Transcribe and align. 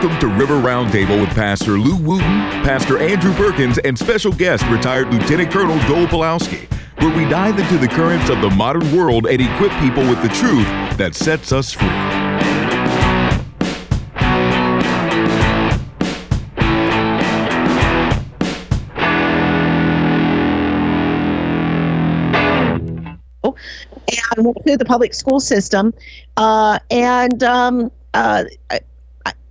Welcome 0.00 0.18
to 0.20 0.28
River 0.28 0.54
Roundtable 0.54 1.20
with 1.20 1.28
Pastor 1.34 1.72
Lou 1.72 1.94
Wooten, 1.94 2.40
Pastor 2.64 2.96
Andrew 2.96 3.34
Perkins, 3.34 3.76
and 3.76 3.98
special 3.98 4.32
guest 4.32 4.64
retired 4.68 5.12
Lieutenant 5.12 5.52
Colonel 5.52 5.78
Joel 5.80 6.06
Pulowski, 6.06 6.72
where 7.02 7.14
we 7.14 7.28
dive 7.28 7.58
into 7.58 7.76
the 7.76 7.86
currents 7.86 8.30
of 8.30 8.40
the 8.40 8.48
modern 8.48 8.96
world 8.96 9.26
and 9.26 9.42
equip 9.42 9.70
people 9.72 10.02
with 10.04 10.22
the 10.22 10.30
truth 10.30 10.66
that 10.96 11.14
sets 11.14 11.52
us 11.52 11.74
free. 11.74 11.86
and 24.36 24.46
went 24.46 24.78
the 24.78 24.84
public 24.86 25.12
school 25.12 25.40
system. 25.40 25.92
Uh, 26.38 26.78
and 26.90 27.42
um, 27.42 27.90
uh, 28.14 28.44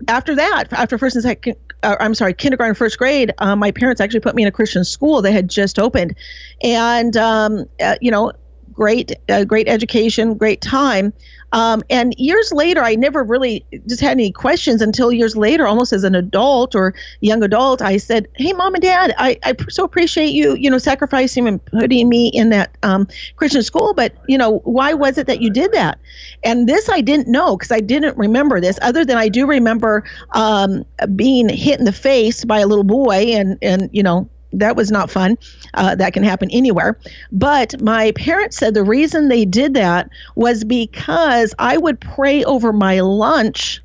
after 0.08 0.36
that, 0.36 0.66
after 0.72 0.98
first 0.98 1.16
and 1.16 1.24
second, 1.24 1.56
uh, 1.84 1.96
I'm 2.00 2.14
sorry, 2.14 2.34
kindergarten, 2.34 2.76
first 2.76 2.98
grade, 2.98 3.34
uh, 3.38 3.56
my 3.56 3.72
parents 3.72 4.02
actually 4.02 4.20
put 4.20 4.36
me 4.36 4.44
in 4.44 4.48
a 4.48 4.52
Christian 4.52 4.84
school. 4.84 5.22
that 5.22 5.32
had 5.32 5.50
just 5.50 5.80
opened, 5.80 6.16
and 6.62 7.16
um, 7.16 7.66
uh, 7.82 7.96
you 8.02 8.12
know, 8.12 8.32
great, 8.80 9.12
uh, 9.28 9.44
great 9.44 9.68
education, 9.68 10.36
great 10.36 10.62
time. 10.62 11.12
Um, 11.52 11.84
and 11.90 12.14
years 12.18 12.54
later, 12.54 12.82
I 12.82 12.96
never 12.96 13.24
really 13.24 13.66
just 13.90 14.00
had 14.00 14.12
any 14.12 14.32
questions 14.32 14.82
until 14.82 15.12
years 15.12 15.36
later, 15.36 15.68
almost 15.68 15.92
as 15.92 16.06
an 16.06 16.16
adult 16.16 16.76
or 16.76 16.94
young 17.20 17.44
adult, 17.44 17.82
I 17.82 17.98
said, 17.98 18.28
"Hey, 18.38 18.54
mom 18.54 18.76
and 18.76 18.82
dad, 18.82 19.14
I, 19.18 19.38
I 19.44 19.56
so 19.68 19.84
appreciate 19.84 20.32
you, 20.32 20.56
you 20.56 20.70
know, 20.70 20.78
sacrificing 20.78 21.46
and 21.46 21.64
putting 21.66 22.08
me 22.08 22.32
in 22.34 22.52
that 22.52 22.78
um, 22.84 23.06
Christian 23.36 23.64
school, 23.64 23.94
but 23.94 24.14
you 24.30 24.38
know, 24.38 24.60
why 24.60 24.94
was 24.94 25.18
it 25.18 25.28
that 25.28 25.42
you 25.42 25.50
did 25.50 25.74
that?" 25.74 26.00
And 26.46 26.70
this 26.70 26.88
I 26.88 27.02
didn't 27.02 27.28
know 27.28 27.58
because 27.58 27.72
I 27.72 27.82
didn't 27.82 28.16
remember 28.18 28.62
this, 28.62 28.80
other 28.82 29.04
than 29.04 29.18
I 29.18 29.28
do 29.28 29.46
remember 29.46 30.06
um, 30.32 30.86
being 31.18 31.50
hit 31.50 31.80
in 31.80 31.86
the 31.86 31.92
face 31.92 32.46
by 32.46 32.60
a 32.60 32.68
little 32.68 32.86
boy, 32.86 33.34
and 33.34 33.58
and 33.62 33.90
you 33.92 34.04
know, 34.04 34.30
that 34.54 34.76
was 34.76 34.92
not 34.92 35.12
fun. 35.12 35.38
Uh, 35.74 35.96
that 35.96 36.14
can 36.14 36.24
happen 36.24 36.50
anywhere. 36.52 36.98
But 37.32 37.82
my 37.82 38.12
parents 38.14 38.58
said 38.58 38.74
the 38.74 38.84
reason 38.84 39.28
they 39.28 39.46
did 39.46 39.74
that 39.76 40.10
was 40.36 40.64
because 40.64 41.54
I 41.60 41.78
would 41.78 42.00
pray 42.00 42.44
over 42.44 42.74
my 42.74 43.00
lunch 43.02 43.82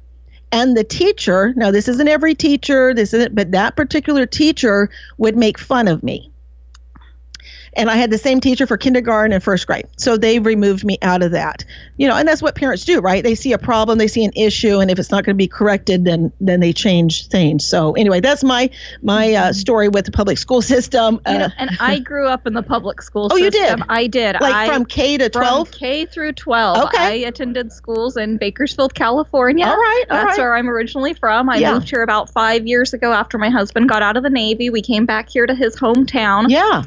and 0.53 0.77
the 0.77 0.85
teacher 0.85 1.53
now 1.57 1.73
this 1.73 1.89
isn't 1.89 2.07
every 2.07 2.35
teacher 2.35 2.95
this 2.95 3.13
isn't 3.13 3.35
but 3.35 3.51
that 3.51 3.75
particular 3.75 4.25
teacher 4.25 4.89
would 5.19 5.37
make 5.37 5.59
fun 5.59 5.89
of 5.89 6.03
me 6.05 6.31
and 7.77 7.91
I 7.91 7.97
had 7.97 8.11
the 8.11 8.19
same 8.19 8.41
teacher 8.41 8.67
for 8.67 8.77
kindergarten 8.77 9.33
and 9.33 9.43
first 9.43 9.67
grade. 9.67 9.87
So 9.97 10.17
they 10.17 10.39
removed 10.39 10.85
me 10.85 10.99
out 11.03 11.23
of 11.23 11.31
that. 11.33 11.65
You 11.97 12.09
know, 12.09 12.17
and 12.17 12.27
that's 12.27 12.43
what 12.43 12.55
parents 12.55 12.85
do, 12.85 13.01
right? 13.01 13.23
They 13.23 13.35
see 13.35 13.53
a 13.53 13.59
problem, 13.59 13.99
they 13.99 14.09
see 14.09 14.25
an 14.25 14.33
issue, 14.37 14.79
and 14.81 14.91
if 14.91 14.99
it's 14.99 15.11
not 15.11 15.25
going 15.25 15.35
to 15.35 15.39
be 15.39 15.49
corrected, 15.49 16.05
then 16.05 16.33
then 16.41 16.61
they 16.61 16.73
change 16.73 17.29
things. 17.29 17.67
So 17.67 17.93
anyway, 17.93 18.21
that's 18.21 18.43
my 18.45 18.71
my 19.03 19.33
uh, 19.33 19.53
story 19.53 19.89
with 19.89 20.05
the 20.07 20.13
public 20.13 20.39
school 20.39 20.63
system. 20.75 21.21
Uh, 21.27 21.31
you 21.33 21.39
know, 21.39 21.49
and 21.59 21.71
I 21.81 21.99
grew 22.11 22.27
up 22.27 22.47
in 22.47 22.55
the 22.55 22.63
public 22.63 23.03
school 23.03 23.29
oh, 23.31 23.37
system. 23.37 23.45
you 23.45 23.51
did? 23.51 23.83
I 23.89 24.07
did. 24.07 24.37
Like 24.41 24.55
I, 24.55 24.67
from 24.67 24.85
K 24.85 25.19
to 25.19 25.29
12? 25.29 25.71
K 25.71 26.07
through 26.07 26.33
12. 26.33 26.85
Okay. 26.89 26.99
I 26.99 27.11
attended 27.29 27.73
schools 27.73 28.17
in 28.17 28.37
Bakersfield, 28.37 28.95
California. 28.95 29.67
All 29.67 29.77
right, 29.77 30.05
all 30.11 30.17
That's 30.17 30.39
right. 30.39 30.45
where 30.45 30.55
I'm 30.55 30.69
originally 30.69 31.15
from. 31.15 31.49
I 31.49 31.59
Yeah. 31.59 31.75
moved 31.75 31.91
here 31.91 32.03
about 32.03 32.31
five 32.31 32.67
years 32.67 32.93
ago 32.93 33.13
after 33.13 33.39
my 33.39 33.51
husband 33.51 33.89
got 33.89 34.03
out 34.03 34.17
of 34.17 34.23
the 34.23 34.31
Navy. 34.31 34.71
We 34.71 34.83
came 34.83 35.07
back 35.07 35.29
here 35.29 35.47
to 35.47 35.55
his 35.55 35.77
hometown. 35.77 36.47
Yeah. 36.49 36.83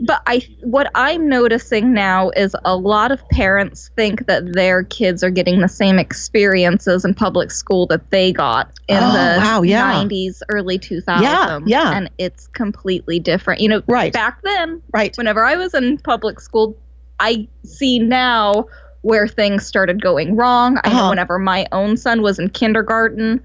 But 0.00 0.22
I, 0.26 0.46
what 0.62 0.90
I'm 0.94 1.28
noticing 1.28 1.92
now 1.92 2.30
is 2.30 2.56
a 2.64 2.76
lot 2.76 3.12
of 3.12 3.26
parents 3.28 3.90
think 3.94 4.26
that 4.26 4.54
their 4.54 4.84
kids 4.84 5.22
are 5.22 5.30
getting 5.30 5.60
the 5.60 5.68
same 5.68 5.98
experiences 5.98 7.04
in 7.04 7.12
public 7.14 7.50
school 7.50 7.86
that 7.88 8.10
they 8.10 8.32
got 8.32 8.72
in 8.88 8.96
Oh, 8.96 9.12
the 9.12 9.36
wow, 9.38 9.62
yeah. 9.62 9.92
90s, 9.92 10.40
early 10.48 10.78
2000s. 10.78 11.22
Yeah, 11.22 11.60
yeah. 11.66 11.94
And 11.94 12.10
it's 12.18 12.46
completely 12.48 13.20
different. 13.20 13.60
You 13.60 13.68
know, 13.68 13.82
Right. 13.86 14.12
back 14.12 14.40
then, 14.42 14.80
Right. 14.94 15.14
whenever 15.16 15.44
I 15.44 15.56
was 15.56 15.74
in 15.74 15.98
public 15.98 16.40
school, 16.40 16.76
I 17.20 17.46
see 17.64 17.98
now 17.98 18.64
where 19.02 19.28
things 19.28 19.66
started 19.66 20.00
going 20.00 20.36
wrong. 20.36 20.78
I 20.84 20.88
know 20.90 20.96
Uh-huh. 21.00 21.08
whenever 21.10 21.38
my 21.38 21.66
own 21.72 21.96
son 21.98 22.22
was 22.22 22.38
in 22.38 22.48
kindergarten, 22.48 23.40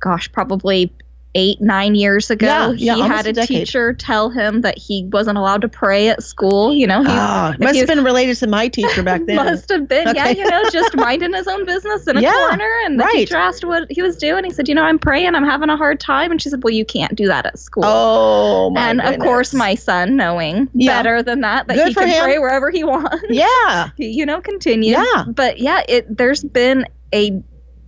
gosh, 0.00 0.30
probably 0.30 0.92
eight, 1.34 1.60
nine 1.60 1.94
years 1.94 2.28
ago, 2.30 2.46
Yeah, 2.46 2.72
yeah, 2.72 2.94
he 2.96 3.00
had 3.02 3.26
a 3.26 3.40
a, 3.40 3.46
teacher 3.46 3.92
tell 3.92 4.30
him 4.30 4.62
that 4.62 4.76
he 4.76 5.04
wasn't 5.12 5.38
allowed 5.38 5.60
to 5.62 5.68
pray 5.68 6.08
at 6.08 6.22
school. 6.24 6.74
You 6.74 6.86
know, 6.88 7.02
he 7.02 7.08
Ah, 7.10 7.54
must 7.60 7.72
he 7.74 7.78
have 7.78 7.86
been 7.88 8.02
related 8.02 8.36
to 8.38 8.46
my 8.48 8.66
teacher 8.68 9.02
back 9.04 9.24
then. 9.26 9.36
must 9.36 9.68
have 9.70 9.86
been, 9.86 10.14
yeah, 10.14 10.28
you 10.30 10.44
know, 10.48 10.68
just 10.70 10.96
minding 10.96 11.32
his 11.32 11.46
own 11.46 11.64
business 11.66 12.06
in 12.08 12.16
a 12.16 12.20
Yeah, 12.20 12.32
corner. 12.32 12.68
And 12.84 12.98
the 12.98 13.04
right. 13.04 13.12
teacher 13.14 13.36
asked 13.36 13.64
what 13.64 13.90
he 13.90 14.02
was 14.02 14.16
doing. 14.16 14.42
He 14.44 14.50
said, 14.50 14.68
You 14.68 14.74
know, 14.74 14.82
I'm 14.82 14.98
praying, 14.98 15.34
I'm 15.36 15.44
having 15.44 15.68
a 15.70 15.76
hard 15.76 16.00
time. 16.00 16.32
And 16.32 16.42
she 16.42 16.48
said, 16.48 16.64
Well, 16.64 16.74
you 16.74 16.84
can't 16.84 17.14
do 17.14 17.26
that 17.28 17.46
at 17.46 17.58
school. 17.58 17.84
Oh, 17.86 18.70
my 18.70 18.88
and 18.90 19.00
of 19.00 19.18
course, 19.20 19.54
my 19.54 19.76
son, 19.76 20.16
knowing 20.16 20.68
better 20.74 21.22
than 21.22 21.42
that, 21.42 21.68
that 21.68 21.76
Good 21.76 21.88
he 21.88 21.94
can 21.94 22.08
him. 22.08 22.24
pray 22.24 22.38
wherever 22.40 22.70
he 22.70 22.82
wants, 22.82 23.22
Yeah. 23.28 23.90
you 23.96 24.26
know, 24.26 24.40
continue. 24.40 24.92
Yeah. 24.96 25.24
But 25.28 25.58
yeah, 25.60 25.82
it 25.88 26.16
there's 26.16 26.42
been 26.42 26.86
a 27.14 27.40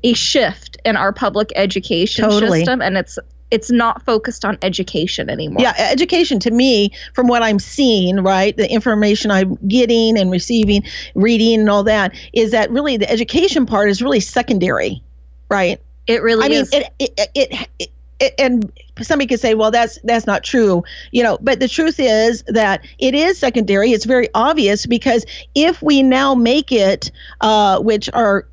a 0.04 0.12
shift 0.12 0.76
in 0.84 0.96
our 0.96 1.12
public 1.12 1.52
education 1.56 2.24
Totally. 2.24 2.60
system, 2.60 2.82
and 2.82 2.96
it's 2.96 3.18
it's 3.50 3.70
not 3.70 4.02
focused 4.02 4.46
on 4.46 4.56
education 4.62 5.28
anymore. 5.28 5.60
Yeah, 5.60 5.74
education 5.76 6.40
to 6.40 6.50
me, 6.50 6.90
from 7.14 7.26
what 7.26 7.42
I'm 7.42 7.58
seeing, 7.58 8.22
right, 8.22 8.56
the 8.56 8.70
information 8.70 9.30
I'm 9.30 9.56
getting 9.68 10.18
and 10.18 10.30
receiving, 10.30 10.84
reading, 11.14 11.60
and 11.60 11.68
all 11.68 11.84
that, 11.84 12.14
is 12.32 12.50
that 12.52 12.70
really 12.70 12.96
the 12.96 13.10
education 13.10 13.66
part 13.66 13.90
is 13.90 14.00
really 14.00 14.20
secondary, 14.20 15.02
right? 15.50 15.78
it 16.06 16.22
really 16.22 16.44
I 16.44 16.48
mean, 16.48 16.62
is. 16.62 16.72
it, 16.72 16.92
it, 16.98 17.30
it, 17.34 17.68
it, 17.78 17.90
it, 18.20 18.34
and 18.38 18.72
somebody 19.00 19.26
could 19.26 19.40
say, 19.40 19.54
well, 19.54 19.70
that's 19.70 19.98
that's 20.04 20.26
not 20.26 20.44
true, 20.44 20.84
you 21.10 21.22
know. 21.22 21.38
But 21.40 21.60
the 21.60 21.68
truth 21.68 21.96
is 21.98 22.42
that 22.46 22.84
it 22.98 23.14
is 23.14 23.38
secondary. 23.38 23.92
It's 23.92 24.04
very 24.04 24.28
obvious 24.34 24.86
because 24.86 25.24
if 25.54 25.82
we 25.82 26.02
now 26.02 26.34
make 26.34 26.72
it, 26.72 27.10
uh, 27.40 27.80
which 27.80 28.08
our 28.12 28.46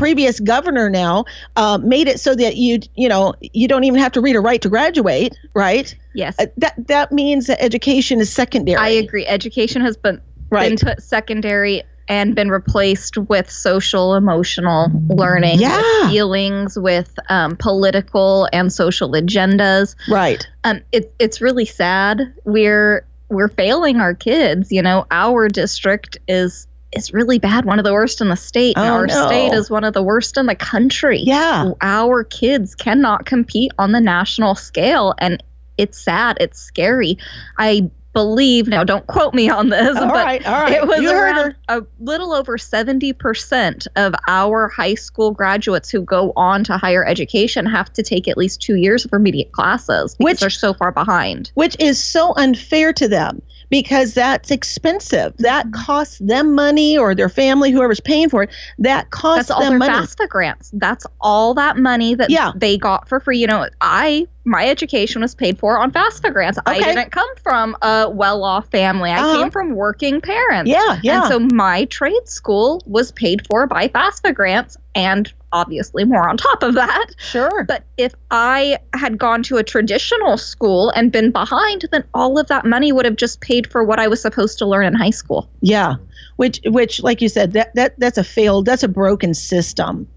previous 0.00 0.40
governor 0.40 0.88
now 0.88 1.24
uh, 1.56 1.78
made 1.82 2.08
it 2.08 2.18
so 2.18 2.34
that 2.34 2.56
you 2.56 2.80
you 2.96 3.08
know 3.08 3.34
you 3.40 3.68
don't 3.68 3.84
even 3.84 4.00
have 4.00 4.12
to 4.12 4.20
read 4.22 4.34
or 4.34 4.40
write 4.40 4.62
to 4.62 4.68
graduate, 4.70 5.36
right? 5.54 5.94
yes, 6.14 6.36
Uh, 6.38 6.46
that 6.56 6.74
that 6.88 7.12
means 7.12 7.46
that 7.48 7.62
education 7.62 8.18
is 8.18 8.32
secondary. 8.32 8.78
I 8.78 8.88
agree. 8.88 9.26
Education 9.26 9.82
has 9.82 9.96
been 9.96 10.20
Right. 10.50 10.70
been 10.70 10.78
put 10.78 11.02
secondary 11.02 11.82
and 12.08 12.34
been 12.34 12.48
replaced 12.50 13.16
with 13.18 13.48
social 13.48 14.14
emotional 14.16 14.90
learning 15.10 15.60
Yeah. 15.60 15.76
with 15.76 16.10
feelings 16.10 16.76
with 16.78 17.16
um, 17.28 17.56
political 17.56 18.48
and 18.52 18.72
social 18.72 19.10
agendas 19.12 19.94
Right. 20.08 20.44
um, 20.64 20.80
it, 20.90 21.14
it's 21.20 21.40
really 21.40 21.66
sad 21.66 22.22
we're 22.44 23.06
we're 23.28 23.48
failing 23.48 23.98
our 24.00 24.14
kids 24.14 24.72
you 24.72 24.82
know 24.82 25.06
our 25.12 25.46
district 25.48 26.18
is 26.26 26.66
is 26.92 27.12
really 27.12 27.38
bad 27.38 27.64
one 27.64 27.78
of 27.78 27.84
the 27.84 27.92
worst 27.92 28.20
in 28.20 28.28
the 28.28 28.36
state 28.36 28.74
Oh, 28.76 28.82
our 28.82 29.06
no. 29.06 29.26
state 29.26 29.52
is 29.52 29.70
one 29.70 29.84
of 29.84 29.94
the 29.94 30.02
worst 30.02 30.36
in 30.36 30.46
the 30.46 30.54
country 30.54 31.20
Yeah. 31.20 31.70
our 31.80 32.24
kids 32.24 32.74
cannot 32.74 33.26
compete 33.26 33.72
on 33.78 33.92
the 33.92 34.00
national 34.00 34.54
scale 34.54 35.14
and 35.18 35.42
it's 35.78 35.98
sad 35.98 36.36
it's 36.40 36.58
scary 36.60 37.16
i 37.58 37.88
believe 38.12 38.66
now 38.66 38.82
don't 38.82 39.06
quote 39.06 39.34
me 39.34 39.48
on 39.48 39.68
this 39.68 39.96
All 39.96 40.06
but 40.06 40.14
right. 40.14 40.44
All 40.44 40.62
right. 40.62 40.72
it 40.72 40.86
was 40.88 41.00
you 41.00 41.10
heard 41.10 41.36
around 41.36 41.54
her. 41.68 41.78
a 41.80 41.86
little 42.00 42.32
over 42.34 42.58
70% 42.58 43.86
of 43.94 44.14
our 44.26 44.66
high 44.68 44.94
school 44.96 45.30
graduates 45.30 45.90
who 45.90 46.00
go 46.02 46.32
on 46.34 46.64
to 46.64 46.76
higher 46.76 47.06
education 47.06 47.66
have 47.66 47.92
to 47.92 48.02
take 48.02 48.26
at 48.26 48.36
least 48.36 48.60
two 48.60 48.74
years 48.74 49.04
of 49.04 49.12
remediate 49.12 49.52
classes 49.52 50.16
because 50.16 50.24
Which- 50.24 50.40
they're 50.40 50.50
so 50.50 50.74
far 50.74 50.90
behind. 50.90 51.52
which 51.54 51.76
is 51.78 52.02
so 52.02 52.32
unfair 52.36 52.92
to 52.94 53.06
them 53.06 53.42
because 53.70 54.14
that's 54.14 54.50
expensive. 54.50 55.36
That 55.38 55.66
Mm-hmm. 55.66 55.82
costs 55.84 56.18
them 56.18 56.54
money 56.54 56.98
or 56.98 57.14
their 57.14 57.28
family, 57.28 57.70
whoever's 57.70 58.00
paying 58.00 58.28
for 58.28 58.42
it. 58.44 58.50
That 58.78 59.10
costs 59.10 59.48
That's 59.48 59.50
all 59.50 59.60
them 59.62 59.78
their 59.78 59.88
money. 59.90 60.06
FAFSA 60.06 60.28
grants. 60.28 60.70
That's 60.74 61.06
all 61.20 61.54
that 61.54 61.76
money 61.76 62.14
that 62.14 62.30
Yeah. 62.30 62.52
they 62.56 62.76
got 62.76 63.08
for 63.08 63.20
free. 63.20 63.38
You 63.38 63.46
know, 63.46 63.66
I 63.80 64.26
my 64.44 64.66
education 64.66 65.20
was 65.22 65.34
paid 65.34 65.58
for 65.58 65.78
on 65.78 65.92
FAFSA 65.92 66.32
grants. 66.32 66.58
I 66.66 66.78
didn't 66.80 67.12
come 67.12 67.28
from 67.36 67.76
a 67.82 68.08
well-off 68.10 68.68
family. 68.70 69.10
I 69.10 69.18
Uh-huh. 69.18 69.42
came 69.42 69.50
from 69.50 69.74
working 69.74 70.20
parents. 70.20 70.70
Yeah, 70.70 70.98
yeah. 71.02 71.20
And 71.20 71.28
so 71.28 71.38
my 71.54 71.84
trade 71.84 72.26
school 72.28 72.82
was 72.86 73.12
paid 73.12 73.46
for 73.46 73.66
by 73.66 73.88
FAFSA 73.88 74.34
grants 74.34 74.76
and 74.94 75.32
obviously 75.52 76.04
more 76.04 76.28
on 76.28 76.36
top 76.36 76.62
of 76.62 76.74
that. 76.74 77.06
sure. 77.18 77.64
But 77.64 77.84
if 77.96 78.14
I 78.30 78.78
had 78.94 79.18
gone 79.18 79.42
to 79.44 79.56
a 79.56 79.62
traditional 79.62 80.36
school 80.38 80.90
and 80.90 81.12
been 81.12 81.30
behind, 81.30 81.86
then 81.92 82.04
all 82.14 82.38
of 82.38 82.48
that 82.48 82.64
money 82.64 82.92
would 82.92 83.04
have 83.04 83.16
just 83.16 83.40
paid 83.40 83.70
for 83.70 83.84
what 83.84 83.98
I 83.98 84.08
was 84.08 84.20
supposed 84.20 84.58
to 84.58 84.66
learn 84.66 84.86
in 84.86 84.94
high 84.94 85.10
school. 85.10 85.48
Yeah, 85.60 85.96
which 86.36 86.60
which 86.66 87.02
like 87.02 87.20
you 87.20 87.28
said 87.28 87.52
that 87.52 87.74
that 87.74 87.98
that's 87.98 88.18
a 88.18 88.24
failed 88.24 88.66
that's 88.66 88.82
a 88.82 88.88
broken 88.88 89.34
system. 89.34 90.08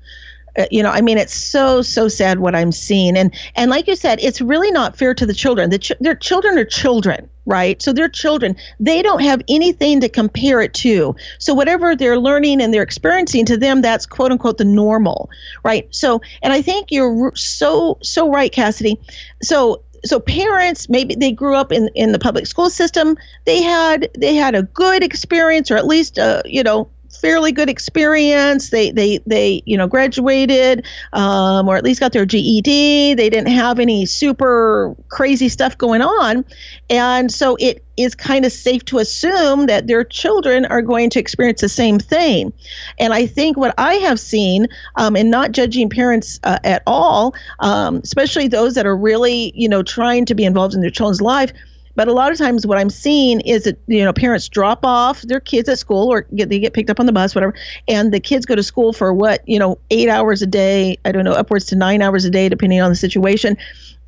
Uh, 0.57 0.65
you 0.69 0.83
know, 0.83 0.91
I 0.91 1.01
mean, 1.01 1.18
it's 1.18 1.33
so 1.33 1.81
so 1.81 2.07
sad 2.07 2.39
what 2.39 2.56
I'm 2.56 2.71
seeing, 2.71 3.18
and 3.18 3.33
and 3.56 3.71
like 3.71 3.88
you 3.88 3.95
said, 3.95 4.19
it's 4.21 4.39
really 4.39 4.71
not 4.71 4.95
fair 4.95 5.13
to 5.15 5.25
the 5.25 5.33
children. 5.33 5.69
The 5.71 5.80
ch- 5.80 6.00
their 6.00 6.15
children 6.15 6.57
are 6.57 6.65
children. 6.65 7.30
Right? 7.45 7.81
So 7.81 7.94
they're 7.94 8.10
children. 8.10 8.56
They 8.80 9.01
don't 9.01 9.22
have 9.22 9.42
anything 9.50 10.01
to 10.01 10.10
compare 10.10 10.62
it 10.62 10.74
to. 10.75 11.16
So 11.40 11.54
whatever 11.54 11.95
they're 11.95 12.19
learning 12.19 12.62
and 12.62 12.74
they're 12.74 12.84
experiencing 12.84 13.45
to 13.45 13.57
them, 13.57 13.81
that's 13.81 14.06
quote 14.06 14.31
unquote 14.31 14.57
the 14.57 14.66
normal, 14.66 15.30
right? 15.63 15.88
So, 15.94 16.22
and 16.42 16.54
I 16.54 16.62
think 16.62 16.92
you're 16.92 17.34
so, 17.36 17.98
so 18.01 18.30
right, 18.30 18.51
Cassidy. 18.51 19.00
So, 19.42 19.84
so 20.06 20.19
parents 20.19 20.90
maybe 20.90 21.16
they 21.16 21.31
grew 21.31 21.56
up 21.56 21.72
in 21.72 21.90
in 21.95 22.12
the 22.12 22.19
public 22.19 22.45
school 22.45 22.69
system 22.69 23.16
they 23.45 23.62
had 23.62 24.10
they 24.18 24.36
had 24.36 24.54
a 24.54 24.63
good 24.63 25.01
experience 25.01 25.72
or 25.72 25.78
at 25.78 25.88
least 25.88 26.18
a 26.18 26.42
you 26.45 26.62
know 26.62 26.90
fairly 27.23 27.53
good 27.53 27.69
experience. 27.69 28.69
They 28.69 28.91
they 28.91 29.19
they 29.25 29.63
you 29.65 29.77
know 29.77 29.87
graduated 29.87 30.85
um, 31.13 31.69
or 31.69 31.77
at 31.77 31.83
least 31.83 32.01
got 32.01 32.11
their 32.11 32.25
GED. 32.25 33.13
They 33.13 33.29
didn't 33.29 33.47
have 33.47 33.79
any 33.79 34.05
super 34.05 34.93
crazy 35.07 35.47
stuff 35.47 35.77
going 35.77 36.01
on, 36.01 36.43
and 36.89 37.31
so 37.31 37.55
it 37.61 37.83
is 37.95 38.13
kind 38.13 38.43
of 38.43 38.51
safe 38.51 38.83
to 38.85 38.97
assume 38.97 39.67
that 39.67 39.87
their 39.87 40.03
children 40.03 40.65
are 40.65 40.81
going 40.81 41.09
to 41.11 41.19
experience 41.19 41.61
the 41.61 41.69
same 41.69 41.97
thing. 41.97 42.51
And 42.99 43.13
I 43.13 43.25
think 43.25 43.55
what 43.55 43.73
I 43.77 43.95
have 43.95 44.19
seen, 44.19 44.67
um, 44.95 45.15
and 45.15 45.31
not 45.31 45.53
judging 45.53 45.89
parents 45.89 46.39
uh, 46.43 46.59
at 46.63 46.83
all, 46.85 47.35
um, 47.59 48.01
especially 48.03 48.49
those 48.49 48.75
that 48.75 48.85
are 48.85 48.97
really 48.97 49.53
you 49.55 49.69
know 49.69 49.81
trying 49.81 50.25
to 50.25 50.35
be 50.35 50.43
involved 50.43 50.75
in 50.75 50.81
their 50.81 50.91
children's 50.91 51.21
life 51.21 51.53
but 51.95 52.07
a 52.07 52.13
lot 52.13 52.31
of 52.31 52.38
times, 52.38 52.66
what 52.66 52.78
I'm 52.78 52.90
seeing 52.90 53.42
is 53.42 53.63
that 53.63 53.80
you 53.88 54.04
know 54.04 54.13
parents 54.13 54.50
drop 54.50 54.86
off 54.86 55.22
their 55.24 55.40
kids 55.40 55.69
at 55.69 55.80
school 55.80 56.12
or 56.12 56.22
get, 56.36 56.50
they 56.50 56.60
get 56.60 56.74
picked 56.74 56.90
up 56.90 57.00
on 57.00 57.06
the 57.06 57.12
bus, 57.12 57.36
whatever, 57.36 57.54
and 57.88 58.13
the 58.13 58.19
kids 58.19 58.45
go 58.45 58.56
to 58.56 58.63
school 58.63 58.94
for 58.94 59.13
what 59.13 59.48
you 59.48 59.60
know 59.60 59.78
eight 59.92 60.10
hours 60.10 60.42
a 60.42 60.48
day. 60.48 60.98
I 61.06 61.12
don't 61.12 61.24
know, 61.24 61.34
upwards 61.34 61.66
to 61.66 61.75
nine 61.75 62.01
hours 62.01 62.25
a 62.25 62.30
day, 62.30 62.50
depending 62.50 62.81
on 62.81 62.90
the 62.90 62.95
situation 62.95 63.57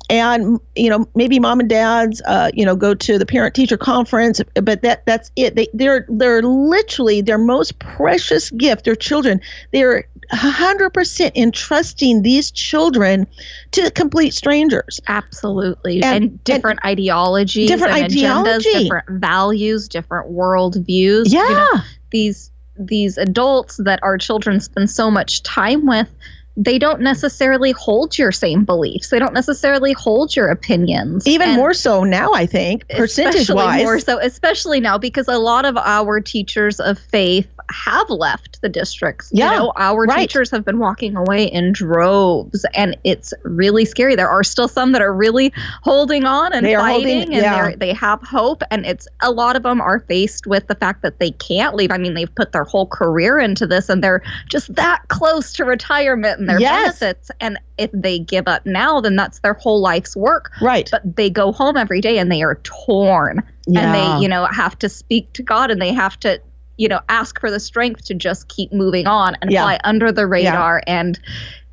and 0.08 0.60
you 0.74 0.88
know 0.88 1.06
maybe 1.14 1.38
mom 1.38 1.60
and 1.60 1.68
dads 1.68 2.22
uh, 2.26 2.50
you 2.54 2.64
know 2.64 2.76
go 2.76 2.94
to 2.94 3.18
the 3.18 3.26
parent 3.26 3.54
teacher 3.54 3.76
conference 3.76 4.40
but 4.54 4.82
that 4.82 5.04
that's 5.06 5.30
it 5.36 5.56
they 5.56 5.66
they're 5.74 6.06
they're 6.08 6.42
literally 6.42 7.20
their 7.20 7.38
most 7.38 7.78
precious 7.80 8.50
gift 8.52 8.84
their 8.84 8.94
children 8.94 9.40
they're 9.72 10.06
100% 10.32 11.32
entrusting 11.34 12.22
these 12.22 12.50
children 12.50 13.26
to 13.72 13.90
complete 13.92 14.34
strangers 14.34 15.00
absolutely 15.08 16.02
and, 16.02 16.24
and 16.24 16.44
different 16.44 16.78
and 16.82 16.90
ideologies 16.92 17.68
different 17.68 17.94
ideology. 17.94 18.68
agendas 18.68 18.82
different 18.82 19.08
values 19.08 19.88
different 19.88 20.28
world 20.30 20.76
views 20.86 21.32
yeah 21.32 21.48
you 21.48 21.54
know, 21.54 21.80
these 22.10 22.50
these 22.78 23.16
adults 23.18 23.78
that 23.78 23.98
our 24.02 24.18
children 24.18 24.60
spend 24.60 24.90
so 24.90 25.10
much 25.10 25.42
time 25.42 25.86
with 25.86 26.08
they 26.56 26.78
don't 26.78 27.00
necessarily 27.00 27.72
hold 27.72 28.16
your 28.16 28.32
same 28.32 28.64
beliefs. 28.64 29.10
They 29.10 29.18
don't 29.18 29.34
necessarily 29.34 29.92
hold 29.92 30.34
your 30.34 30.48
opinions. 30.48 31.26
Even 31.26 31.50
and 31.50 31.56
more 31.56 31.74
so 31.74 32.02
now, 32.02 32.32
I 32.32 32.46
think, 32.46 32.88
percentage 32.88 33.50
wise. 33.50 33.82
More 33.82 34.00
so, 34.00 34.18
especially 34.18 34.80
now, 34.80 34.96
because 34.96 35.28
a 35.28 35.38
lot 35.38 35.66
of 35.66 35.76
our 35.76 36.20
teachers 36.20 36.80
of 36.80 36.98
faith 36.98 37.46
have 37.70 38.08
left 38.10 38.60
the 38.62 38.68
districts. 38.68 39.30
Yeah, 39.32 39.52
you 39.52 39.58
know, 39.58 39.72
our 39.76 40.04
right. 40.04 40.20
teachers 40.20 40.50
have 40.50 40.64
been 40.64 40.78
walking 40.78 41.16
away 41.16 41.44
in 41.44 41.72
droves, 41.72 42.64
and 42.74 42.96
it's 43.04 43.32
really 43.44 43.84
scary. 43.84 44.14
There 44.14 44.28
are 44.28 44.44
still 44.44 44.68
some 44.68 44.92
that 44.92 45.02
are 45.02 45.14
really 45.14 45.52
holding 45.82 46.24
on 46.24 46.52
and 46.52 46.64
they 46.64 46.74
fighting, 46.74 47.18
holding, 47.18 47.34
and 47.34 47.42
yeah. 47.42 47.74
they 47.76 47.92
have 47.92 48.20
hope. 48.22 48.62
And 48.70 48.86
it's 48.86 49.08
a 49.20 49.30
lot 49.30 49.56
of 49.56 49.62
them 49.62 49.80
are 49.80 50.00
faced 50.00 50.46
with 50.46 50.66
the 50.66 50.74
fact 50.74 51.02
that 51.02 51.18
they 51.18 51.30
can't 51.32 51.74
leave. 51.74 51.90
I 51.90 51.98
mean, 51.98 52.14
they've 52.14 52.34
put 52.34 52.52
their 52.52 52.64
whole 52.64 52.86
career 52.86 53.38
into 53.38 53.66
this, 53.66 53.88
and 53.88 54.02
they're 54.02 54.22
just 54.48 54.74
that 54.74 55.02
close 55.08 55.52
to 55.54 55.64
retirement 55.64 56.40
and 56.40 56.48
their 56.48 56.60
yes. 56.60 56.98
benefits. 57.00 57.30
And 57.40 57.58
if 57.78 57.90
they 57.92 58.18
give 58.18 58.48
up 58.48 58.64
now, 58.64 59.00
then 59.00 59.16
that's 59.16 59.40
their 59.40 59.54
whole 59.54 59.80
life's 59.80 60.16
work. 60.16 60.50
Right. 60.60 60.88
But 60.90 61.16
they 61.16 61.30
go 61.30 61.52
home 61.52 61.76
every 61.76 62.00
day 62.00 62.18
and 62.18 62.30
they 62.30 62.42
are 62.42 62.56
torn. 62.62 63.42
Yeah. 63.66 63.80
And 63.80 63.94
they, 63.94 64.22
you 64.22 64.28
know, 64.28 64.46
have 64.46 64.78
to 64.78 64.88
speak 64.88 65.32
to 65.34 65.42
God 65.42 65.70
and 65.70 65.82
they 65.82 65.92
have 65.92 66.18
to 66.20 66.40
you 66.76 66.88
know, 66.88 67.00
ask 67.08 67.40
for 67.40 67.50
the 67.50 67.60
strength 67.60 68.04
to 68.06 68.14
just 68.14 68.48
keep 68.48 68.72
moving 68.72 69.06
on 69.06 69.36
and 69.40 69.50
yeah. 69.50 69.62
fly 69.62 69.78
under 69.84 70.12
the 70.12 70.26
radar. 70.26 70.82
Yeah. 70.86 71.00
And 71.00 71.20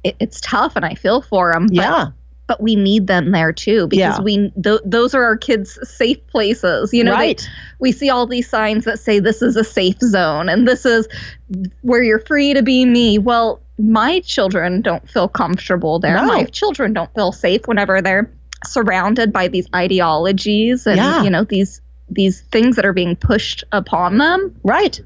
it, 0.04 0.16
it's 0.20 0.42
tough, 0.42 0.76
and 0.76 0.86
I 0.86 0.96
feel 0.96 1.22
for 1.22 1.54
them. 1.54 1.68
But, 1.68 1.76
yeah. 1.76 2.08
But 2.46 2.62
we 2.62 2.76
need 2.76 3.08
them 3.08 3.32
there 3.32 3.54
too 3.54 3.88
because 3.88 4.18
yeah. 4.18 4.22
we 4.22 4.52
th- 4.62 4.82
those 4.84 5.16
are 5.16 5.24
our 5.24 5.38
kids' 5.38 5.80
safe 5.90 6.26
places. 6.28 6.94
You 6.94 7.06
know, 7.06 7.14
right. 7.14 7.40
They, 7.40 7.48
we 7.80 7.92
see 7.94 8.10
all 8.10 8.28
these 8.28 8.50
signs 8.50 8.84
that 8.84 9.00
say 9.00 9.20
this 9.20 9.42
is 9.42 9.56
a 9.56 9.64
safe 9.64 10.00
zone 10.02 10.50
and 10.50 10.68
this 10.68 10.86
is 10.86 11.08
where 11.82 12.04
you're 12.04 12.20
free 12.20 12.54
to 12.54 12.62
be 12.62 12.86
me. 12.86 13.18
Well, 13.18 13.62
my 13.80 14.20
children 14.20 14.82
don't 14.82 15.10
feel 15.10 15.30
comfortable 15.30 16.00
there. 16.00 16.18
No. 16.18 16.26
My 16.26 16.44
children 16.44 16.92
don't 16.92 17.14
feel 17.16 17.32
safe 17.32 17.66
whenever 17.66 18.02
they're 18.02 18.30
surrounded 18.66 19.32
by 19.34 19.48
these 19.48 19.68
ideologies 19.76 20.88
and 20.88 20.98
yeah. 20.98 21.24
you 21.24 21.30
know 21.30 21.44
these 21.44 21.82
these 22.14 22.42
things 22.42 22.76
that 22.76 22.86
are 22.86 22.94
being 22.94 23.16
pushed 23.16 23.64
upon 23.72 24.18
them. 24.18 24.56
Right. 24.64 25.00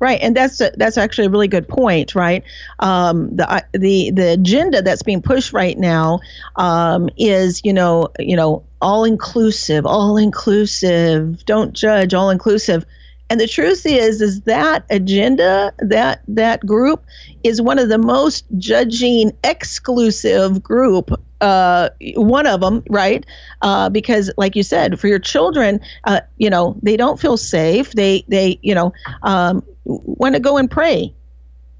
Right, 0.00 0.18
and 0.20 0.36
that's 0.36 0.60
a, 0.60 0.72
that's 0.76 0.98
actually 0.98 1.26
a 1.28 1.30
really 1.30 1.46
good 1.46 1.68
point, 1.68 2.16
right? 2.16 2.42
Um, 2.80 3.36
the 3.36 3.64
the 3.70 4.10
the 4.10 4.32
agenda 4.32 4.82
that's 4.82 5.04
being 5.04 5.22
pushed 5.22 5.52
right 5.52 5.78
now 5.78 6.18
um, 6.56 7.08
is, 7.16 7.60
you 7.64 7.72
know, 7.72 8.08
you 8.18 8.34
know, 8.34 8.64
all 8.80 9.04
inclusive, 9.04 9.86
all 9.86 10.16
inclusive. 10.16 11.44
Don't 11.44 11.72
judge, 11.72 12.14
all 12.14 12.30
inclusive. 12.30 12.84
And 13.32 13.40
the 13.40 13.48
truth 13.48 13.86
is, 13.86 14.20
is 14.20 14.42
that 14.42 14.84
agenda, 14.90 15.72
that 15.78 16.20
that 16.28 16.60
group, 16.66 17.02
is 17.42 17.62
one 17.62 17.78
of 17.78 17.88
the 17.88 17.96
most 17.96 18.44
judging, 18.58 19.32
exclusive 19.42 20.62
group 20.62 21.18
uh, 21.40 21.88
one 22.14 22.46
of 22.46 22.60
them, 22.60 22.84
right? 22.90 23.24
Uh, 23.62 23.88
because, 23.88 24.30
like 24.36 24.54
you 24.54 24.62
said, 24.62 25.00
for 25.00 25.08
your 25.08 25.18
children, 25.18 25.80
uh, 26.04 26.20
you 26.36 26.50
know, 26.50 26.78
they 26.82 26.94
don't 26.94 27.18
feel 27.18 27.38
safe. 27.38 27.92
They, 27.92 28.22
they, 28.28 28.58
you 28.60 28.74
know, 28.74 28.92
um, 29.22 29.64
want 29.84 30.34
to 30.34 30.40
go 30.40 30.58
and 30.58 30.70
pray. 30.70 31.10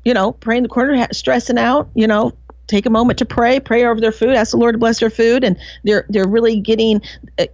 You 0.07 0.15
know, 0.15 0.33
pray 0.33 0.57
in 0.57 0.63
the 0.63 0.71
corner, 0.71 1.07
stressing 1.13 1.59
out. 1.59 1.91
You 1.95 2.07
know, 2.07 2.33
take 2.67 2.87
a 2.87 2.91
moment 2.91 3.19
to 3.19 3.25
pray, 3.25 3.61
pray 3.61 3.85
over 3.85 4.01
their 4.01 4.13
food, 4.13 4.31
ask 4.31 4.53
the 4.53 4.57
Lord 4.57 4.75
to 4.75 4.79
bless 4.79 5.01
their 5.01 5.11
food, 5.11 5.45
and 5.45 5.57
they're 5.85 6.07
they're 6.09 6.29
really 6.29 6.61
getting, 6.61 7.01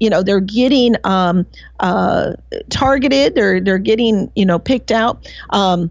you 0.01 0.11
know, 0.11 0.23
they're 0.23 0.41
getting 0.41 0.97
um, 1.05 1.47
uh, 1.81 2.33
targeted. 2.71 3.35
They're 3.35 3.61
they're 3.61 3.79
getting, 3.79 4.31
you 4.35 4.47
know, 4.47 4.59
picked 4.59 4.93
out. 4.93 5.31
Um, 5.51 5.91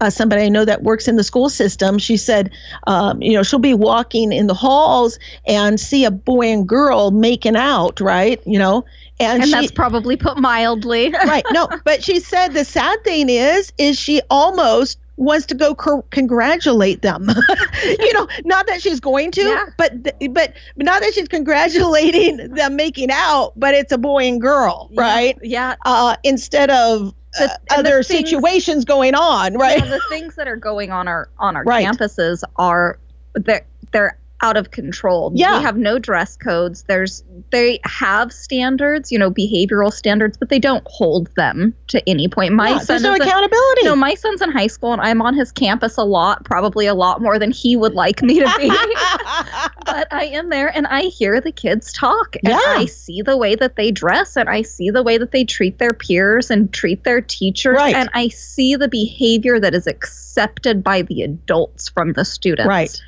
uh, 0.00 0.10
somebody 0.10 0.42
I 0.42 0.48
know 0.48 0.64
that 0.64 0.84
works 0.84 1.08
in 1.08 1.16
the 1.16 1.24
school 1.24 1.50
system, 1.50 1.98
she 1.98 2.16
said, 2.16 2.52
um, 2.86 3.20
you 3.20 3.32
know, 3.32 3.42
she'll 3.42 3.58
be 3.58 3.74
walking 3.74 4.32
in 4.32 4.46
the 4.46 4.54
halls 4.54 5.18
and 5.46 5.80
see 5.80 6.04
a 6.04 6.10
boy 6.10 6.46
and 6.46 6.68
girl 6.68 7.10
making 7.10 7.56
out, 7.56 8.00
right? 8.00 8.40
You 8.46 8.60
know, 8.60 8.84
and, 9.18 9.42
and 9.42 9.44
she, 9.44 9.50
that's 9.50 9.72
probably 9.72 10.16
put 10.16 10.38
mildly. 10.38 11.10
right. 11.10 11.44
No, 11.50 11.68
but 11.84 12.04
she 12.04 12.20
said 12.20 12.48
the 12.48 12.64
sad 12.64 13.02
thing 13.02 13.28
is, 13.28 13.72
is 13.78 13.98
she 13.98 14.20
almost 14.30 14.98
wants 15.18 15.46
to 15.46 15.54
go 15.54 15.74
cr- 15.74 16.00
congratulate 16.10 17.02
them. 17.02 17.28
you 17.84 18.12
know, 18.14 18.28
not 18.44 18.66
that 18.66 18.80
she's 18.80 19.00
going 19.00 19.30
to, 19.32 19.42
yeah. 19.42 19.66
but 19.76 20.04
th- 20.04 20.32
but 20.32 20.54
not 20.76 21.02
that 21.02 21.12
she's 21.12 21.28
congratulating 21.28 22.36
them 22.54 22.76
making 22.76 23.10
out, 23.10 23.52
but 23.56 23.74
it's 23.74 23.92
a 23.92 23.98
boy 23.98 24.24
and 24.24 24.40
girl, 24.40 24.88
yeah. 24.92 25.00
right? 25.00 25.38
Yeah. 25.42 25.74
Uh, 25.84 26.16
instead 26.24 26.70
of 26.70 27.14
uh, 27.38 27.48
other 27.70 28.02
things, 28.02 28.30
situations 28.30 28.84
going 28.84 29.14
on, 29.14 29.54
right? 29.54 29.84
the 29.84 30.00
things 30.08 30.36
that 30.36 30.48
are 30.48 30.56
going 30.56 30.90
on 30.90 31.08
our 31.08 31.28
on 31.38 31.56
our 31.56 31.64
right. 31.64 31.86
campuses 31.86 32.42
are 32.56 32.98
they're 33.34 33.66
they're 33.92 34.18
out 34.40 34.56
of 34.56 34.70
control. 34.70 35.32
Yeah. 35.34 35.58
We 35.58 35.64
have 35.64 35.76
no 35.76 35.98
dress 35.98 36.36
codes. 36.36 36.84
There's 36.84 37.24
they 37.50 37.80
have 37.84 38.32
standards, 38.32 39.10
you 39.10 39.18
know, 39.18 39.30
behavioral 39.30 39.92
standards, 39.92 40.36
but 40.36 40.48
they 40.48 40.58
don't 40.58 40.84
hold 40.86 41.28
them 41.36 41.74
to 41.88 42.08
any 42.08 42.28
point. 42.28 42.52
My 42.54 42.70
yeah, 42.70 42.78
son 42.78 42.86
there's 42.86 43.02
no 43.02 43.14
accountability. 43.14 43.82
A, 43.82 43.84
no, 43.84 43.96
my 43.96 44.14
son's 44.14 44.40
in 44.40 44.50
high 44.50 44.68
school 44.68 44.92
and 44.92 45.02
I'm 45.02 45.20
on 45.22 45.34
his 45.34 45.50
campus 45.50 45.96
a 45.96 46.04
lot, 46.04 46.44
probably 46.44 46.86
a 46.86 46.94
lot 46.94 47.20
more 47.20 47.38
than 47.38 47.50
he 47.50 47.74
would 47.74 47.94
like 47.94 48.22
me 48.22 48.38
to 48.38 48.54
be. 48.58 48.68
but 49.84 50.12
I 50.12 50.30
am 50.32 50.50
there 50.50 50.68
and 50.76 50.86
I 50.86 51.02
hear 51.02 51.40
the 51.40 51.52
kids 51.52 51.92
talk 51.92 52.36
and 52.36 52.52
yeah. 52.52 52.60
I 52.64 52.86
see 52.86 53.22
the 53.22 53.36
way 53.36 53.56
that 53.56 53.76
they 53.76 53.90
dress 53.90 54.36
and 54.36 54.48
I 54.48 54.62
see 54.62 54.90
the 54.90 55.02
way 55.02 55.18
that 55.18 55.32
they 55.32 55.44
treat 55.44 55.78
their 55.78 55.90
peers 55.90 56.50
and 56.50 56.72
treat 56.72 57.02
their 57.02 57.20
teachers 57.20 57.76
right. 57.76 57.94
and 57.94 58.08
I 58.14 58.28
see 58.28 58.76
the 58.76 58.88
behavior 58.88 59.58
that 59.58 59.74
is 59.74 59.86
accepted 59.86 60.84
by 60.84 61.02
the 61.02 61.22
adults 61.22 61.88
from 61.88 62.12
the 62.12 62.24
students. 62.24 62.68
Right. 62.68 63.02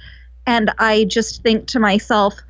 And 0.47 0.71
I 0.79 1.05
just 1.05 1.43
think 1.43 1.67
to 1.69 1.81
myself, 1.81 2.41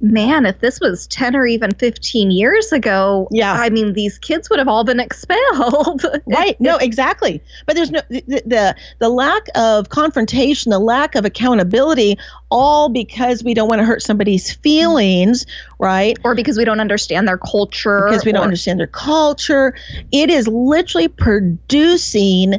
man, 0.00 0.46
if 0.46 0.60
this 0.60 0.80
was 0.80 1.06
10 1.08 1.36
or 1.36 1.46
even 1.46 1.72
15 1.72 2.30
years 2.30 2.72
ago, 2.72 3.28
yeah. 3.30 3.52
I 3.52 3.68
mean, 3.70 3.92
these 3.92 4.18
kids 4.18 4.48
would 4.48 4.58
have 4.58 4.68
all 4.68 4.84
been 4.84 5.00
expelled. 5.00 6.04
right. 6.26 6.58
No, 6.60 6.76
exactly. 6.80 7.42
But 7.66 7.76
there's 7.76 7.90
no, 7.90 8.00
the, 8.08 8.42
the, 8.46 8.76
the 8.98 9.08
lack 9.08 9.46
of 9.54 9.90
confrontation, 9.90 10.70
the 10.70 10.78
lack 10.78 11.14
of 11.14 11.24
accountability, 11.24 12.18
all 12.50 12.88
because 12.88 13.44
we 13.44 13.54
don't 13.54 13.68
want 13.68 13.80
to 13.80 13.84
hurt 13.84 14.02
somebody's 14.02 14.52
feelings, 14.52 15.46
right? 15.78 16.18
Or 16.24 16.34
because 16.34 16.56
we 16.56 16.64
don't 16.64 16.80
understand 16.80 17.28
their 17.28 17.38
culture. 17.38 18.06
Because 18.06 18.24
we 18.24 18.32
don't 18.32 18.42
or, 18.42 18.44
understand 18.44 18.80
their 18.80 18.86
culture. 18.86 19.74
It 20.12 20.30
is 20.30 20.48
literally 20.48 21.08
producing 21.08 22.54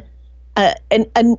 a, 0.56 0.74
an, 0.90 1.06
an 1.16 1.36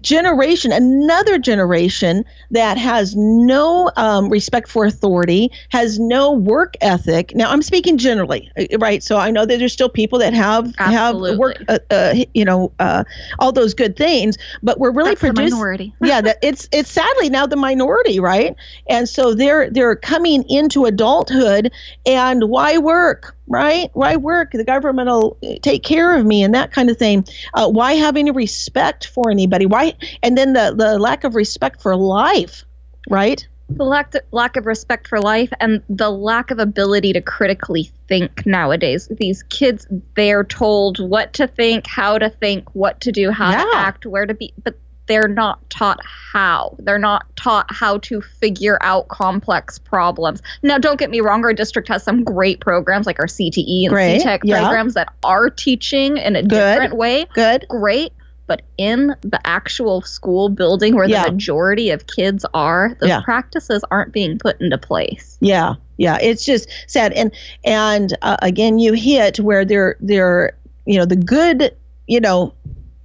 generation, 0.00 0.72
another 0.72 1.38
generation 1.38 2.24
that 2.50 2.78
has 2.78 3.14
no 3.16 3.90
um, 3.96 4.28
respect 4.28 4.68
for 4.68 4.84
authority, 4.84 5.50
has 5.70 5.98
no 5.98 6.32
work 6.32 6.74
ethic. 6.80 7.34
Now, 7.34 7.50
I'm 7.50 7.62
speaking 7.62 7.98
generally, 7.98 8.50
uh, 8.58 8.78
right? 8.78 9.02
So 9.02 9.16
I 9.16 9.30
know 9.30 9.44
that 9.44 9.58
there's 9.58 9.72
still 9.72 9.88
people 9.88 10.18
that 10.20 10.34
have 10.34 10.72
Absolutely. 10.78 11.30
have 11.30 11.38
work, 11.38 11.56
uh, 11.68 11.78
uh, 11.90 12.14
you 12.34 12.44
know, 12.44 12.72
uh, 12.78 13.04
all 13.38 13.52
those 13.52 13.74
good 13.74 13.96
things, 13.96 14.38
but 14.62 14.78
we're 14.80 14.92
really 14.92 15.16
producing. 15.16 15.50
minority. 15.50 15.94
yeah, 16.02 16.20
that 16.20 16.38
it's 16.42 16.68
it's 16.72 16.90
sadly 16.90 17.28
now 17.28 17.46
the 17.46 17.56
minority, 17.56 18.20
right? 18.20 18.54
And 18.88 19.08
so 19.08 19.34
they're 19.34 19.70
they're 19.70 19.96
coming 19.96 20.44
into 20.48 20.84
adulthood, 20.86 21.72
and 22.06 22.44
why 22.44 22.78
work? 22.78 23.36
Right? 23.48 23.90
Why 23.92 24.16
work? 24.16 24.52
The 24.52 24.64
government 24.64 25.08
will 25.08 25.36
take 25.62 25.82
care 25.82 26.16
of 26.16 26.24
me 26.24 26.42
and 26.42 26.54
that 26.54 26.72
kind 26.72 26.88
of 26.88 26.96
thing. 26.96 27.26
Uh, 27.54 27.68
why 27.68 27.94
have 27.94 28.16
any 28.16 28.30
respect 28.30 29.08
for 29.08 29.30
anybody? 29.30 29.66
Why? 29.66 29.94
And 30.22 30.38
then 30.38 30.52
the 30.52 30.74
the 30.76 30.98
lack 30.98 31.24
of 31.24 31.34
respect 31.34 31.82
for 31.82 31.96
life, 31.96 32.64
right? 33.10 33.46
the 33.76 33.84
lack 33.84 34.12
lack 34.30 34.56
of 34.56 34.66
respect 34.66 35.08
for 35.08 35.20
life 35.20 35.52
and 35.60 35.82
the 35.88 36.10
lack 36.10 36.50
of 36.50 36.58
ability 36.58 37.12
to 37.12 37.20
critically 37.20 37.90
think 38.08 38.44
nowadays. 38.46 39.08
These 39.10 39.42
kids, 39.44 39.86
they're 40.14 40.44
told 40.44 40.98
what 40.98 41.32
to 41.34 41.46
think, 41.46 41.86
how 41.86 42.18
to 42.18 42.30
think, 42.30 42.74
what 42.74 43.00
to 43.02 43.12
do, 43.12 43.30
how 43.30 43.50
to 43.50 43.76
act, 43.76 44.06
where 44.06 44.26
to 44.26 44.34
be, 44.34 44.52
but 44.62 44.76
they're 45.06 45.28
not 45.28 45.68
taught 45.70 46.00
how. 46.04 46.76
They're 46.78 46.98
not 46.98 47.24
taught 47.36 47.66
how 47.70 47.98
to 47.98 48.20
figure 48.20 48.78
out 48.82 49.08
complex 49.08 49.78
problems. 49.78 50.40
Now, 50.62 50.78
don't 50.78 50.98
get 50.98 51.10
me 51.10 51.20
wrong, 51.20 51.44
our 51.44 51.52
district 51.52 51.88
has 51.88 52.02
some 52.02 52.24
great 52.24 52.60
programs 52.60 53.06
like 53.06 53.18
our 53.18 53.26
CTE 53.26 53.84
and 53.86 53.90
Great, 53.92 54.22
CTEC 54.22 54.40
yeah. 54.44 54.60
programs 54.60 54.94
that 54.94 55.12
are 55.24 55.50
teaching 55.50 56.16
in 56.16 56.36
a 56.36 56.42
Good. 56.42 56.48
different 56.50 56.94
way 56.96 57.26
Good. 57.34 57.66
great 57.68 58.12
but 58.48 58.62
in 58.76 59.14
the 59.22 59.40
actual 59.46 60.02
school 60.02 60.48
building 60.48 60.94
where 60.96 61.08
Yeah. 61.08 61.24
the 61.26 61.32
majority 61.32 61.90
of 61.90 62.06
kids 62.06 62.44
are 62.52 62.96
those 63.00 63.08
Yeah. 63.08 63.20
practices 63.22 63.84
aren't 63.90 64.12
being 64.12 64.36
put 64.38 64.60
into 64.60 64.76
place 64.76 65.38
Yeah, 65.40 65.74
yeah, 65.96 66.18
it's 66.20 66.44
just 66.44 66.68
sad. 66.88 67.12
And 67.12 67.32
and 67.64 68.16
uh, 68.20 68.36
again, 68.42 68.78
you 68.78 68.92
hit 68.94 69.38
where 69.40 69.64
they're 69.64 69.96
they're 70.00 70.56
you 70.86 70.98
know 70.98 71.04
the 71.06 71.16
good 71.16 71.74
you 72.08 72.20
know 72.20 72.52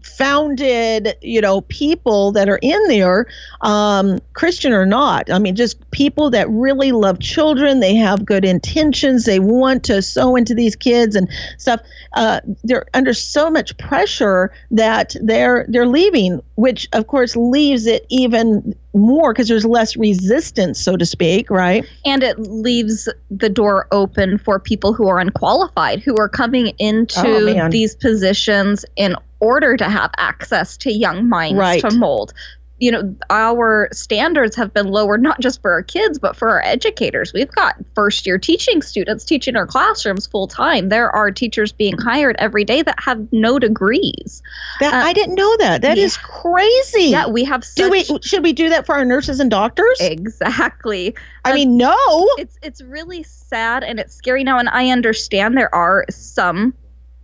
founded 0.07 1.15
you 1.21 1.41
know 1.41 1.61
people 1.61 2.31
that 2.31 2.49
are 2.49 2.59
in 2.61 2.81
there 2.87 3.27
um 3.61 4.19
christian 4.33 4.71
or 4.71 4.85
not. 4.85 5.29
I 5.31 5.39
mean 5.39 5.55
just 5.55 5.89
people 5.91 6.29
that 6.31 6.49
really 6.49 6.91
love 6.91 7.19
children. 7.19 7.79
They 7.79 7.95
have 7.95 8.25
good 8.25 8.45
intentions. 8.45 9.25
They 9.25 9.39
want 9.39 9.83
to 9.85 10.01
sow 10.01 10.35
into 10.35 10.55
these 10.55 10.75
kids 10.75 11.15
and 11.15 11.29
stuff. 11.57 11.81
Uh 12.13 12.41
they're 12.63 12.85
under 12.93 13.13
so 13.13 13.49
much 13.49 13.77
pressure 13.77 14.51
that 14.71 15.15
they're 15.21 15.65
they're 15.69 15.87
leaving 15.87 16.41
which 16.55 16.87
of 16.93 17.07
course 17.07 17.35
leaves 17.35 17.85
it 17.85 18.05
even 18.09 18.75
more 18.93 19.33
because 19.33 19.47
there's 19.47 19.65
less 19.65 19.95
resistance 19.97 20.79
so 20.79 20.95
to 20.97 21.05
speak 21.05 21.49
right 21.49 21.85
and 22.05 22.23
it 22.23 22.39
leaves 22.39 23.07
the 23.29 23.49
door 23.49 23.87
open 23.91 24.37
for 24.37 24.59
people 24.59 24.93
who 24.93 25.07
are 25.07 25.19
unqualified 25.19 25.99
who 26.01 26.15
are 26.17 26.29
coming 26.29 26.67
Oh, 26.67 26.73
into 26.79 27.45
man. 27.53 27.69
these 27.69 27.95
positions 27.95 28.85
in 28.95 29.15
order 29.39 29.77
to 29.77 29.85
have 29.89 30.09
access 30.17 30.77
to 30.77 30.91
young 30.91 31.27
minds 31.29 31.59
Right. 31.59 31.81
to 31.81 31.91
mold 31.95 32.33
you 32.79 32.91
know 32.91 33.15
our 33.29 33.89
standards 33.91 34.55
have 34.55 34.73
been 34.73 34.87
lowered 34.87 35.21
not 35.21 35.39
just 35.39 35.61
for 35.61 35.71
our 35.71 35.81
kids 35.81 36.19
but 36.19 36.35
for 36.35 36.49
our 36.49 36.61
educators 36.63 37.33
we've 37.33 37.51
got 37.51 37.75
first 37.95 38.25
year 38.25 38.37
teaching 38.37 38.81
students 38.81 39.25
teaching 39.25 39.55
our 39.55 39.65
classrooms 39.65 40.27
full 40.27 40.47
time 40.47 40.89
there 40.89 41.09
are 41.09 41.31
teachers 41.31 41.71
being 41.71 41.97
hired 41.97 42.35
every 42.39 42.63
day 42.63 42.81
that 42.81 42.95
have 42.99 43.27
no 43.31 43.57
degrees 43.59 44.41
That 44.79 44.93
Uh, 44.93 44.97
I 45.07 45.13
didn't 45.13 45.35
know 45.35 45.57
that. 45.57 45.81
That 45.81 45.97
yeah. 45.97 46.03
is 46.03 46.17
crazy. 46.17 47.05
yeah 47.09 47.27
we 47.27 47.43
have 47.45 47.63
such 47.63 47.75
Do 47.83 47.89
we 47.89 48.03
should 48.21 48.43
we 48.43 48.53
do 48.53 48.69
that 48.69 48.85
for 48.85 48.95
our 48.95 49.05
nurses 49.05 49.39
and 49.39 49.49
doctors? 49.49 49.97
exactly 49.99 51.15
I 51.45 51.51
um, 51.51 51.55
mean, 51.55 51.77
no. 51.77 51.95
it's 52.37 52.57
it's 52.61 52.81
really 52.81 53.23
sad 53.23 53.83
and 53.83 53.99
it's 53.99 54.13
scary 54.13 54.43
now 54.43 54.59
and 54.59 54.69
i 54.69 54.89
understand 54.89 55.57
there 55.57 55.73
are 55.73 56.05
some 56.09 56.73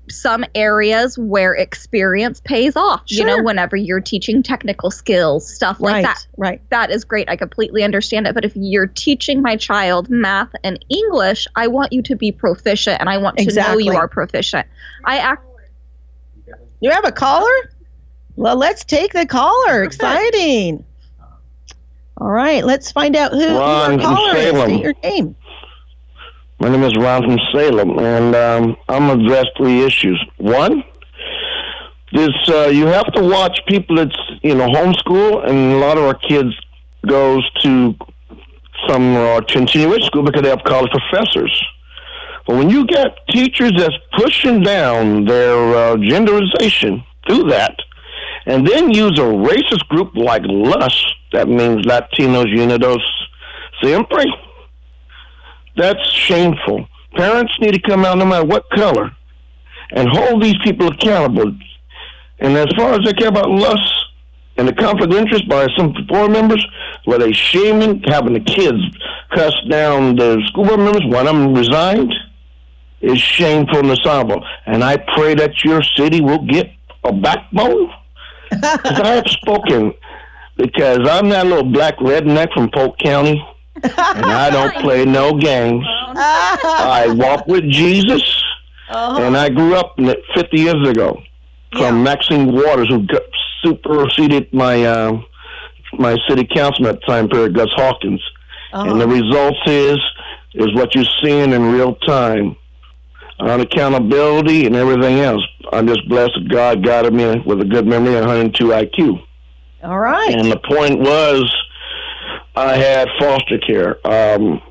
some 0.10 0.44
areas 0.54 1.18
where 1.18 1.54
experience 1.54 2.42
pays 2.42 2.76
off 2.76 3.02
you 3.08 3.24
know 3.24 3.42
whenever 3.42 3.76
you're 3.78 4.02
teaching 4.02 4.44
technical 4.44 4.92
skills 4.92 5.48
stuff 5.48 5.80
like 5.80 5.94
right, 5.94 6.04
that 6.04 6.28
right. 6.38 6.62
that 6.70 6.92
is 6.92 7.06
great 7.06 7.30
i 7.30 7.38
completely 7.38 7.84
understand 7.84 8.28
it 8.28 8.36
but 8.36 8.44
if 8.44 8.52
you're 8.56 8.88
teaching 8.88 9.42
my 9.42 9.56
child 9.56 10.10
math 10.10 10.52
and 10.64 10.84
english 10.90 11.48
i 11.56 11.68
want 11.68 11.94
you 11.94 12.02
to 12.02 12.18
be 12.18 12.34
proficient 12.34 13.00
and 13.00 13.10
i 13.10 13.18
want 13.18 13.38
to 13.38 13.54
know 13.54 13.78
you 13.78 13.94
are 13.94 14.10
proficient 14.10 14.68
i 15.06 15.18
act 15.18 15.46
You 16.84 16.92
have 16.92 17.06
a 17.06 17.14
caller? 17.14 17.50
Well, 18.36 18.58
let's 18.58 18.84
take 18.84 19.14
the 19.14 19.26
caller. 19.26 19.84
Exciting. 19.84 20.84
All 22.18 22.30
right, 22.30 22.66
let's 22.66 22.92
find 22.92 23.16
out 23.16 23.32
who, 23.32 23.40
who 23.40 23.56
our 23.56 23.90
Ron 23.90 24.00
from 24.00 24.16
caller 24.16 24.36
is. 24.36 24.50
State 24.50 24.82
your 24.82 24.94
name. 25.02 25.36
My 26.64 26.70
name 26.70 26.84
is 26.84 26.96
Ron 26.96 27.24
from 27.24 27.38
Salem, 27.52 28.00
and 28.00 28.34
um, 28.34 28.78
I'm 28.88 29.08
gonna 29.08 29.26
address 29.26 29.48
three 29.58 29.84
issues. 29.84 30.18
One, 30.38 30.82
this 32.14 32.30
uh, 32.48 32.68
you 32.68 32.86
have 32.86 33.12
to 33.16 33.22
watch 33.22 33.60
people 33.68 33.98
that's 33.98 34.18
you 34.44 34.56
know 34.56 34.70
homeschool, 34.70 35.46
and 35.46 35.74
a 35.74 35.78
lot 35.80 35.98
of 35.98 36.06
our 36.06 36.14
kids 36.14 36.56
goes 37.06 37.44
to 37.64 37.94
some 38.88 39.14
uh, 39.14 39.42
continuation 39.42 40.06
school 40.06 40.24
because 40.24 40.42
they 40.42 40.48
have 40.48 40.64
college 40.64 40.90
professors. 40.92 41.62
But 42.48 42.56
when 42.56 42.70
you 42.70 42.88
get 42.88 43.28
teachers 43.28 43.74
that's 43.78 43.98
pushing 44.18 44.64
down 44.64 45.26
their 45.26 45.58
uh, 45.76 45.96
genderization 45.98 47.04
through 47.28 47.50
that, 47.50 47.76
and 48.46 48.66
then 48.66 48.90
use 48.90 49.20
a 49.20 49.24
racist 49.24 49.86
group 49.90 50.16
like 50.16 50.44
LUS, 50.46 51.14
that 51.34 51.50
means 51.50 51.86
Latinos 51.86 52.46
Unidos 52.56 53.02
Siempre, 53.82 54.24
that's 55.76 56.10
shameful. 56.12 56.88
Parents 57.16 57.54
need 57.60 57.74
to 57.74 57.82
come 57.82 58.06
out 58.06 58.18
no 58.18 58.26
matter 58.26 58.46
what 58.46 58.70
color 58.72 59.12
and 59.92 60.10
hold 60.10 60.44
these 60.44 60.58
people 60.64 60.88
accountable. 60.88 61.56
And 62.40 62.58
as 62.58 62.68
far 62.76 62.94
as 62.94 63.00
they 63.06 63.14
care 63.14 63.30
about 63.30 63.50
LUS 63.50 64.06
and 64.58 64.68
the 64.68 64.74
conflict 64.74 65.14
of 65.14 65.20
interest 65.20 65.48
by 65.48 65.68
some 65.78 65.94
board 66.08 66.32
members, 66.32 66.66
where 67.06 67.20
they 67.20 67.32
shaming, 67.32 68.02
having 68.06 68.34
the 68.34 68.40
kids 68.40 68.80
cuss 69.32 69.54
down 69.70 70.16
the 70.16 70.42
school 70.48 70.66
board 70.66 70.80
members, 70.80 71.04
one 71.06 71.28
of 71.28 71.36
them 71.36 71.54
resigned, 71.54 72.14
is 73.02 73.20
shameful 73.20 73.84
and. 73.84 74.42
And 74.66 74.84
I 74.84 74.98
pray 75.16 75.36
that 75.36 75.64
your 75.64 75.84
city 75.84 76.22
will 76.22 76.46
get 76.46 76.72
a 77.04 77.12
backbone. 77.14 77.92
Because 78.52 79.00
I 79.00 79.14
have 79.16 79.28
spoken, 79.28 79.94
because 80.58 81.00
I'm 81.10 81.30
that 81.30 81.48
little 81.48 81.64
black 81.64 81.98
redneck 81.98 82.54
from 82.54 82.70
Polk 82.70 83.00
County, 83.00 83.44
and 83.84 84.26
I 84.26 84.50
don't 84.50 84.76
play 84.76 85.06
no 85.06 85.34
games. 85.38 85.84
I 86.16 87.08
walk 87.18 87.48
with 87.48 87.70
Jesus, 87.70 88.22
Uh-huh. 88.90 89.22
and 89.22 89.36
I 89.38 89.50
grew 89.50 89.76
up 89.76 89.98
in 89.98 90.06
it 90.10 90.20
50 90.36 90.60
years 90.60 90.88
ago 90.88 91.20
from 91.78 92.04
Maxine 92.04 92.52
Waters, 92.54 92.88
who 92.90 93.06
got 93.08 93.24
superseded 93.64 94.54
my 94.54 94.84
uh, 94.86 95.20
my 95.98 96.16
city 96.28 96.48
councilman 96.54 96.96
at 96.96 97.02
the 97.02 97.06
time 97.08 97.28
period, 97.30 97.56
Gus 97.56 97.70
Hawkins. 97.76 98.22
And 98.74 99.00
the 99.00 99.06
Uh-huh. 99.06 99.16
results 99.16 99.60
is 99.68 99.98
is 100.56 100.74
what 100.76 100.94
you're 100.96 101.06
seeing 101.24 101.52
in 101.52 101.72
real 101.72 101.96
time 101.96 102.56
on 103.40 103.60
accountability 103.62 104.66
and 104.68 104.76
everything 104.76 105.20
else. 105.20 105.42
I'm 105.72 105.88
just 105.88 106.08
blessed 106.08 106.34
that 106.36 106.50
God 106.52 106.84
guided 106.86 107.14
me 107.14 107.42
with 107.46 107.60
a 107.62 107.66
good 107.66 107.88
memory 107.88 108.16
and 108.16 108.26
102 108.28 108.68
IQ. 108.68 109.20
All 109.84 110.00
right. 110.00 110.30
And 110.36 110.52
the 110.52 110.60
point 110.60 111.00
was, 111.00 111.44
I 112.56 112.76
had 112.78 113.08
foster 113.20 113.58
care. 113.58 113.96
Um, 114.08 114.62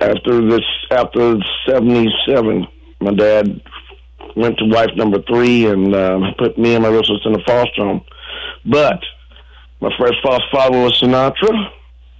after 0.00 0.48
this, 0.48 0.64
after 0.90 1.36
'77, 1.68 2.66
my 3.00 3.14
dad 3.14 3.60
went 4.34 4.58
to 4.58 4.66
wife 4.66 4.90
number 4.96 5.22
three 5.22 5.66
and 5.66 5.94
um, 5.94 6.34
put 6.38 6.58
me 6.58 6.74
and 6.74 6.82
my 6.82 6.88
little 6.88 7.04
sister 7.04 7.28
in 7.30 7.40
a 7.40 7.44
foster 7.44 7.84
home. 7.84 8.04
But 8.64 9.00
my 9.80 9.90
first 9.98 10.14
foster 10.22 10.44
father 10.52 10.78
was 10.78 11.00
Sinatra. 11.00 11.70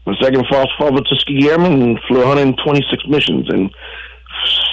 My 0.07 0.14
second 0.23 0.47
foster 0.49 0.73
father 0.78 0.93
was 0.93 1.09
Tuskegee 1.09 1.50
Airman 1.50 1.99
flew 2.07 2.19
126 2.19 3.05
missions. 3.09 3.49
And 3.49 3.71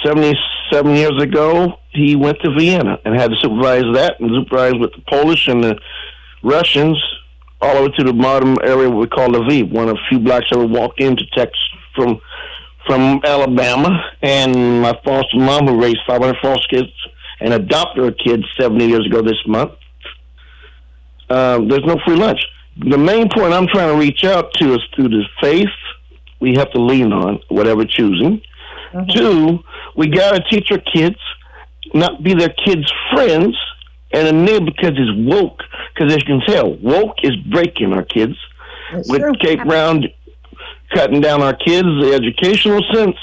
77 0.04 0.94
years 0.94 1.20
ago, 1.20 1.74
he 1.90 2.14
went 2.14 2.38
to 2.42 2.54
Vienna 2.56 2.98
and 3.04 3.18
had 3.18 3.30
to 3.30 3.36
supervise 3.40 3.84
that 3.94 4.20
and 4.20 4.30
supervise 4.30 4.74
with 4.78 4.92
the 4.92 5.02
Polish 5.08 5.48
and 5.48 5.62
the 5.62 5.76
Russians 6.42 7.02
all 7.64 7.78
over 7.78 7.88
to 7.88 8.04
the 8.04 8.12
modern 8.12 8.56
area 8.62 8.88
we 8.90 9.06
call 9.06 9.28
Lviv, 9.28 9.70
one 9.72 9.88
of 9.88 9.96
the 9.96 10.00
few 10.10 10.20
blacks 10.20 10.46
ever 10.52 10.66
walked 10.66 11.00
into 11.00 11.24
Texas 11.34 11.58
from 11.94 12.20
from 12.86 13.20
Alabama. 13.24 13.88
And 14.22 14.82
my 14.82 14.92
foster 15.04 15.38
mom, 15.38 15.66
who 15.66 15.80
raised 15.80 16.00
500 16.06 16.36
foster 16.42 16.66
kids 16.70 16.92
and 17.40 17.54
adopted 17.54 18.04
her 18.04 18.12
kids 18.12 18.44
70 18.60 18.86
years 18.86 19.06
ago 19.06 19.22
this 19.22 19.42
month. 19.46 19.72
Um, 21.30 21.68
there's 21.68 21.84
no 21.84 21.96
free 22.06 22.16
lunch. 22.16 22.40
The 22.76 22.98
main 22.98 23.28
point 23.30 23.54
I'm 23.54 23.66
trying 23.66 23.92
to 23.92 23.98
reach 23.98 24.24
out 24.24 24.52
to 24.54 24.74
is 24.74 24.80
through 24.94 25.08
the 25.08 25.24
faith 25.40 25.68
we 26.40 26.54
have 26.56 26.70
to 26.72 26.80
lean 26.80 27.12
on, 27.12 27.40
whatever 27.48 27.84
choosing. 27.84 28.42
Two, 29.14 29.60
we 29.96 30.08
got 30.08 30.32
to 30.32 30.42
teach 30.50 30.70
our 30.70 30.78
kids, 30.78 31.16
not 31.94 32.22
be 32.22 32.34
their 32.34 32.54
kids' 32.64 32.92
friends, 33.12 33.56
And 34.14 34.28
a 34.28 34.32
nigga 34.32 34.66
because 34.66 34.92
it's 34.96 35.10
woke, 35.16 35.60
because 35.94 36.12
as 36.14 36.18
you 36.22 36.24
can 36.24 36.40
tell, 36.46 36.74
woke 36.76 37.16
is 37.22 37.34
breaking 37.50 37.92
our 37.92 38.04
kids. 38.04 38.36
That's 38.92 39.08
With 39.10 39.20
true. 39.22 39.32
Kate 39.40 39.62
Brown 39.64 40.04
cutting 40.94 41.20
down 41.20 41.42
our 41.42 41.54
kids, 41.56 41.88
the 42.00 42.12
educational 42.14 42.80
sense, 42.94 43.16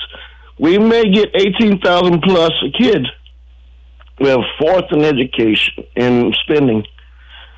we 0.59 0.77
may 0.77 1.09
get 1.09 1.29
18,000 1.33 2.21
plus 2.21 2.51
a 2.65 2.71
kid. 2.77 3.07
We're 4.19 4.37
fourth 4.59 4.85
in 4.91 5.01
education, 5.03 5.83
in 5.95 6.33
spending. 6.43 6.85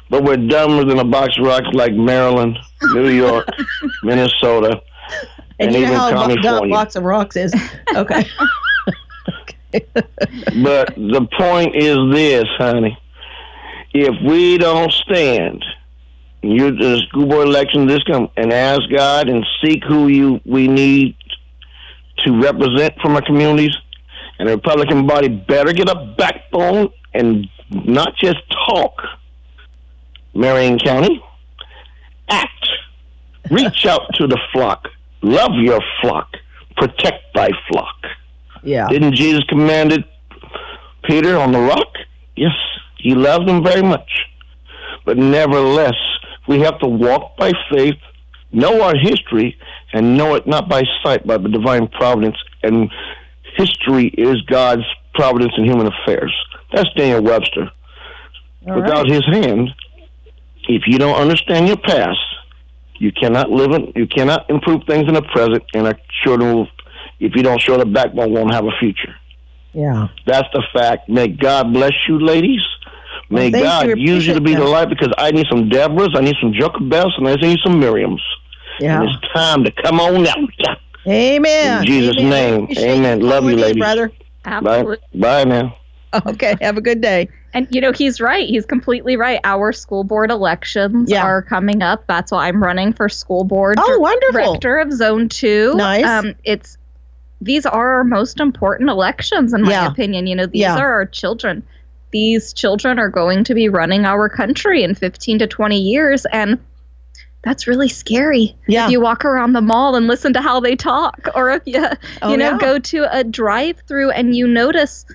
But 0.09 0.23
we're 0.23 0.37
dumber 0.37 0.85
than 0.85 0.99
a 0.99 1.03
box 1.03 1.37
of 1.39 1.45
rocks 1.45 1.67
like 1.73 1.93
Maryland, 1.93 2.57
New 2.93 3.09
York, 3.09 3.47
Minnesota, 4.03 4.81
And, 5.59 5.69
and 5.69 5.75
even 5.75 5.89
California. 5.95 6.69
box 6.69 6.95
of 6.95 7.03
rocks 7.03 7.35
is. 7.35 7.53
Okay. 7.95 8.25
But 10.61 10.93
the 10.95 11.27
point 11.35 11.75
is 11.75 11.97
this, 12.13 12.43
honey. 12.59 12.95
If 13.93 14.15
we 14.27 14.57
don't 14.57 14.91
stand, 14.91 15.63
you 16.41 16.71
the 16.71 17.01
school 17.07 17.27
board 17.27 17.47
election 17.47 17.85
this 17.87 18.03
come 18.03 18.29
and 18.35 18.51
ask 18.51 18.81
God 18.95 19.29
and 19.29 19.45
seek 19.63 19.83
who 19.83 20.07
you 20.07 20.41
we 20.45 20.67
need 20.67 21.15
to 22.19 22.41
represent 22.41 22.93
from 23.01 23.15
our 23.15 23.21
communities, 23.21 23.75
and 24.39 24.47
the 24.47 24.55
Republican 24.55 25.05
body 25.05 25.27
better 25.29 25.73
get 25.73 25.89
a 25.89 26.15
backbone 26.17 26.89
and 27.13 27.47
not 27.69 28.15
just 28.17 28.37
talk. 28.67 28.93
Marion 30.33 30.79
County, 30.79 31.21
act. 32.29 32.49
Reach 33.51 33.85
out 33.85 34.01
to 34.15 34.25
the 34.25 34.39
flock. 34.51 34.87
Love 35.21 35.51
your 35.61 35.79
flock. 36.01 36.29
Protect 36.77 37.21
thy 37.35 37.49
flock. 37.69 37.95
yeah. 38.63 38.87
Didn't 38.89 39.15
Jesus 39.15 39.43
commanded 39.43 40.03
Peter 41.03 41.37
on 41.37 41.51
the 41.51 41.59
rock? 41.59 41.87
Yes, 42.35 42.53
he 43.03 43.13
loved 43.13 43.47
them 43.47 43.63
very 43.63 43.81
much. 43.81 44.09
But 45.05 45.17
nevertheless, 45.17 45.95
we 46.47 46.61
have 46.61 46.79
to 46.79 46.87
walk 46.87 47.35
by 47.37 47.51
faith, 47.69 47.99
know 48.53 48.81
our 48.81 48.95
history, 48.95 49.57
and 49.91 50.17
know 50.17 50.35
it 50.35 50.47
not 50.47 50.69
by 50.69 50.83
sight, 51.03 51.27
but 51.27 51.43
by 51.43 51.49
divine 51.49 51.89
providence. 51.89 52.37
And 52.63 52.89
history 53.57 54.07
is 54.07 54.41
God's 54.43 54.85
providence 55.13 55.53
in 55.57 55.65
human 55.65 55.87
affairs. 55.87 56.33
That's 56.71 56.89
Daniel 56.95 57.21
Webster. 57.21 57.69
All 58.67 58.81
Without 58.81 59.03
right. 59.03 59.11
his 59.11 59.25
hand, 59.25 59.69
if 60.69 60.83
you 60.87 60.97
don't 60.97 61.19
understand 61.19 61.67
your 61.67 61.77
past, 61.77 62.17
you 62.99 63.11
cannot 63.11 63.49
live 63.49 63.71
in, 63.71 63.91
you 63.97 64.07
cannot 64.07 64.49
improve 64.49 64.83
things 64.87 65.09
in 65.09 65.15
the 65.15 65.21
present, 65.23 65.61
and 65.73 65.87
our 65.87 65.99
children 66.23 66.55
will, 66.55 66.67
if 67.19 67.35
you 67.35 67.43
don't 67.43 67.59
show 67.59 67.77
the 67.77 67.85
backbone, 67.85 68.31
won't 68.31 68.53
have 68.53 68.63
a 68.63 68.71
future. 68.79 69.13
Yeah. 69.73 70.07
That's 70.25 70.47
the 70.53 70.63
fact. 70.71 71.09
May 71.09 71.27
God 71.27 71.73
bless 71.73 71.93
you, 72.07 72.19
ladies. 72.19 72.61
May 73.33 73.49
Well, 73.51 73.51
thank 73.51 73.63
God 73.63 73.87
you. 73.97 74.13
use 74.13 74.27
you 74.27 74.33
to 74.33 74.41
be 74.41 74.51
Appreciate 74.53 74.65
the 74.65 74.71
light 74.71 74.89
because 74.89 75.11
I 75.17 75.31
need 75.31 75.47
some 75.49 75.69
Deborahs, 75.69 76.15
I 76.15 76.21
need 76.21 76.35
some 76.39 76.53
Jochebeds, 76.53 77.11
and 77.17 77.27
I 77.27 77.35
need 77.35 77.59
some 77.63 77.81
Miriams. 77.81 78.21
Yeah. 78.79 79.01
And 79.01 79.09
it's 79.09 79.33
time 79.33 79.63
to 79.63 79.71
come 79.83 79.99
on 79.99 80.25
out. 80.27 80.37
Amen. 81.07 81.79
In 81.81 81.85
Jesus' 81.85 82.15
Amen. 82.19 82.65
name. 82.65 82.77
Amen. 82.77 83.19
Love 83.21 83.43
you, 83.45 83.51
calling 83.51 83.53
in, 83.59 83.59
ladies. 83.59 83.81
brother. 83.81 84.11
Absolutely. 84.45 84.97
Bye. 85.15 85.43
Bye 85.45 85.49
now. 85.49 85.75
Okay. 86.27 86.55
Have 86.61 86.77
a 86.77 86.81
good 86.81 87.01
day. 87.01 87.27
And 87.55 87.67
you 87.71 87.81
know, 87.81 87.91
he's 87.91 88.21
right. 88.21 88.47
He's 88.47 88.65
completely 88.65 89.15
right. 89.15 89.39
Our 89.43 89.71
school 89.73 90.03
board 90.03 90.31
elections 90.31 91.09
Yeah. 91.11 91.23
are 91.23 91.41
coming 91.41 91.81
up. 91.81 92.05
That's 92.07 92.31
why 92.31 92.47
I'm 92.47 92.61
running 92.63 92.93
for 92.93 93.09
school 93.09 93.43
board 93.43 93.77
Oh, 93.79 93.99
wonderful. 93.99 94.31
director 94.31 94.77
of 94.77 94.91
Zone 94.93 95.27
Two. 95.29 95.73
Nice. 95.75 96.05
Um, 96.05 96.35
it's 96.43 96.77
these 97.41 97.65
are 97.65 97.95
our 97.97 98.03
most 98.03 98.39
important 98.39 98.89
elections, 98.89 99.53
in 99.53 99.63
my 99.63 99.71
Yeah. 99.71 99.87
opinion. 99.91 100.27
You 100.27 100.35
know, 100.35 100.45
these 100.45 100.61
Yeah. 100.61 100.77
are 100.77 100.91
our 100.93 101.05
children. 101.05 101.63
These 102.13 102.53
children 102.53 102.99
are 102.99 103.09
going 103.09 103.43
to 103.45 103.53
be 103.55 103.67
running 103.67 104.05
our 104.05 104.29
country 104.29 104.83
in 104.83 104.95
15 104.95 105.39
to 105.39 105.47
20 105.47 105.77
years, 105.79 106.25
and 106.31 106.59
that's 107.43 107.67
really 107.67 107.89
scary. 107.89 108.55
Yeah. 108.67 108.85
If 108.85 108.91
you 108.91 109.01
walk 109.01 109.25
around 109.25 109.51
the 109.53 109.61
mall 109.61 109.95
and 109.95 110.07
listen 110.07 110.31
to 110.33 110.41
how 110.41 110.61
they 110.61 110.75
talk, 110.77 111.27
or 111.35 111.49
if 111.49 111.63
you 111.65 111.85
Oh, 112.21 112.31
you 112.31 112.37
know 112.37 112.51
yeah. 112.51 112.57
go 112.59 112.79
to 112.79 113.07
a 113.11 113.23
drive-through 113.23 114.11
and 114.11 114.33
you 114.35 114.47
notice 114.47 115.05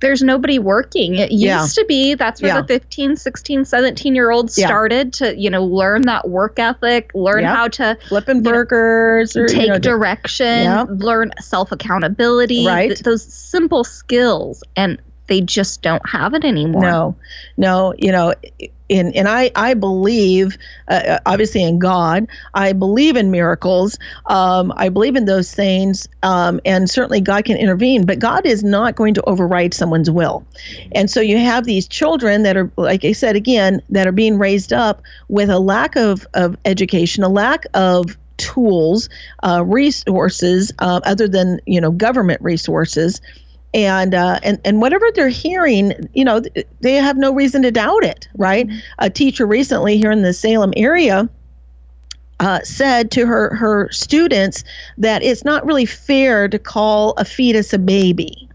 there's 0.00 0.20
nobody 0.20 0.58
working 0.58 1.14
it 1.14 1.30
used 1.30 1.44
Yeah. 1.44 1.64
to 1.64 1.84
be 1.86 2.14
that's 2.14 2.42
where 2.42 2.52
Yeah. 2.56 2.60
the 2.62 2.66
15 2.66 3.14
16 3.14 3.64
17 3.64 4.16
year 4.16 4.32
olds 4.32 4.52
started 4.52 5.12
to 5.12 5.38
you 5.40 5.48
know 5.48 5.64
learn 5.64 6.02
that 6.02 6.28
work 6.28 6.58
ethic 6.58 7.12
learn 7.14 7.44
how 7.44 7.68
to 7.68 7.96
Flipping 8.08 8.42
know, 8.42 8.50
burgers 8.50 9.36
or 9.36 9.42
you 9.42 9.46
take 9.46 9.68
know, 9.68 9.78
direction 9.78 10.98
learn 10.98 11.30
self 11.40 11.70
accountability 11.70 12.66
Right. 12.66 13.00
those 13.04 13.22
simple 13.22 13.84
skills 13.84 14.64
and 14.74 15.00
they 15.32 15.40
just 15.40 15.80
don't 15.80 16.06
have 16.06 16.34
it 16.34 16.44
anymore 16.44 16.82
No, 16.82 17.16
no, 17.56 17.94
you 17.96 18.12
know, 18.12 18.34
in 18.90 19.14
and 19.14 19.26
I 19.26 19.50
I 19.54 19.72
believe 19.72 20.58
uh, 20.88 21.20
obviously 21.24 21.62
in 21.62 21.78
God. 21.78 22.28
I 22.52 22.74
believe 22.74 23.16
in 23.16 23.30
miracles. 23.30 23.98
Um, 24.26 24.74
I 24.76 24.90
believe 24.90 25.16
in 25.16 25.24
those 25.24 25.54
things, 25.54 26.06
um, 26.22 26.60
and 26.66 26.90
certainly 26.90 27.22
God 27.22 27.46
can 27.46 27.56
intervene. 27.56 28.04
But 28.04 28.18
God 28.18 28.44
is 28.44 28.62
not 28.62 28.94
going 28.94 29.14
to 29.14 29.22
override 29.22 29.72
someone's 29.72 30.10
will, 30.10 30.44
and 30.92 31.10
so 31.10 31.22
you 31.22 31.38
have 31.38 31.64
these 31.64 31.88
children 31.88 32.42
that 32.42 32.58
are, 32.58 32.70
like 32.76 33.06
I 33.06 33.12
said 33.12 33.34
again, 33.34 33.80
that 33.88 34.06
are 34.06 34.12
being 34.12 34.38
raised 34.38 34.74
up 34.74 35.00
with 35.28 35.48
a 35.48 35.58
lack 35.58 35.96
of 35.96 36.26
of 36.34 36.58
education, 36.66 37.24
a 37.24 37.30
lack 37.30 37.64
of 37.72 38.18
tools, 38.36 39.08
uh, 39.44 39.64
resources 39.64 40.72
uh, 40.80 41.00
other 41.04 41.28
than 41.28 41.60
you 41.64 41.80
know 41.80 41.90
government 41.90 42.42
resources 42.42 43.22
and 43.74 44.14
uh, 44.14 44.38
and 44.42 44.60
and 44.64 44.80
whatever 44.80 45.06
they're 45.14 45.28
hearing, 45.28 45.92
you 46.14 46.24
know, 46.24 46.42
they 46.80 46.94
have 46.94 47.16
no 47.16 47.32
reason 47.32 47.62
to 47.62 47.70
doubt 47.70 48.04
it, 48.04 48.28
right? 48.36 48.68
A 48.98 49.08
teacher 49.08 49.46
recently 49.46 49.96
here 49.96 50.10
in 50.10 50.22
the 50.22 50.32
Salem 50.32 50.72
area. 50.76 51.28
Uh, 52.40 52.60
said 52.64 53.12
to 53.12 53.24
her 53.24 53.54
her 53.54 53.88
students 53.92 54.64
that 54.98 55.22
it's 55.22 55.44
not 55.44 55.64
really 55.64 55.86
fair 55.86 56.48
to 56.48 56.58
call 56.58 57.12
a 57.12 57.24
fetus 57.24 57.72
a 57.72 57.78
baby, 57.78 58.48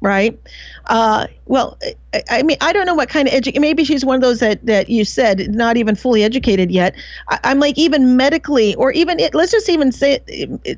right? 0.00 0.38
Uh, 0.84 1.26
well, 1.46 1.78
I, 2.12 2.22
I 2.30 2.42
mean, 2.42 2.56
I 2.60 2.72
don't 2.72 2.86
know 2.86 2.94
what 2.94 3.08
kind 3.08 3.28
of 3.28 3.34
education. 3.34 3.60
Maybe 3.60 3.84
she's 3.84 4.04
one 4.04 4.16
of 4.16 4.22
those 4.22 4.40
that 4.40 4.64
that 4.66 4.88
you 4.88 5.04
said 5.04 5.54
not 5.54 5.76
even 5.76 5.94
fully 5.94 6.24
educated 6.24 6.70
yet. 6.70 6.94
I, 7.28 7.38
I'm 7.44 7.60
like 7.60 7.78
even 7.78 8.16
medically, 8.16 8.74
or 8.74 8.90
even 8.92 9.20
it, 9.20 9.34
let's 9.34 9.52
just 9.52 9.68
even 9.68 9.92
say 9.92 10.20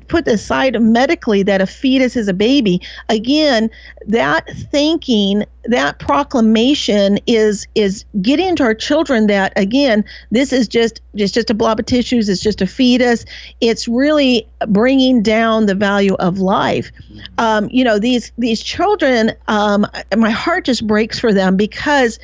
put 0.07 0.27
aside 0.27 0.79
medically 0.81 1.43
that 1.43 1.61
a 1.61 1.65
fetus 1.65 2.15
is 2.15 2.27
a 2.27 2.33
baby. 2.33 2.81
Again, 3.09 3.69
that 4.05 4.47
thinking, 4.71 5.43
that 5.65 5.97
proclamation 5.99 7.19
is 7.25 7.67
is 7.73 8.05
getting 8.21 8.55
to 8.57 8.63
our 8.63 8.75
children 8.75 9.27
that 9.27 9.53
again, 9.55 10.05
this 10.29 10.53
is 10.53 10.67
just 10.67 11.01
just 11.15 11.33
just 11.33 11.49
a 11.49 11.55
blob 11.55 11.79
of 11.79 11.87
tissues. 11.87 12.29
It's 12.29 12.41
just 12.41 12.61
a 12.61 12.67
fetus. 12.67 13.25
It's 13.59 13.87
really 13.87 14.47
bringing 14.67 15.23
down 15.23 15.65
the 15.65 15.75
value 15.75 16.13
of 16.15 16.37
life. 16.37 16.91
Um, 17.39 17.69
you 17.71 17.83
know, 17.83 17.97
these 17.97 18.31
these 18.37 18.61
children, 18.61 19.31
um, 19.47 19.87
my 20.15 20.29
heart 20.29 20.58
just 20.63 20.85
breaks 20.85 21.19
for 21.19 21.33
them 21.33 21.57
because 21.57 22.19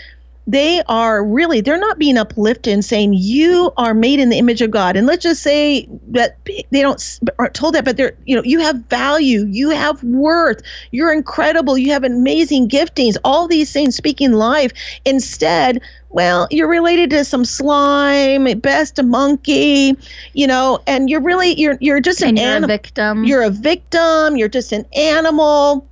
they 0.48 0.84
are 0.88 1.26
really 1.26 1.60
they're 1.60 1.80
not 1.80 1.98
being 1.98 2.18
uplifted 2.18 2.72
and 2.72 2.86
saying 2.86 3.14
you 3.14 3.72
are 3.78 3.94
made 3.94 4.20
in 4.20 4.30
the 4.30 4.38
image 4.38 4.62
of 4.62 4.70
god. 4.70 4.96
And 4.96 5.08
let's 5.08 5.24
just 5.24 5.42
say 5.42 5.88
that 6.10 6.38
they 6.46 6.82
don't 6.82 7.20
aren't 7.40 7.56
told 7.56 7.74
that 7.74 7.86
but 7.86 7.98
they're 7.98 8.16
you 8.26 8.36
know 8.36 8.44
you 8.44 8.60
have 8.60 8.78
value 8.86 9.46
you 9.46 9.72
have 9.72 10.04
worth 10.04 10.62
you're 10.92 11.12
incredible 11.12 11.78
you 11.78 11.92
have 11.92 12.04
amazing 12.04 12.70
giftings 12.70 13.18
all 13.24 13.48
these 13.48 13.72
things 13.72 13.96
speaking 13.96 14.34
life. 14.34 14.72
Instead 15.04 15.82
well 16.10 16.48
you're 16.52 16.70
related 16.70 17.10
to 17.10 17.26
some 17.26 17.44
slime 17.44 18.46
at 18.46 18.62
best 18.62 19.00
a 19.00 19.04
monkey 19.04 19.98
you 20.34 20.46
know 20.46 20.80
and 20.86 21.10
you're 21.10 21.22
really 21.22 21.60
you're 21.60 21.78
you're 21.82 22.00
just 22.00 22.22
an 22.22 22.38
you're 22.38 22.64
a 22.64 22.68
victim. 22.68 23.24
you're 23.24 23.44
a 23.44 23.50
victim 23.50 24.38
you're 24.38 24.48
just 24.48 24.72
an 24.72 24.86
animal 24.96 25.88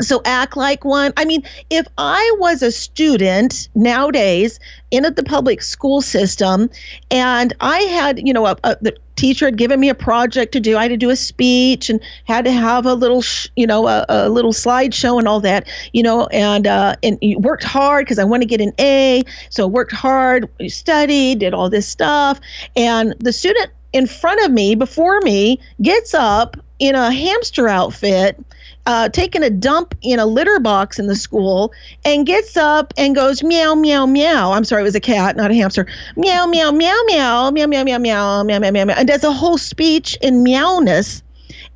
so 0.00 0.22
act 0.24 0.56
like 0.56 0.84
one. 0.84 1.12
I 1.16 1.24
mean, 1.24 1.42
if 1.68 1.86
I 1.98 2.36
was 2.38 2.62
a 2.62 2.72
student 2.72 3.68
nowadays 3.74 4.58
in 4.90 5.02
the 5.02 5.22
public 5.22 5.62
school 5.62 6.00
system, 6.00 6.70
and 7.10 7.54
I 7.60 7.80
had, 7.80 8.26
you 8.26 8.32
know, 8.32 8.46
a, 8.46 8.56
a, 8.64 8.76
the 8.80 8.96
teacher 9.16 9.46
had 9.46 9.58
given 9.58 9.78
me 9.78 9.88
a 9.88 9.94
project 9.94 10.52
to 10.52 10.60
do, 10.60 10.76
I 10.76 10.82
had 10.82 10.88
to 10.88 10.96
do 10.96 11.10
a 11.10 11.16
speech 11.16 11.90
and 11.90 12.00
had 12.24 12.44
to 12.46 12.52
have 12.52 12.86
a 12.86 12.94
little, 12.94 13.20
sh- 13.20 13.48
you 13.56 13.66
know, 13.66 13.86
a, 13.86 14.06
a 14.08 14.28
little 14.30 14.52
slideshow 14.52 15.18
and 15.18 15.28
all 15.28 15.40
that, 15.40 15.68
you 15.92 16.02
know, 16.02 16.26
and 16.28 16.66
uh, 16.66 16.96
and 17.02 17.18
worked 17.38 17.64
hard 17.64 18.06
because 18.06 18.18
I 18.18 18.24
want 18.24 18.42
to 18.42 18.46
get 18.46 18.60
an 18.60 18.72
A, 18.80 19.22
so 19.50 19.66
worked 19.66 19.92
hard, 19.92 20.48
studied, 20.68 21.40
did 21.40 21.52
all 21.52 21.68
this 21.68 21.86
stuff, 21.86 22.40
and 22.76 23.14
the 23.18 23.32
student 23.32 23.70
in 23.92 24.06
front 24.06 24.40
of 24.44 24.52
me, 24.52 24.74
before 24.74 25.20
me, 25.22 25.60
gets 25.82 26.14
up 26.14 26.56
in 26.78 26.94
a 26.94 27.12
hamster 27.12 27.68
outfit 27.68 28.42
uh, 28.86 29.08
taking 29.08 29.42
a 29.42 29.50
dump 29.50 29.94
in 30.02 30.18
a 30.18 30.26
litter 30.26 30.58
box 30.58 30.98
in 30.98 31.06
the 31.06 31.16
school 31.16 31.72
and 32.04 32.26
gets 32.26 32.56
up 32.56 32.92
and 32.96 33.14
goes 33.14 33.42
meow 33.42 33.74
meow 33.74 34.06
meow. 34.06 34.52
I'm 34.52 34.64
sorry, 34.64 34.82
it 34.82 34.84
was 34.84 34.94
a 34.94 35.00
cat, 35.00 35.36
not 35.36 35.50
a 35.50 35.54
hamster. 35.54 35.86
Meow 36.16 36.46
meow 36.46 36.70
meow 36.70 37.02
meow 37.06 37.50
meow 37.50 37.66
meow 37.66 37.82
meow 37.84 37.98
meow 37.98 38.42
meow 38.42 38.58
meow 38.58 38.70
meow 38.70 38.84
meow, 38.84 38.94
and 38.96 39.08
does 39.08 39.24
a 39.24 39.32
whole 39.32 39.58
speech 39.58 40.16
in 40.22 40.42
meowness. 40.42 41.22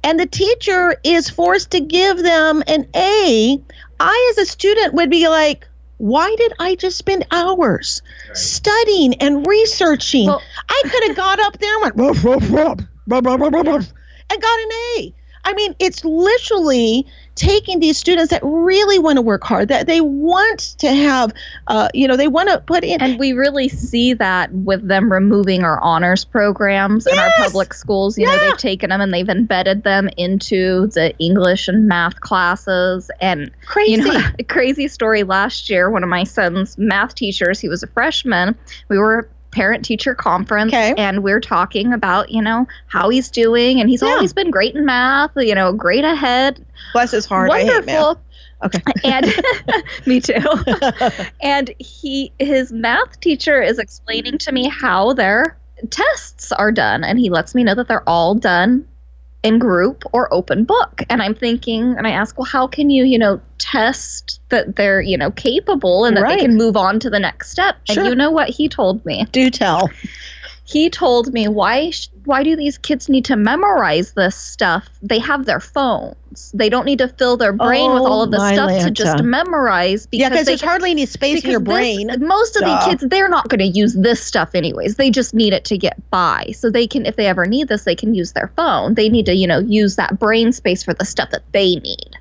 And 0.02 0.20
the 0.20 0.26
teacher 0.26 0.96
is 1.02 1.30
forced 1.30 1.70
to 1.70 1.80
give 1.80 2.22
them 2.22 2.62
an 2.66 2.86
A. 2.94 3.58
I, 4.00 4.32
as 4.32 4.38
a 4.38 4.50
student, 4.50 4.92
would 4.94 5.08
be 5.08 5.28
like, 5.28 5.66
why 5.98 6.34
did 6.36 6.52
I 6.58 6.74
just 6.74 6.98
spend 6.98 7.24
hours 7.30 8.02
studying 8.34 9.14
and 9.14 9.46
researching? 9.46 10.26
Well- 10.26 10.42
I 10.68 10.82
could 10.88 11.04
have 11.04 11.16
got 11.16 11.40
up 11.40 11.58
there 11.58 11.72
and 11.74 11.82
went, 11.82 11.96
"Ruff, 11.96 12.24
ruff, 12.24 12.50
ruff, 12.50 12.78
ruff, 13.06 13.24
ruff, 13.24 13.40
ruff, 13.40 13.52
ruff, 13.52 13.66
ruff," 13.66 13.92
and 14.30 14.42
got 14.42 14.58
an 14.60 14.68
A. 14.98 15.14
I 15.44 15.52
mean, 15.54 15.74
it's 15.78 16.04
literally 16.04 17.06
taking 17.34 17.80
these 17.80 17.98
students 17.98 18.30
that 18.30 18.40
really 18.44 18.98
want 18.98 19.16
to 19.16 19.22
work 19.22 19.42
hard, 19.42 19.68
that 19.68 19.86
they 19.86 20.00
want 20.00 20.60
to 20.78 20.92
have, 20.94 21.32
uh, 21.66 21.88
you 21.92 22.06
know, 22.06 22.16
they 22.16 22.28
want 22.28 22.48
to 22.48 22.58
put 22.60 22.84
in. 22.84 23.00
And 23.00 23.18
we 23.18 23.32
really 23.32 23.68
see 23.68 24.14
that 24.14 24.52
with 24.52 24.86
them 24.86 25.10
removing 25.10 25.64
our 25.64 25.80
honors 25.80 26.24
programs 26.24 27.06
in 27.06 27.18
our 27.18 27.30
public 27.36 27.74
schools. 27.74 28.16
You 28.16 28.26
know, 28.26 28.38
they've 28.38 28.56
taken 28.56 28.90
them 28.90 29.00
and 29.00 29.12
they've 29.12 29.28
embedded 29.28 29.82
them 29.82 30.08
into 30.16 30.86
the 30.88 31.16
English 31.18 31.66
and 31.68 31.88
math 31.88 32.20
classes. 32.20 33.10
And, 33.20 33.50
crazy. 33.66 33.92
you 33.92 33.98
know, 33.98 34.20
a 34.38 34.44
crazy 34.48 34.88
story 34.88 35.24
last 35.24 35.68
year, 35.68 35.90
one 35.90 36.04
of 36.04 36.08
my 36.08 36.24
son's 36.24 36.78
math 36.78 37.14
teachers, 37.14 37.58
he 37.58 37.68
was 37.68 37.82
a 37.82 37.88
freshman. 37.88 38.56
We 38.88 38.98
were 38.98 39.28
parent 39.54 39.84
teacher 39.84 40.14
conference 40.14 40.72
Okay. 40.72 40.94
and 40.98 41.22
we're 41.22 41.40
talking 41.40 41.92
about 41.92 42.30
you 42.30 42.42
know 42.42 42.66
how 42.88 43.08
he's 43.08 43.30
doing 43.30 43.80
and 43.80 43.88
he's 43.88 44.02
Yeah. 44.02 44.08
always 44.08 44.32
been 44.32 44.50
great 44.50 44.74
in 44.74 44.84
math 44.84 45.30
you 45.36 45.54
know 45.54 45.72
great 45.72 46.04
ahead 46.04 46.64
Bless 46.92 47.12
his 47.12 47.24
heart. 47.26 47.50
I 47.50 47.60
hate 47.60 47.86
math. 47.86 47.86
wonderful 47.86 48.20
Okay. 48.64 48.82
and 49.04 49.26
me 50.06 50.20
too 50.20 50.34
and 51.42 51.70
he 51.78 52.32
his 52.38 52.72
math 52.72 53.20
teacher 53.20 53.62
is 53.62 53.78
explaining 53.78 54.38
to 54.38 54.52
me 54.52 54.68
how 54.68 55.12
their 55.12 55.56
tests 55.90 56.50
are 56.52 56.72
done 56.72 57.04
and 57.04 57.18
he 57.18 57.30
lets 57.30 57.54
me 57.54 57.62
know 57.64 57.74
that 57.74 57.88
they're 57.88 58.08
all 58.08 58.34
done 58.34 58.86
in 59.44 59.58
group 59.58 60.02
or 60.12 60.32
open 60.32 60.64
book 60.64 61.02
and 61.10 61.22
i'm 61.22 61.34
thinking 61.34 61.94
and 61.98 62.06
i 62.06 62.10
ask 62.10 62.36
well 62.38 62.46
how 62.46 62.66
can 62.66 62.88
you 62.90 63.04
you 63.04 63.18
know 63.18 63.38
test 63.58 64.40
that 64.48 64.74
they're 64.76 65.00
you 65.02 65.16
know 65.18 65.30
capable 65.32 66.06
and 66.06 66.16
that 66.16 66.22
Right. 66.22 66.38
they 66.38 66.46
can 66.46 66.56
move 66.56 66.76
on 66.76 66.98
to 67.00 67.10
the 67.10 67.20
next 67.20 67.50
step 67.50 67.76
Sure. 67.84 68.00
and 68.02 68.08
you 68.08 68.14
know 68.16 68.30
what 68.30 68.48
he 68.48 68.68
told 68.68 69.04
me 69.04 69.26
Do 69.32 69.50
tell. 69.50 69.90
He 70.66 70.88
told 70.88 71.32
me 71.32 71.46
why 71.46 71.90
sh- 71.90 72.08
why 72.24 72.42
do 72.42 72.56
these 72.56 72.78
kids 72.78 73.08
need 73.08 73.24
to 73.26 73.36
memorize 73.36 74.12
this 74.14 74.34
stuff 74.34 74.88
they 75.02 75.18
have 75.18 75.44
their 75.44 75.60
phones 75.60 76.50
they 76.54 76.68
don't 76.70 76.86
need 76.86 76.98
to 76.98 77.06
fill 77.08 77.36
their 77.36 77.52
brain 77.52 77.92
with 77.92 78.02
all 78.02 78.20
oh, 78.20 78.24
of 78.24 78.30
this 78.30 78.40
Oh, 78.40 78.52
stuff 78.54 78.70
my 78.70 78.78
to 78.80 78.90
just 78.90 79.18
Lanta. 79.18 79.24
memorize 79.24 80.08
Yeah, 80.10 80.30
because 80.30 80.46
they 80.46 80.52
there's 80.52 80.62
hardly 80.62 80.90
any 80.90 81.06
space 81.06 81.44
in 81.44 81.50
your 81.50 81.60
because 81.60 81.78
this- 81.96 82.04
brain. 82.16 82.26
most 82.26 82.56
of 82.56 82.62
Duh. 82.62 82.80
the 82.80 82.90
kids, 82.90 83.04
they're 83.08 83.28
not 83.28 83.48
going 83.48 83.60
to 83.60 83.66
use 83.78 83.94
this 83.94 84.20
stuff 84.24 84.54
anyways. 84.54 84.96
They 84.96 85.10
just 85.10 85.32
need 85.34 85.52
it 85.52 85.64
to 85.66 85.78
get 85.78 85.98
by. 86.10 86.46
So 86.56 86.70
they 86.70 86.88
can, 86.88 87.06
if 87.06 87.14
they 87.14 87.26
ever 87.26 87.46
need 87.46 87.68
this, 87.68 87.84
they 87.84 87.94
can 87.94 88.14
use 88.14 88.32
their 88.32 88.50
phone. 88.56 88.94
They 88.94 89.08
need 89.08 89.26
to, 89.26 89.34
you 89.34 89.46
know, 89.46 89.60
use 89.60 89.94
that 89.96 90.18
brain 90.18 90.50
space 90.52 90.82
for 90.82 90.92
the 90.92 91.04
stuff 91.04 91.30
that 91.30 91.44
they 91.52 91.76
need. 91.76 92.16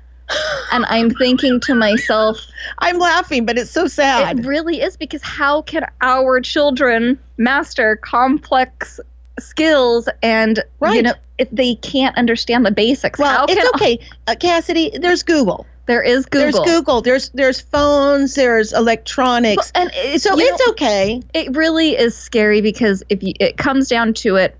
And 0.72 0.84
I'm 0.86 1.10
thinking 1.10 1.60
to 1.60 1.74
myself, 1.74 2.38
I'm 2.78 2.98
laughing, 2.98 3.44
but 3.46 3.58
it's 3.58 3.70
so 3.70 3.86
sad. 3.86 4.40
it 4.40 4.46
really 4.46 4.80
is 4.80 4.96
because 4.96 5.22
how 5.22 5.62
can 5.62 5.86
our 6.00 6.40
children 6.40 7.18
master 7.36 7.96
complex 7.96 9.00
skills 9.38 10.08
and 10.22 10.58
you 10.58 10.62
Right. 10.80 11.04
know 11.04 11.14
if 11.38 11.50
they 11.50 11.74
can't 11.76 12.16
understand 12.16 12.64
the 12.64 12.70
basics? 12.70 13.18
well, 13.18 13.38
how 13.38 13.46
can 13.46 13.58
it's 13.58 13.68
okay, 13.74 13.98
uh, 14.26 14.34
Cassidy. 14.38 14.96
There's 14.98 15.22
Google. 15.22 15.66
there 15.86 16.02
is 16.02 16.24
Google. 16.26 16.62
There's 16.62 16.76
Google. 16.76 17.00
There's 17.02 17.28
there's 17.30 17.60
phones. 17.60 18.34
There's 18.34 18.72
electronics. 18.72 19.72
and 19.74 19.90
it, 19.94 20.22
so 20.22 20.36
you 20.36 20.48
know, 20.48 20.54
it's 20.54 20.68
okay. 20.70 21.20
it 21.34 21.54
really 21.56 21.96
is 21.96 22.16
scary 22.16 22.60
because 22.60 23.02
if 23.08 23.22
you, 23.22 23.32
it 23.40 23.56
comes 23.56 23.88
down 23.88 24.14
to 24.14 24.36
it 24.36 24.56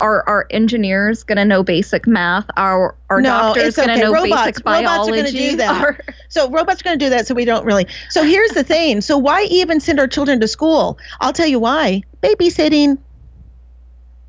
are 0.00 0.26
our 0.28 0.46
engineers 0.50 1.22
going 1.22 1.36
to 1.36 1.44
know 1.44 1.62
basic 1.62 2.06
math 2.06 2.46
our 2.56 2.96
our 3.10 3.20
No, 3.20 3.28
doctors 3.28 3.64
it's 3.64 3.76
going 3.76 3.88
to 3.88 3.94
okay. 3.94 4.02
know 4.02 4.12
Robots- 4.12 4.30
basic 4.30 4.66
robots 4.66 4.80
are 4.80 4.82
biology 4.84 5.16
gonna 5.16 5.30
do 5.32 5.56
that. 5.56 5.82
Our- 5.82 5.98
So 6.28 6.48
robots 6.50 6.80
are 6.80 6.84
going 6.84 6.98
to 6.98 7.04
do 7.04 7.10
that. 7.10 7.26
So 7.26 7.34
we 7.34 7.44
don't 7.44 7.64
really. 7.66 7.86
So 8.08 8.22
here's 8.22 8.50
the 8.52 8.62
thing. 8.64 9.00
So 9.00 9.18
why 9.18 9.42
even 9.50 9.80
send 9.80 9.98
our 10.00 10.06
children 10.06 10.38
to 10.40 10.48
school? 10.48 10.98
I'll 11.20 11.32
tell 11.32 11.46
you 11.48 11.58
why. 11.58 12.02
Babysitting. 12.22 12.98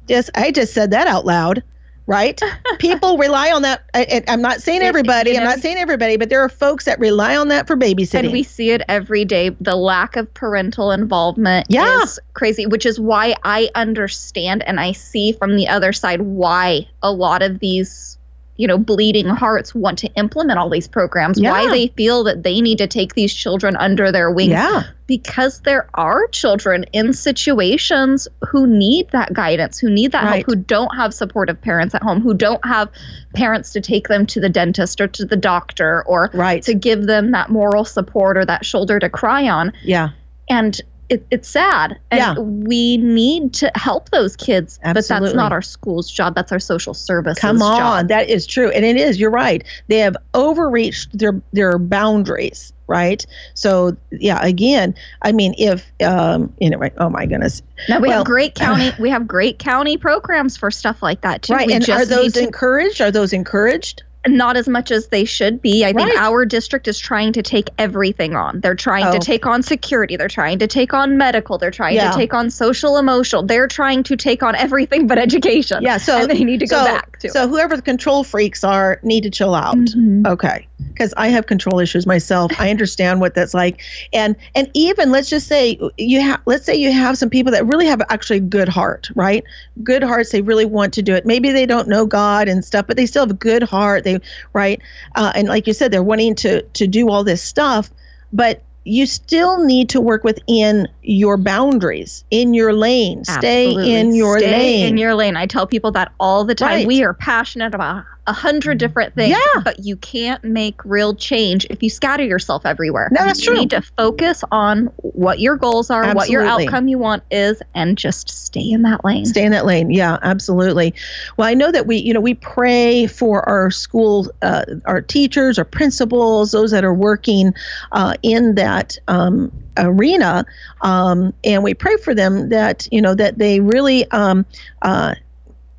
Yes, 0.08 0.30
I 0.36 0.52
just 0.52 0.74
said 0.74 0.92
that 0.92 1.08
out 1.08 1.26
loud. 1.26 1.64
Right? 2.12 2.40
People 2.80 3.18
rely 3.18 3.52
on 3.52 3.62
that. 3.62 3.84
I, 3.94 4.22
I'm 4.28 4.42
not 4.42 4.62
saying 4.62 4.82
everybody. 4.82 5.38
I'm 5.38 5.46
not 5.46 5.60
saying 5.60 5.78
everybody, 5.78 6.18
but 6.18 6.30
there 6.30 6.42
are 6.42 6.50
folks 6.50 6.84
that 6.84 7.00
rely 7.00 7.38
on 7.38 7.48
that 7.48 7.68
for 7.68 7.78
babysitting. 7.78 8.20
and 8.26 8.32
we 8.34 8.44
see 8.44 8.72
it 8.72 8.82
every 8.90 9.24
day 9.24 9.50
the 9.62 9.76
lack 9.78 10.18
of 10.18 10.32
parental 10.34 10.92
involvement 10.92 11.68
Yeah. 11.70 12.02
is 12.04 12.20
crazy 12.34 12.66
which 12.66 12.86
is 12.86 13.00
why 13.00 13.36
i 13.44 13.70
understand 13.76 14.64
and 14.64 14.80
i 14.80 14.92
see 14.92 15.32
from 15.32 15.56
the 15.56 15.68
other 15.68 15.94
side 15.94 16.22
why 16.22 16.88
a 17.02 17.12
lot 17.12 17.42
of 17.42 17.60
these 17.60 18.18
you 18.58 18.68
know 18.68 18.78
bleeding 18.78 19.28
hearts 19.28 19.74
want 19.74 19.98
to 20.00 20.08
implement 20.14 20.60
all 20.60 20.70
these 20.70 20.88
programs 20.88 21.42
why 21.42 21.70
they 21.70 21.88
feel 21.88 22.24
that 22.26 22.44
they 22.44 22.62
need 22.62 22.78
to 22.78 22.88
take 22.88 23.14
these 23.16 23.34
children 23.34 23.76
under 23.78 24.12
their 24.12 24.30
wing 24.30 24.52
yeah. 24.52 24.84
because 25.08 25.62
there 25.62 25.90
are 25.94 26.28
children 26.28 26.84
in 26.94 27.14
situations 27.14 28.28
who 28.50 28.68
need 28.68 29.10
that 29.12 29.34
guidance, 29.34 29.80
who 29.80 29.90
need 29.90 30.12
that 30.12 30.24
Right. 30.26 30.36
help, 30.36 30.46
who 30.46 30.56
don't 30.56 30.96
have 30.96 31.14
supportive 31.14 31.60
parents 31.62 31.96
at 31.96 32.04
home, 32.04 32.22
who 32.22 32.34
don't 32.34 32.64
have 32.66 32.90
parents 33.34 33.72
to 33.74 33.82
take 33.82 34.08
them 34.08 34.26
to 34.28 34.40
the 34.40 34.50
dentist 34.50 35.02
or 35.02 35.08
to 35.08 35.26
the 35.26 35.38
doctor 35.38 36.04
or 36.04 36.30
Right. 36.34 36.62
to 36.64 36.74
give 36.74 37.06
them 37.08 37.32
that 37.32 37.50
moral 37.50 37.86
support 37.86 38.38
or 38.38 38.46
that 38.46 38.66
shoulder 38.66 39.00
to 39.00 39.10
cry 39.10 39.50
on. 39.50 39.74
Yeah. 39.84 40.10
And 40.50 40.80
it, 41.12 41.28
it's 41.30 41.48
sad. 41.50 42.00
And 42.10 42.20
Yeah. 42.20 42.40
we 42.40 42.98
need 42.98 43.54
to 43.56 43.72
help 43.76 44.10
those 44.10 44.36
kids, 44.36 44.80
Absolutely. 44.84 44.94
but 45.20 45.26
that's 45.26 45.36
not 45.36 45.52
our 45.52 45.62
school's 45.62 46.10
job. 46.10 46.34
That's 46.36 46.52
our 46.52 46.60
social 46.60 46.94
service. 46.94 47.38
Come 47.38 47.62
on, 47.62 47.78
job. 48.04 48.08
that 48.08 48.30
is 48.30 48.48
true, 48.48 48.70
and 48.72 48.84
it 48.86 48.96
is. 48.96 49.20
You're 49.20 49.30
right. 49.32 49.64
They 49.90 50.00
have 50.00 50.16
overreached 50.34 51.18
their 51.18 51.42
their 51.54 51.78
boundaries, 51.78 52.74
right? 52.88 53.26
So 53.54 53.96
yeah, 54.12 54.40
again, 54.44 54.96
I 55.22 55.32
mean, 55.32 55.54
if 55.58 55.92
um, 56.04 56.54
anyway, 56.62 56.92
oh 56.98 57.10
my 57.10 57.26
goodness, 57.26 57.62
Now 57.90 58.00
we 58.00 58.08
Well- 58.08 58.20
have 58.20 58.26
great 58.28 58.56
county. 58.66 58.92
we 59.00 59.10
have 59.10 59.28
great 59.28 59.60
county 59.60 59.98
programs 59.98 60.58
for 60.58 60.72
stuff 60.72 61.04
like 61.04 61.22
that 61.22 61.42
too. 61.44 61.54
right? 61.54 61.68
We 61.68 61.74
and 61.74 61.88
are 61.90 62.06
those 62.06 62.34
to 62.34 62.44
encouraged? 62.44 63.02
Are 63.02 63.12
those 63.12 63.34
encouraged? 63.34 64.04
Not 64.28 64.56
as 64.56 64.68
much 64.68 64.92
as 64.92 65.08
they 65.08 65.26
should 65.26 65.62
be. 65.62 65.84
I 65.84 65.94
think 65.94 66.16
our 66.18 66.46
district 66.46 66.88
is 66.88 67.00
trying 67.00 67.34
to 67.34 67.42
take 67.42 67.70
everything 67.78 68.36
on. 68.36 68.60
They're 68.62 68.76
trying 68.76 69.08
Oh. 69.08 69.14
to 69.14 69.20
take 69.20 69.46
on 69.48 69.64
security. 69.64 70.16
They're 70.16 70.28
trying 70.28 70.60
to 70.60 70.68
take 70.68 70.94
on 70.94 71.18
medical. 71.18 71.58
They're 71.58 71.72
trying 71.72 71.96
Yeah. 71.96 72.12
to 72.12 72.18
take 72.18 72.34
on 72.34 72.50
social 72.52 72.98
emotional. 72.98 73.44
They're 73.44 73.68
trying 73.68 74.04
to 74.04 74.16
take 74.16 74.44
on 74.44 74.56
everything 74.56 75.08
but 75.08 75.18
education. 75.18 75.82
Yeah. 75.82 75.98
So 75.98 76.18
and 76.18 76.30
they 76.30 76.44
need 76.44 76.60
to 76.60 76.68
so, 76.68 76.78
go 76.80 76.86
back 76.86 77.18
to. 77.20 77.30
So 77.30 77.48
whoever 77.48 77.76
the 77.76 77.82
control 77.82 78.24
freaks 78.24 78.64
are 78.64 79.00
need 79.02 79.24
to 79.24 79.30
chill 79.32 79.56
out. 79.56 79.76
Mhm. 79.78 80.28
Okay, 80.28 80.68
because 80.94 81.14
I 81.18 81.30
have 81.30 81.48
control 81.48 81.80
issues 81.80 82.06
myself. 82.06 82.52
I 82.60 82.70
understand 82.70 83.22
what 83.22 83.34
that's 83.34 83.54
like, 83.54 83.82
and 84.14 84.36
and 84.56 84.70
even 84.74 85.12
let's 85.12 85.30
just 85.30 85.48
say 85.48 85.80
you 85.98 86.22
have 86.22 86.42
let's 86.46 86.66
say 86.66 86.76
you 86.76 86.92
have 86.92 87.18
some 87.18 87.30
people 87.30 87.52
that 87.54 87.66
really 87.66 87.88
have 87.88 88.02
actually 88.10 88.40
good 88.40 88.70
heart, 88.70 89.10
right? 89.16 89.44
Good 89.84 90.04
hearts. 90.04 90.32
They 90.32 90.42
really 90.42 90.66
want 90.66 90.94
to 90.94 91.02
do 91.02 91.16
it. 91.16 91.26
Maybe 91.26 91.52
they 91.52 91.66
don't 91.66 91.88
know 91.88 92.06
God 92.06 92.48
and 92.48 92.64
stuff, 92.64 92.88
but 92.88 92.98
they 92.98 93.06
still 93.06 93.24
have 93.24 93.32
a 93.32 93.36
good 93.36 93.64
heart. 93.64 94.04
They 94.04 94.20
right, 94.54 94.82
uh, 95.16 95.32
and 95.36 95.48
like 95.48 95.68
you 95.68 95.74
said, 95.74 95.92
they're 95.92 96.04
wanting 96.04 96.36
to 96.36 96.62
to 96.62 96.88
do 96.88 97.10
all 97.10 97.24
this 97.24 97.42
stuff, 97.42 97.90
but 98.32 98.64
you 98.84 99.06
still 99.06 99.64
need 99.64 99.90
to 99.90 100.02
work 100.02 100.24
within 100.24 100.88
your 101.04 101.38
boundaries, 101.38 102.24
in 102.32 102.54
your 102.54 102.74
lane. 102.74 103.24
Stay 103.26 103.72
in 103.72 104.14
your 104.14 104.40
Stay 104.40 104.52
lane. 104.52 104.88
in 104.88 104.98
your 104.98 105.16
lane. 105.16 105.36
I 105.36 105.46
tell 105.48 105.66
people 105.68 105.92
that 105.92 106.12
all 106.20 106.46
the 106.46 106.56
time. 106.56 106.70
Right. 106.72 106.88
We 106.88 107.04
are 107.04 107.14
passionate 107.14 107.74
about 107.74 108.06
a 108.28 108.34
hundred 108.34 108.78
different 108.78 109.16
things, 109.16 109.32
Yeah. 109.36 109.62
but 109.64 109.80
you 109.80 109.96
can't 109.96 110.44
make 110.44 110.76
real 110.86 111.16
change 111.16 111.66
if 111.72 111.82
you 111.82 111.90
scatter 111.90 112.24
yourself 112.24 112.68
everywhere. 112.68 113.10
No, 113.12 113.26
that's 113.26 113.40
you 113.40 113.46
true. 113.48 113.56
You 113.56 113.60
need 113.62 113.72
to 113.72 113.82
focus 113.98 114.44
on 114.52 114.92
what 114.98 115.40
your 115.40 115.58
goals 115.58 115.90
are, 115.90 116.14
what 116.14 116.30
your 116.30 116.44
outcome 116.44 116.88
you 116.88 117.00
want 117.00 117.24
is, 117.32 117.62
and 117.74 117.98
just 117.98 118.30
stay 118.30 118.70
in 118.72 118.84
that 118.84 119.04
lane. 119.04 119.26
Stay 119.26 119.44
in 119.44 119.52
that 119.54 119.66
lane. 119.66 119.90
Yeah, 119.90 120.20
absolutely. 120.22 120.94
Well, 121.38 121.48
I 121.48 121.56
know 121.56 121.72
that 121.72 121.88
we, 121.88 121.98
you 121.98 122.14
know, 122.14 122.22
we 122.22 122.36
pray 122.36 123.08
for 123.08 123.48
our 123.50 123.72
school, 123.72 124.32
uh, 124.44 124.66
our 124.86 125.02
teachers, 125.02 125.58
our 125.58 125.66
principals, 125.66 126.52
those 126.52 126.70
that 126.72 126.84
are 126.86 126.94
working 126.94 127.56
uh, 127.92 128.14
in 128.22 128.54
that 128.54 129.00
um, 129.08 129.52
arena, 129.78 130.46
um, 130.82 131.34
and 131.44 131.64
we 131.64 131.74
pray 131.74 131.98
for 131.98 132.14
them 132.14 132.50
that 132.50 132.88
you 132.92 133.02
know 133.02 133.16
that 133.16 133.38
they 133.38 133.60
really. 133.60 134.10
Um, 134.12 134.46
uh, 134.82 135.16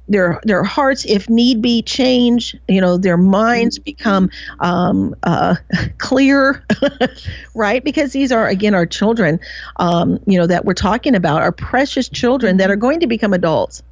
their 0.08 0.40
their 0.44 0.62
hearts, 0.62 1.04
if 1.06 1.28
need 1.28 1.62
be, 1.62 1.82
change. 1.82 2.56
You 2.68 2.80
know, 2.80 2.96
their 2.98 3.16
minds 3.16 3.78
become 3.78 4.30
um, 4.60 5.14
uh, 5.22 5.56
clear, 5.98 6.64
right? 7.54 7.82
Because 7.82 8.12
these 8.12 8.30
are 8.30 8.46
again 8.46 8.74
our 8.74 8.86
children. 8.86 9.40
Um, 9.76 10.20
you 10.26 10.38
know 10.38 10.46
that 10.46 10.64
we're 10.64 10.74
talking 10.74 11.14
about, 11.14 11.42
our 11.42 11.52
precious 11.52 12.08
children 12.08 12.58
that 12.58 12.70
are 12.70 12.76
going 12.76 13.00
to 13.00 13.06
become 13.06 13.32
adults. 13.32 13.82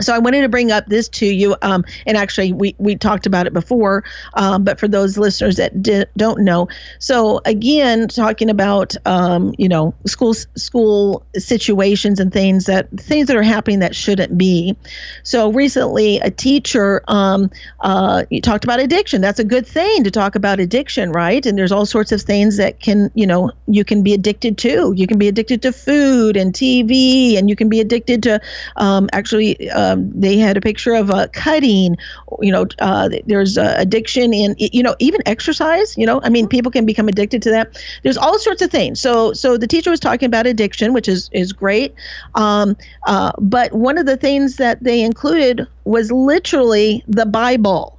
So 0.00 0.14
I 0.14 0.18
wanted 0.18 0.42
to 0.42 0.48
bring 0.48 0.70
up 0.70 0.86
this 0.86 1.08
to 1.10 1.26
you, 1.26 1.56
um, 1.62 1.84
and 2.06 2.16
actually 2.16 2.52
we 2.52 2.74
we 2.78 2.96
talked 2.96 3.26
about 3.26 3.46
it 3.46 3.52
before, 3.52 4.04
um, 4.34 4.64
but 4.64 4.78
for 4.78 4.88
those 4.88 5.18
listeners 5.18 5.56
that 5.56 5.82
di- 5.82 6.06
don't 6.16 6.40
know, 6.40 6.68
so 6.98 7.40
again, 7.44 8.08
talking 8.08 8.50
about 8.50 8.94
um, 9.06 9.54
you 9.58 9.68
know 9.68 9.94
school 10.06 10.34
school 10.34 11.24
situations 11.36 12.20
and 12.20 12.32
things 12.32 12.66
that 12.66 12.88
things 12.98 13.26
that 13.28 13.36
are 13.36 13.42
happening 13.42 13.80
that 13.80 13.94
shouldn't 13.94 14.38
be. 14.38 14.76
So 15.22 15.52
recently, 15.52 16.18
a 16.20 16.30
teacher 16.30 17.02
um, 17.08 17.50
uh, 17.80 18.24
talked 18.42 18.64
about 18.64 18.80
addiction. 18.80 19.20
That's 19.20 19.38
a 19.38 19.44
good 19.44 19.66
thing 19.66 20.04
to 20.04 20.10
talk 20.10 20.34
about 20.34 20.60
addiction, 20.60 21.12
right? 21.12 21.44
And 21.44 21.58
there's 21.58 21.72
all 21.72 21.86
sorts 21.86 22.12
of 22.12 22.22
things 22.22 22.56
that 22.56 22.80
can 22.80 23.10
you 23.14 23.26
know 23.26 23.50
you 23.66 23.84
can 23.84 24.02
be 24.02 24.14
addicted 24.14 24.58
to. 24.58 24.92
You 24.96 25.06
can 25.06 25.18
be 25.18 25.28
addicted 25.28 25.62
to 25.62 25.72
food 25.72 26.36
and 26.36 26.52
TV, 26.52 27.36
and 27.36 27.48
you 27.48 27.56
can 27.56 27.68
be 27.68 27.80
addicted 27.80 28.22
to 28.24 28.40
um, 28.76 29.08
actually. 29.12 29.70
Uh, 29.70 29.81
um, 29.82 30.10
they 30.14 30.38
had 30.38 30.56
a 30.56 30.60
picture 30.60 30.94
of 30.94 31.10
uh, 31.10 31.26
cutting. 31.32 31.96
You 32.40 32.52
know, 32.52 32.66
uh, 32.78 33.08
there's 33.26 33.58
uh, 33.58 33.74
addiction 33.78 34.32
in 34.32 34.54
you 34.58 34.82
know 34.82 34.94
even 34.98 35.20
exercise. 35.26 35.96
You 35.96 36.06
know, 36.06 36.20
I 36.22 36.28
mean, 36.28 36.48
people 36.48 36.70
can 36.70 36.86
become 36.86 37.08
addicted 37.08 37.42
to 37.42 37.50
that. 37.50 37.82
There's 38.02 38.16
all 38.16 38.38
sorts 38.38 38.62
of 38.62 38.70
things. 38.70 39.00
So 39.00 39.32
so 39.32 39.56
the 39.56 39.66
teacher 39.66 39.90
was 39.90 40.00
talking 40.00 40.26
about 40.26 40.46
addiction, 40.46 40.92
which 40.92 41.08
is 41.08 41.28
is 41.32 41.52
great. 41.52 41.94
Um, 42.34 42.76
uh, 43.06 43.32
but 43.38 43.72
one 43.72 43.98
of 43.98 44.06
the 44.06 44.16
things 44.16 44.56
that 44.56 44.82
they 44.82 45.02
included 45.02 45.66
was 45.84 46.10
literally 46.12 47.04
the 47.08 47.26
Bible. 47.26 47.98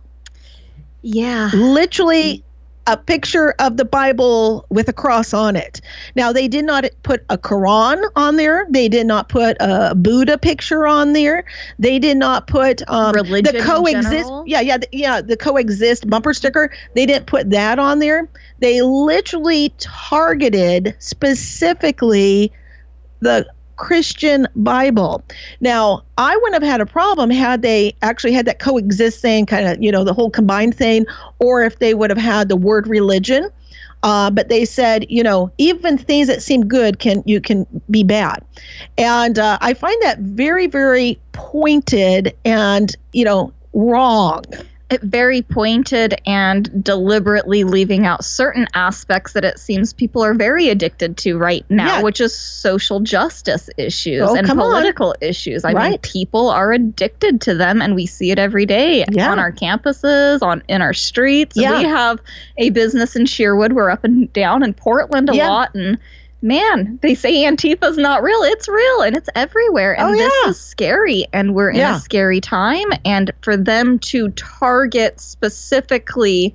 Yeah. 1.02 1.52
Literally 1.54 2.44
a 2.86 2.98
picture 2.98 3.56
of 3.60 3.78
the 3.78 3.86
Bible 3.86 4.66
with 4.70 4.90
a 4.90 4.94
cross 4.94 5.34
on 5.34 5.56
it. 5.56 5.80
Now, 6.16 6.34
they 6.34 6.48
did 6.48 6.66
not 6.66 6.86
put 7.04 7.24
a 7.30 7.38
Quran 7.38 8.04
on 8.16 8.36
there. 8.36 8.68
They 8.70 8.90
did 8.90 9.08
not 9.08 9.30
put 9.30 9.56
a 9.60 9.96
Buddha 9.96 10.38
picture 10.38 10.86
on 10.86 11.14
there. 11.14 11.46
They 11.80 11.98
did 12.00 12.18
not 12.18 12.48
put 12.48 12.82
um, 12.90 13.14
Religion 13.16 13.56
the 13.56 13.64
coexist. 13.64 14.32
Yeah, 14.46 14.62
yeah, 14.62 14.78
the, 14.78 14.88
yeah. 14.92 15.22
The 15.22 15.38
coexist 15.38 16.10
bumper 16.10 16.34
sticker. 16.34 16.72
They 16.94 17.06
didn't 17.06 17.28
put 17.28 17.50
that 17.52 17.80
on 17.80 18.00
there. 18.00 18.30
They 18.60 18.82
literally 18.82 19.74
targeted 19.78 20.96
specifically 21.00 22.52
the 23.22 23.48
Christian 23.84 24.48
Bible. 24.56 25.22
Now, 25.60 26.04
I 26.18 26.38
wouldn't 26.38 26.54
have 26.54 26.72
had 26.72 26.80
a 26.80 26.86
problem 26.86 27.30
had 27.30 27.62
they 27.64 27.94
actually 28.02 28.32
had 28.32 28.46
that 28.46 28.60
coexist 28.60 29.22
thing, 29.22 29.46
kind 29.46 29.68
of, 29.68 29.84
you 29.84 29.92
know, 29.92 30.06
the 30.06 30.14
whole 30.14 30.30
combined 30.30 30.74
thing, 30.74 31.06
or 31.40 31.64
if 31.64 31.80
they 31.80 31.94
would 31.94 32.10
have 32.10 32.18
had 32.18 32.48
the 32.48 32.56
word 32.56 32.88
religion. 32.88 33.50
Uh, 34.02 34.32
but 34.32 34.48
they 34.48 34.64
said, 34.64 35.06
you 35.10 35.22
know, 35.22 35.52
even 35.58 35.98
things 35.98 36.28
that 36.28 36.42
seem 36.42 36.66
good 36.66 37.00
can 37.00 37.24
you 37.26 37.42
can 37.42 37.66
be 37.90 38.04
bad, 38.06 38.44
and 38.98 39.38
uh, 39.38 39.58
I 39.60 39.74
find 39.74 40.02
that 40.02 40.20
very, 40.20 40.68
very 40.68 41.20
pointed 41.34 42.34
and 42.46 42.96
you 43.12 43.24
know 43.24 43.54
wrong 43.74 44.44
very 45.02 45.42
pointed 45.42 46.22
and 46.26 46.84
deliberately 46.84 47.64
leaving 47.64 48.06
out 48.06 48.24
certain 48.24 48.68
aspects 48.74 49.34
that 49.34 49.44
it 49.44 49.60
seems 49.60 49.94
people 49.94 50.24
are 50.24 50.34
very 50.34 50.70
addicted 50.70 51.18
to 51.18 51.38
right 51.38 51.66
now, 51.70 51.98
yeah. 51.98 52.02
which 52.02 52.22
is 52.22 52.38
social 52.38 53.00
justice 53.00 53.70
issues 53.78 54.22
oh, 54.22 54.36
and 54.36 54.48
political 54.48 55.10
on. 55.10 55.16
issues. 55.22 55.64
I 55.64 55.74
right. 55.74 55.90
mean, 55.92 56.00
people 56.00 56.50
are 56.50 56.72
addicted 56.72 57.42
to 57.42 57.56
them, 57.56 57.82
and 57.82 57.96
we 57.96 58.06
see 58.06 58.32
it 58.32 58.40
every 58.40 58.66
day 58.66 59.06
yeah. 59.12 59.32
on 59.32 59.40
our 59.40 59.52
campuses, 59.52 60.42
on 60.42 60.62
in 60.68 60.82
our 60.82 60.94
streets. 60.94 61.56
Yeah. 61.58 61.80
We 61.80 61.86
have 61.86 62.20
a 62.58 62.70
business 62.70 63.16
in 63.16 63.26
Sherwood. 63.26 63.74
We're 63.74 63.90
up 63.90 64.04
and 64.04 64.32
down 64.34 64.64
in 64.64 64.74
Portland 64.74 65.30
a 65.30 65.34
lot, 65.34 65.74
and 65.74 65.98
man, 66.44 67.00
they 67.02 67.16
say 67.16 67.46
Antifa's 67.46 67.98
not 67.98 68.22
real. 68.22 68.42
It's 68.44 68.68
real 68.68 69.02
and 69.02 69.16
it's 69.16 69.30
everywhere. 69.34 69.98
And 69.98 70.10
oh, 70.10 70.14
yeah. 70.14 70.28
this 70.28 70.58
is 70.58 70.62
scary. 70.62 71.26
And 71.34 71.56
we're 71.56 71.72
in 71.72 71.78
yeah. 71.78 71.96
a 71.96 72.00
scary 72.00 72.42
time. 72.42 72.88
And 73.06 73.32
for 73.42 73.58
them 73.58 73.98
to 74.00 74.30
target 74.32 75.20
specifically 75.20 76.54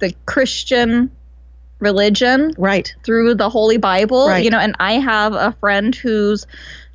the 0.00 0.14
Christian 0.26 1.10
religion 1.80 2.52
right 2.58 2.92
through 3.04 3.36
the 3.36 3.48
holy 3.48 3.76
bible 3.76 4.26
right. 4.26 4.44
you 4.44 4.50
know 4.50 4.58
and 4.58 4.74
i 4.80 4.94
have 4.94 5.32
a 5.32 5.52
friend 5.60 5.94
whose 5.94 6.44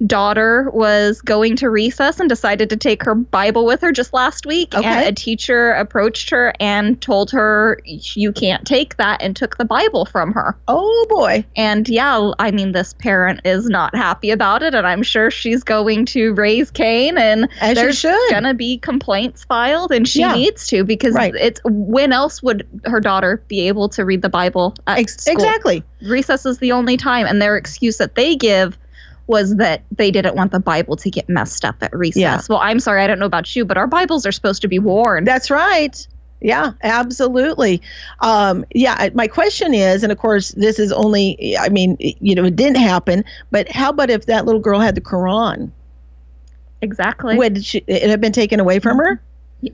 daughter 0.06 0.70
was 0.74 1.22
going 1.22 1.56
to 1.56 1.70
recess 1.70 2.20
and 2.20 2.28
decided 2.28 2.70
to 2.70 2.78
take 2.78 3.04
her 3.04 3.16
bible 3.16 3.66
with 3.66 3.82
her 3.82 3.92
just 3.92 4.14
last 4.14 4.46
week 4.46 4.74
okay. 4.76 4.86
and 4.86 5.08
a 5.08 5.12
teacher 5.12 5.72
approached 5.72 6.30
her 6.30 6.54
and 6.60 7.02
told 7.02 7.32
her 7.32 7.80
you 7.86 8.32
can't 8.32 8.66
take 8.66 8.98
that 8.98 9.22
and 9.22 9.36
took 9.36 9.58
the 9.58 9.66
bible 9.66 10.06
from 10.06 10.32
her 10.34 10.58
oh 10.68 11.06
boy 11.10 11.46
and 11.56 11.88
yeah 11.88 12.32
i 12.40 12.52
mean 12.52 12.72
this 12.72 12.94
parent 12.96 13.40
is 13.46 13.70
not 13.70 13.96
happy 13.96 14.30
about 14.32 14.62
it 14.62 14.74
and 14.76 14.86
i'm 14.86 15.04
sure 15.04 15.32
she's 15.32 15.64
going 15.64 16.06
to 16.06 16.34
raise 16.34 16.70
cain 16.72 17.18
and 17.18 17.48
As 17.62 17.76
there's 17.76 18.06
gonna 18.30 18.54
be 18.54 18.78
complaints 18.80 19.44
filed 19.46 19.92
and 19.92 20.08
she 20.08 20.20
yeah. 20.20 20.34
needs 20.34 20.68
to 20.68 20.84
because 20.84 21.14
right. 21.16 21.34
it's 21.36 21.62
when 21.64 22.12
else 22.12 22.44
would 22.44 22.68
her 22.86 23.00
daughter 23.00 23.44
be 23.48 23.68
able 23.68 23.90
to 23.90 24.04
read 24.04 24.22
the 24.22 24.30
bible 24.30 24.76
Ex- 24.88 25.28
exactly 25.28 25.84
recess 26.02 26.46
is 26.46 26.58
the 26.58 26.72
only 26.72 26.98
time 26.98 27.26
and 27.26 27.42
their 27.42 27.56
excuse 27.56 27.98
that 27.98 28.16
they 28.16 28.36
give 28.36 28.78
was 29.28 29.56
that 29.56 29.84
they 29.92 30.12
didn't 30.12 30.36
want 30.36 30.52
the 30.52 30.60
Bible 30.60 30.96
to 30.98 31.10
get 31.10 31.30
messed 31.30 31.64
up 31.64 31.76
at 31.82 31.96
recess. 31.96 32.20
Yeah. 32.20 32.42
Well, 32.50 32.60
I'm 32.60 32.80
sorry, 32.80 33.02
I 33.04 33.08
don't 33.08 33.20
know 33.20 33.26
about 33.26 33.56
you, 33.56 33.66
but 33.66 33.78
our 33.78 33.88
Bibles 33.88 34.26
are 34.26 34.32
supposed 34.32 34.62
to 34.64 34.68
be 34.68 34.80
worn. 34.80 35.24
That's 35.24 35.50
right. 35.50 36.06
Yeah, 36.42 36.74
absolutely. 36.84 37.82
Um, 38.20 38.66
yeah, 38.76 39.08
my 39.14 39.28
question 39.28 39.74
is, 39.74 40.04
and 40.04 40.12
of 40.12 40.18
course, 40.18 40.50
this 40.50 40.78
is 40.78 40.92
only, 40.92 41.56
I 41.58 41.70
mean, 41.70 41.96
you 42.00 42.36
know, 42.36 42.44
it 42.44 42.58
didn't 42.58 42.82
happen, 42.82 43.24
but 43.50 43.72
how 43.72 43.92
about 43.92 44.10
if 44.10 44.26
that 44.26 44.46
little 44.46 44.60
girl 44.60 44.82
had 44.82 44.96
the 44.96 45.02
Quran? 45.02 45.72
Exactly. 46.82 47.38
Would 47.38 47.64
she, 47.64 47.82
it 47.88 48.10
have 48.10 48.20
been 48.20 48.34
taken 48.34 48.60
away 48.60 48.80
from 48.80 48.98
her? 48.98 49.22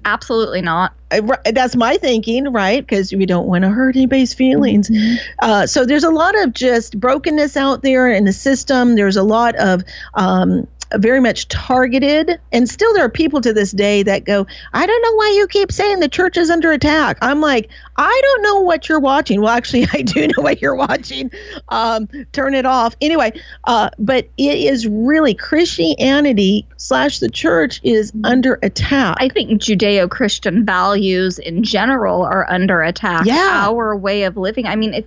Absolutely 0.06 0.62
not. 0.62 0.93
That's 1.10 1.75
my 1.75 1.97
thinking, 1.97 2.52
right? 2.52 2.86
Because 2.86 3.12
we 3.13 3.25
don't 3.25 3.47
want 3.47 3.63
to 3.63 3.69
hurt 3.69 3.95
anybody's 3.95 4.34
feelings. 4.34 4.89
Mm-hmm. 4.89 5.15
Uh, 5.39 5.67
so 5.67 5.86
there's 5.86 6.04
a 6.04 6.12
lot 6.12 6.39
of 6.41 6.54
just 6.54 6.99
brokenness 6.99 7.58
out 7.58 7.82
there 7.82 8.12
in 8.12 8.25
the 8.25 8.34
system. 8.34 8.95
There's 8.95 9.17
a 9.17 9.23
lot 9.23 9.56
of 9.56 9.84
um, 10.13 10.67
very 10.97 11.19
much 11.19 11.47
targeted. 11.47 12.39
And 12.52 12.67
still, 12.67 12.93
there 12.93 13.06
are 13.06 13.10
people 13.10 13.41
to 13.41 13.54
this 13.54 13.71
day 13.71 14.04
that 14.04 14.25
go, 14.25 14.47
I 14.73 14.86
don't 14.86 15.02
know 15.02 15.13
why 15.13 15.34
you 15.36 15.47
keep 15.47 15.71
saying 15.71 15.99
the 15.99 16.10
church 16.10 16.38
is 16.38 16.49
under 16.49 16.71
attack. 16.71 17.17
I'm 17.21 17.41
like, 17.41 17.69
I 17.97 18.21
don't 18.23 18.41
know 18.41 18.60
what 18.62 18.89
you're 18.89 18.99
watching. 18.99 19.41
Well, 19.41 19.56
actually, 19.56 19.88
I 19.93 20.02
do 20.02 20.28
know 20.28 20.43
what 20.43 20.62
you're 20.62 20.75
watching. 20.75 21.32
Um, 21.69 22.08
turn 22.32 22.54
it 22.54 22.65
off. 22.65 22.95
Anyway, 23.02 23.39
uh, 23.65 23.89
but 23.99 24.28
it 24.38 24.58
is 24.58 24.88
really 24.88 25.34
Christianity 25.34 26.67
slash 26.78 27.19
the 27.19 27.30
church 27.30 27.80
is 27.84 28.12
under 28.23 28.60
attack. 28.63 29.17
I 29.19 29.30
think 29.30 29.52
Judeo 29.80 30.10
Christian 30.10 30.65
values 30.65 31.39
in 31.39 31.63
general 31.63 32.24
are 32.24 32.50
under 32.50 32.82
attack. 32.82 33.26
Yeah. 33.26 33.65
Our 33.68 33.96
way 33.96 34.24
of 34.24 34.38
living. 34.38 34.65
I 34.65 34.76
mean, 34.76 34.94
if 34.94 35.06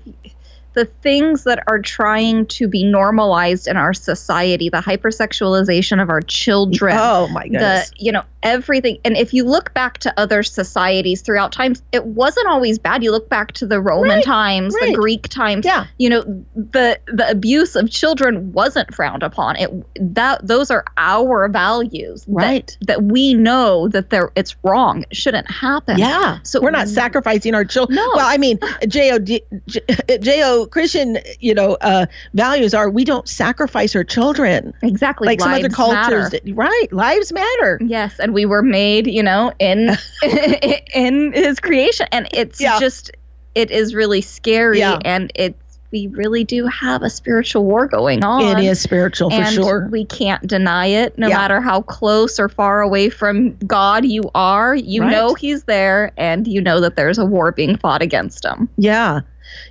the 0.75 0.85
things 0.85 1.45
that 1.45 1.63
are 1.67 1.81
trying 1.81 2.47
to 2.47 2.69
be 2.69 2.85
normalized 2.85 3.67
in 3.67 3.77
our 3.77 3.93
society, 3.93 4.69
the 4.69 4.79
hypersexualization 4.79 6.03
of 6.03 6.09
our 6.09 6.21
children. 6.23 6.97
Oh 6.99 7.29
my 7.29 7.45
goodness. 7.45 7.91
The, 7.91 7.97
you 7.99 8.13
know, 8.13 8.23
everything. 8.43 8.99
And 9.05 9.17
if 9.17 9.33
you 9.33 9.45
look 9.45 9.73
back 9.75 9.99
to 9.99 10.13
other 10.19 10.43
societies 10.43 11.21
throughout 11.21 11.53
times, 11.53 11.83
it 11.93 12.05
wasn't 12.05 12.49
always 12.49 12.79
bad. 12.79 13.05
You 13.05 13.11
look 13.13 13.29
back 13.29 13.53
to 13.53 13.67
the 13.67 13.81
Roman 13.81 14.17
right, 14.17 14.25
times, 14.25 14.75
right. 14.75 14.93
the 14.93 14.99
Greek 14.99 15.29
times. 15.29 15.65
Yeah. 15.65 15.87
You 15.99 16.11
know, 16.11 16.23
the 16.57 16.99
the 17.07 17.29
abuse 17.31 17.77
of 17.77 17.91
children 17.91 18.53
wasn't 18.53 18.95
frowned 18.95 19.23
upon. 19.23 19.57
It 19.57 19.71
that 20.15 20.47
those 20.47 20.71
are 20.71 20.85
our 20.97 21.49
values. 21.49 22.25
Right. 22.27 22.77
That, 22.81 22.87
that 22.87 23.03
we 23.05 23.35
know 23.35 23.89
that 23.89 24.11
they're 24.11 24.33
it's 24.35 24.57
wrong. 24.65 25.05
It 25.11 25.17
shouldn't 25.17 25.51
happen. 25.51 25.99
Yeah. 25.99 26.39
So 26.43 26.61
we're 26.61 26.71
not 26.71 26.89
sacrificing 26.89 27.55
our 27.55 27.65
children. 27.65 27.97
No. 27.97 28.11
Well, 28.17 28.27
I 28.27 28.39
mean, 28.39 28.59
J 28.89 29.13
O 29.13 29.19
D 29.19 29.43
J 29.69 30.43
O 30.45 30.62
Christian, 30.67 31.19
you 31.41 31.55
know, 31.55 31.77
uh, 31.81 32.07
values 32.35 32.75
are 32.75 32.91
we 32.91 33.05
don't 33.05 33.29
sacrifice 33.29 33.95
our 33.97 34.05
children. 34.05 34.75
Exactly. 34.83 35.27
Like 35.27 35.41
lives 35.41 35.75
some 35.75 35.91
other 35.91 36.09
cultures. 36.09 36.41
Right. 36.55 36.93
Lives 36.93 37.33
matter. 37.33 37.79
Yes. 37.85 38.19
And 38.19 38.35
we 38.35 38.47
were 38.47 38.63
made, 38.63 39.07
you 39.07 39.23
know, 39.23 39.53
in 39.59 39.97
in 40.95 41.33
his 41.33 41.61
creation. 41.61 42.07
And 42.13 42.29
it's 42.33 42.61
yeah. 42.61 42.79
just 42.79 43.11
it 43.55 43.71
is 43.71 43.95
really 43.95 44.23
scary 44.23 44.79
yeah. 44.79 44.99
and 45.05 45.31
it's 45.35 45.59
we 45.93 46.07
really 46.09 46.43
do 46.43 46.67
have 46.67 47.03
a 47.03 47.11
spiritual 47.11 47.65
war 47.65 47.87
going 47.87 48.25
on. 48.25 48.59
It 48.59 48.65
is 48.65 48.81
spiritual 48.81 49.31
for 49.31 49.37
and 49.37 49.55
sure. 49.55 49.89
We 49.93 50.07
can't 50.07 50.45
deny 50.47 50.87
it, 50.87 51.17
no 51.19 51.29
yeah. 51.29 51.37
matter 51.37 51.61
how 51.61 51.83
close 51.83 52.41
or 52.41 52.49
far 52.49 52.81
away 52.81 53.11
from 53.11 53.55
God 53.59 54.07
you 54.07 54.31
are. 54.35 54.75
You 54.75 55.03
right. 55.03 55.13
know 55.13 55.35
He's 55.35 55.65
there, 55.65 56.13
and 56.17 56.49
you 56.49 56.61
know 56.61 56.81
that 56.81 56.97
there's 56.97 57.19
a 57.19 57.27
war 57.27 57.53
being 57.53 57.77
fought 57.77 58.03
against 58.03 58.45
Him. 58.45 58.69
Yeah. 58.79 59.21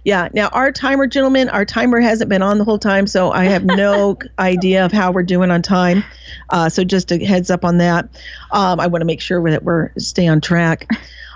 Yeah. 0.03 0.29
Now, 0.33 0.47
our 0.49 0.71
timer, 0.71 1.07
gentlemen, 1.07 1.49
our 1.49 1.65
timer 1.65 1.99
hasn't 1.99 2.29
been 2.29 2.41
on 2.41 2.57
the 2.57 2.63
whole 2.63 2.79
time, 2.79 3.07
so 3.07 3.31
I 3.31 3.45
have 3.45 3.63
no 3.63 4.17
idea 4.39 4.85
of 4.85 4.91
how 4.91 5.11
we're 5.11 5.23
doing 5.23 5.51
on 5.51 5.61
time. 5.61 6.03
Uh, 6.49 6.69
so 6.69 6.83
just 6.83 7.11
a 7.11 7.23
heads 7.23 7.51
up 7.51 7.63
on 7.63 7.77
that. 7.77 8.05
Um, 8.51 8.79
I 8.79 8.87
want 8.87 9.01
to 9.01 9.05
make 9.05 9.21
sure 9.21 9.49
that 9.49 9.63
we're 9.63 9.91
stay 9.97 10.27
on 10.27 10.41
track. 10.41 10.87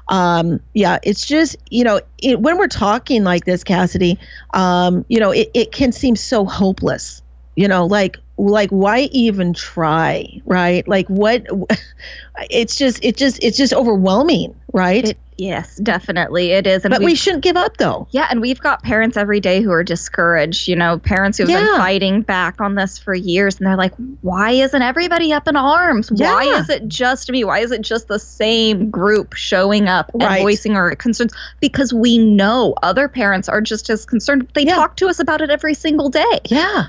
Um, 0.07 0.59
yeah, 0.73 0.99
it's 1.03 1.25
just 1.25 1.55
you 1.69 1.83
know 1.83 1.99
it, 2.19 2.39
when 2.39 2.57
we're 2.57 2.67
talking 2.67 3.23
like 3.23 3.45
this, 3.45 3.63
Cassidy, 3.63 4.19
um, 4.53 5.05
you 5.07 5.19
know 5.19 5.31
it, 5.31 5.49
it 5.53 5.71
can 5.71 5.91
seem 5.91 6.15
so 6.15 6.45
hopeless. 6.45 7.21
You 7.55 7.67
know, 7.67 7.85
like 7.85 8.17
like 8.37 8.69
why 8.69 9.01
even 9.11 9.53
try 9.53 10.27
right 10.45 10.85
like 10.87 11.07
what 11.07 11.45
it's 12.49 12.75
just 12.75 13.03
it 13.03 13.15
just 13.17 13.41
it's 13.41 13.57
just 13.57 13.73
overwhelming 13.73 14.53
right 14.73 15.09
It, 15.09 15.17
yes, 15.37 15.77
definitely 15.77 16.51
it 16.51 16.67
is. 16.67 16.83
And 16.83 16.91
but 16.91 17.01
we 17.01 17.15
shouldn't 17.15 17.43
give 17.43 17.55
up 17.55 17.77
though 17.77 18.07
Yeah, 18.11 18.27
and 18.29 18.41
we've 18.41 18.59
got 18.59 18.83
parents 18.83 19.15
every 19.15 19.39
day 19.39 19.61
who 19.61 19.71
are 19.71 19.83
discouraged, 19.85 20.67
you 20.67 20.75
know, 20.75 20.97
parents 20.99 21.37
who've 21.37 21.49
Yeah. 21.49 21.59
been 21.59 21.77
fighting 21.77 22.21
back 22.23 22.59
on 22.59 22.75
this 22.75 22.97
for 22.97 23.13
years 23.13 23.57
and 23.57 23.67
they're 23.67 23.77
like, 23.77 23.93
why 24.21 24.51
isn't 24.51 24.81
everybody 24.81 25.31
up 25.31 25.47
in 25.47 25.55
arms? 25.55 26.11
Why 26.11 26.43
is 26.43 26.69
it 26.69 26.87
just 26.89 27.31
me? 27.31 27.45
Why 27.45 27.59
is 27.59 27.71
it 27.71 27.81
just 27.83 28.09
the 28.09 28.19
same 28.19 28.89
group 28.89 29.33
showing 29.33 29.87
up 29.87 30.11
and 30.13 30.41
voicing 30.41 30.75
our 30.75 30.93
concerns? 30.95 31.33
Because 31.61 31.93
we 31.93 32.17
know 32.17 32.73
other 32.83 33.07
parents 33.07 33.47
are 33.47 33.61
just 33.61 33.89
as 33.89 34.05
concerned. 34.05 34.49
They 34.53 34.63
Yeah. 34.65 34.75
talk 34.75 34.97
to 34.97 35.07
us 35.07 35.19
about 35.19 35.41
it 35.41 35.49
every 35.49 35.73
single 35.73 36.09
day, 36.09 36.39
yeah 36.49 36.87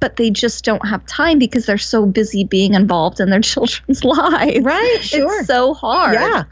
but 0.00 0.16
they 0.16 0.30
just 0.30 0.64
don't 0.64 0.86
have 0.86 1.04
time 1.06 1.38
because 1.38 1.66
they're 1.66 1.78
so 1.78 2.04
busy 2.06 2.44
being 2.44 2.74
involved 2.74 3.20
in 3.20 3.30
their 3.30 3.40
children's 3.42 4.04
lives. 4.04 4.60
right 4.64 4.98
sure 5.02 5.38
It's 5.40 5.46
so 5.46 5.74
hard. 5.74 6.14
yeah 6.14 6.44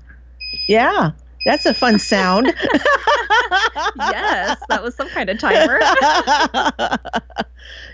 yeah 0.68 1.10
that's 1.44 1.66
a 1.66 1.74
fun 1.74 1.98
sound 1.98 2.46
yes, 3.96 4.60
that 4.68 4.80
was 4.82 4.94
some 4.94 5.08
kind 5.08 5.28
of 5.30 5.38
timer. 5.38 5.80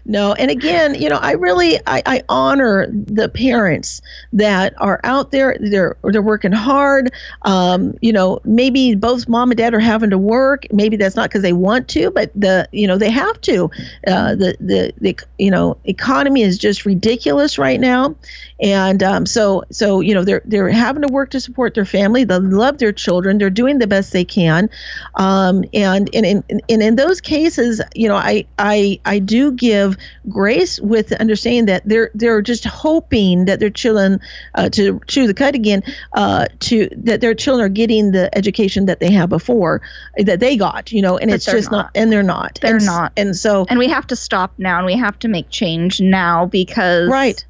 no 0.05 0.33
and 0.35 0.51
again 0.51 0.95
you 0.95 1.09
know 1.09 1.19
i 1.23 1.33
really 1.33 1.79
I, 1.87 2.03
I 2.07 2.23
honor 2.29 2.87
the 2.91 3.29
parents 3.29 4.01
that 4.33 4.75
are 4.79 5.01
out 5.05 5.31
there. 5.31 5.57
They're 5.61 5.97
they're 6.05 6.23
working 6.23 6.53
hard. 6.53 7.13
Um, 7.43 7.97
you 8.01 8.13
know 8.13 8.41
maybe 8.45 8.95
both 8.95 9.29
mom 9.29 9.51
and 9.51 9.59
dad 9.59 9.75
are 9.75 9.81
having 9.81 10.11
to 10.11 10.19
work. 10.19 10.67
Maybe 10.73 10.97
that's 10.97 11.17
not 11.17 11.31
because 11.31 11.43
they 11.43 11.53
want 11.53 11.89
to 11.89 12.11
but 12.11 12.31
the 12.35 12.69
you 12.73 12.87
know 12.87 12.99
they 12.99 13.11
have 13.11 13.41
to. 13.43 13.71
Uh, 14.07 14.35
the, 14.35 14.57
the 14.61 14.93
the 15.01 15.19
you 15.39 15.51
know 15.51 15.77
economy 15.85 16.43
is 16.43 16.59
just 16.59 16.85
ridiculous 16.85 17.59
right 17.59 17.81
now 17.81 18.15
and 18.61 19.03
um, 19.03 19.27
so 19.27 19.63
so 19.71 20.01
you 20.01 20.15
know 20.15 20.25
they're 20.25 20.43
they're 20.45 20.69
having 20.69 21.03
to 21.03 21.09
work 21.13 21.31
to 21.31 21.41
support 21.41 21.75
their 21.75 21.85
family 21.85 22.25
they 22.25 22.39
love 22.39 22.79
their 22.79 22.93
children 22.93 23.39
they're 23.39 23.51
doing 23.51 23.79
the 23.79 23.87
best 23.87 24.13
they 24.13 24.25
can 24.25 24.69
um, 25.15 25.65
and 25.73 26.09
in, 26.11 26.25
in 26.25 26.45
in 26.69 26.83
in 26.83 26.97
those 26.97 27.21
cases 27.21 27.81
you 27.95 28.09
know 28.09 28.17
i 28.17 28.45
i 28.59 28.99
i 29.05 29.19
do 29.19 29.53
give 29.53 29.97
grace 30.29 30.81
with 30.81 31.09
the 31.09 31.21
understanding 31.21 31.67
that 31.67 31.83
they're 31.87 32.11
they're 32.15 32.43
just 32.43 32.65
hoping 32.65 33.45
that 33.45 33.61
their 33.61 33.71
children 33.71 34.21
uh, 34.55 34.69
to 34.69 35.01
chew 35.07 35.27
the 35.27 35.35
cut 35.35 35.55
again 35.55 35.83
uh, 36.15 36.47
to 36.61 36.89
that 36.97 37.21
their 37.21 37.35
children 37.35 37.65
are 37.65 37.69
getting 37.69 38.11
the 38.13 38.29
education 38.37 38.87
that 38.87 39.01
they 39.01 39.11
had 39.13 39.29
before 39.29 39.81
that 40.19 40.41
they 40.41 40.57
got 40.57 40.91
you 40.93 41.01
know 41.03 41.17
and 41.19 41.31
But 41.31 41.37
it's 41.37 41.45
just 41.45 41.71
not. 41.71 41.77
not. 41.87 41.91
and 41.95 42.11
they're 42.13 42.23
not 42.23 42.59
They're 42.61 42.77
and, 42.77 42.87
not. 42.87 43.13
and 43.17 43.37
so 43.37 43.67
and 43.69 43.79
we 43.79 43.89
have 43.89 44.07
to 44.09 44.17
stop 44.17 44.53
now 44.59 44.79
and 44.79 44.87
we 44.87 44.97
have 44.97 45.19
to 45.21 45.29
make 45.29 45.49
change 45.51 46.01
now 46.01 46.47
because 46.47 47.09
right 47.09 47.45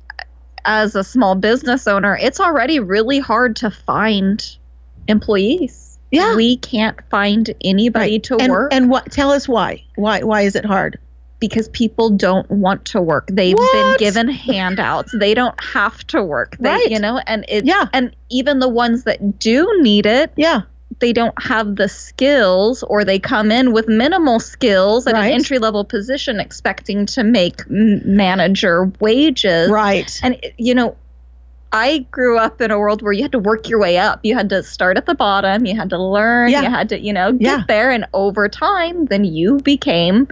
as 0.64 0.94
a 0.94 1.03
small 1.05 1.35
business 1.35 1.87
owner 1.87 2.16
it's 2.21 2.40
already 2.40 2.79
really 2.81 3.18
hard 3.18 3.57
to 3.57 3.71
find 3.71 4.57
employees. 5.09 5.99
Yeah. 6.11 6.37
we 6.37 6.57
can't 6.57 6.97
find 7.11 7.53
anybody 7.62 8.12
Right. 8.12 8.23
to 8.25 8.37
and, 8.38 8.51
work. 8.53 8.73
and 8.73 8.88
what 8.88 9.11
tell 9.12 9.31
us 9.31 9.47
why. 9.47 9.83
Why 9.97 10.23
why 10.23 10.42
is 10.42 10.57
it 10.57 10.64
hard? 10.64 10.99
Because 11.38 11.68
people 11.68 12.11
don't 12.11 12.51
want 12.51 12.85
to 12.87 13.01
work. 13.03 13.29
They've 13.31 13.55
been 13.57 13.97
given 13.99 14.29
handouts. 14.29 15.12
They 15.16 15.35
don't 15.35 15.55
have 15.62 16.05
to 16.09 16.23
work. 16.23 16.57
They, 16.59 16.71
Right. 16.71 16.90
you 16.90 16.99
know 16.99 17.21
and 17.27 17.44
it 17.49 17.66
Yeah. 17.66 17.87
and 17.92 18.14
even 18.31 18.59
the 18.59 18.68
ones 18.71 19.05
that 19.05 19.38
do 19.38 19.68
need 19.83 20.07
it 20.07 20.33
yeah 20.37 20.62
they 21.01 21.13
don't 21.13 21.41
have 21.43 21.77
the 21.77 21.89
skills 21.89 22.83
or 22.85 23.05
they 23.05 23.19
come 23.19 23.51
in 23.53 23.73
with 23.73 23.87
minimal 23.89 24.41
skills 24.41 25.07
at 25.07 25.15
Right. 25.15 25.27
an 25.29 25.33
entry 25.33 25.59
level 25.59 25.85
position 25.85 26.41
expecting 26.41 27.07
to 27.07 27.23
make 27.23 27.63
manager 27.69 28.91
wages. 29.01 29.71
Right. 29.71 30.19
And 30.23 30.37
you 30.57 30.75
know 30.75 30.97
i 31.71 31.99
grew 32.11 32.39
up 32.39 32.63
in 32.63 32.71
a 32.71 32.79
world 32.79 33.03
where 33.03 33.13
you 33.13 33.21
had 33.23 33.33
to 33.33 33.39
work 33.39 33.69
your 33.69 33.79
way 33.79 33.99
up. 33.99 34.21
You 34.23 34.35
had 34.35 34.49
to 34.49 34.63
start 34.63 34.97
at 34.97 35.05
the 35.05 35.15
bottom. 35.15 35.67
You 35.67 35.77
had 35.77 35.91
to 35.91 35.99
learn. 36.03 36.49
Yeah. 36.51 36.63
you 36.63 36.71
had 36.71 36.89
to 36.89 36.99
you 37.01 37.13
know 37.13 37.33
get 37.33 37.41
Yeah. 37.43 37.65
there. 37.69 37.91
And 37.91 38.07
over 38.15 38.49
time 38.49 39.05
then 39.07 39.25
you 39.25 39.59
became 39.59 40.27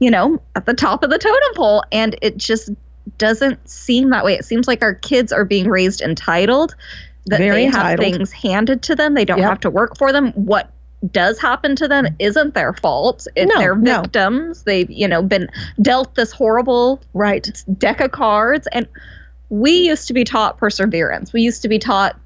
you 0.00 0.10
know 0.10 0.40
at 0.54 0.66
the 0.66 0.74
top 0.74 1.02
of 1.02 1.10
the 1.10 1.18
totem 1.18 1.54
pole. 1.54 1.82
And 1.92 2.16
it 2.22 2.36
just 2.36 2.70
doesn't 3.18 3.68
seem 3.68 4.10
that 4.10 4.24
way. 4.24 4.34
It 4.34 4.44
seems 4.44 4.68
like 4.68 4.82
our 4.82 4.94
kids 4.94 5.32
are 5.32 5.44
being 5.44 5.68
raised 5.68 6.00
entitled 6.02 6.74
that 7.26 7.38
Very 7.38 7.66
they 7.66 7.66
have 7.66 7.98
things 7.98 8.32
handed 8.32 8.82
to 8.82 8.96
them. 8.96 9.14
They 9.14 9.24
don't 9.24 9.38
Yep. 9.38 9.48
have 9.48 9.60
to 9.60 9.70
work 9.70 9.96
for 9.96 10.12
them. 10.12 10.32
What 10.32 10.70
does 11.10 11.40
happen 11.40 11.74
to 11.76 11.88
them 11.88 12.04
mm-hmm. 12.04 12.14
isn't 12.18 12.54
their 12.54 12.72
fault. 12.74 13.26
If 13.34 13.48
No, 13.48 13.58
they're 13.58 13.76
no. 13.76 14.02
victims. 14.02 14.62
They've 14.62 14.90
you 14.90 15.08
know 15.08 15.22
been 15.22 15.48
dealt 15.80 16.14
this 16.14 16.32
horrible 16.32 17.00
right. 17.14 17.50
deck 17.78 18.00
of 18.00 18.12
cards. 18.12 18.68
And 18.72 18.86
we 19.48 19.72
used 19.72 20.06
to 20.08 20.14
be 20.14 20.24
taught 20.24 20.58
perseverance. 20.58 21.32
We 21.32 21.42
used 21.42 21.62
to 21.62 21.68
be 21.68 21.78
taught 21.78 22.18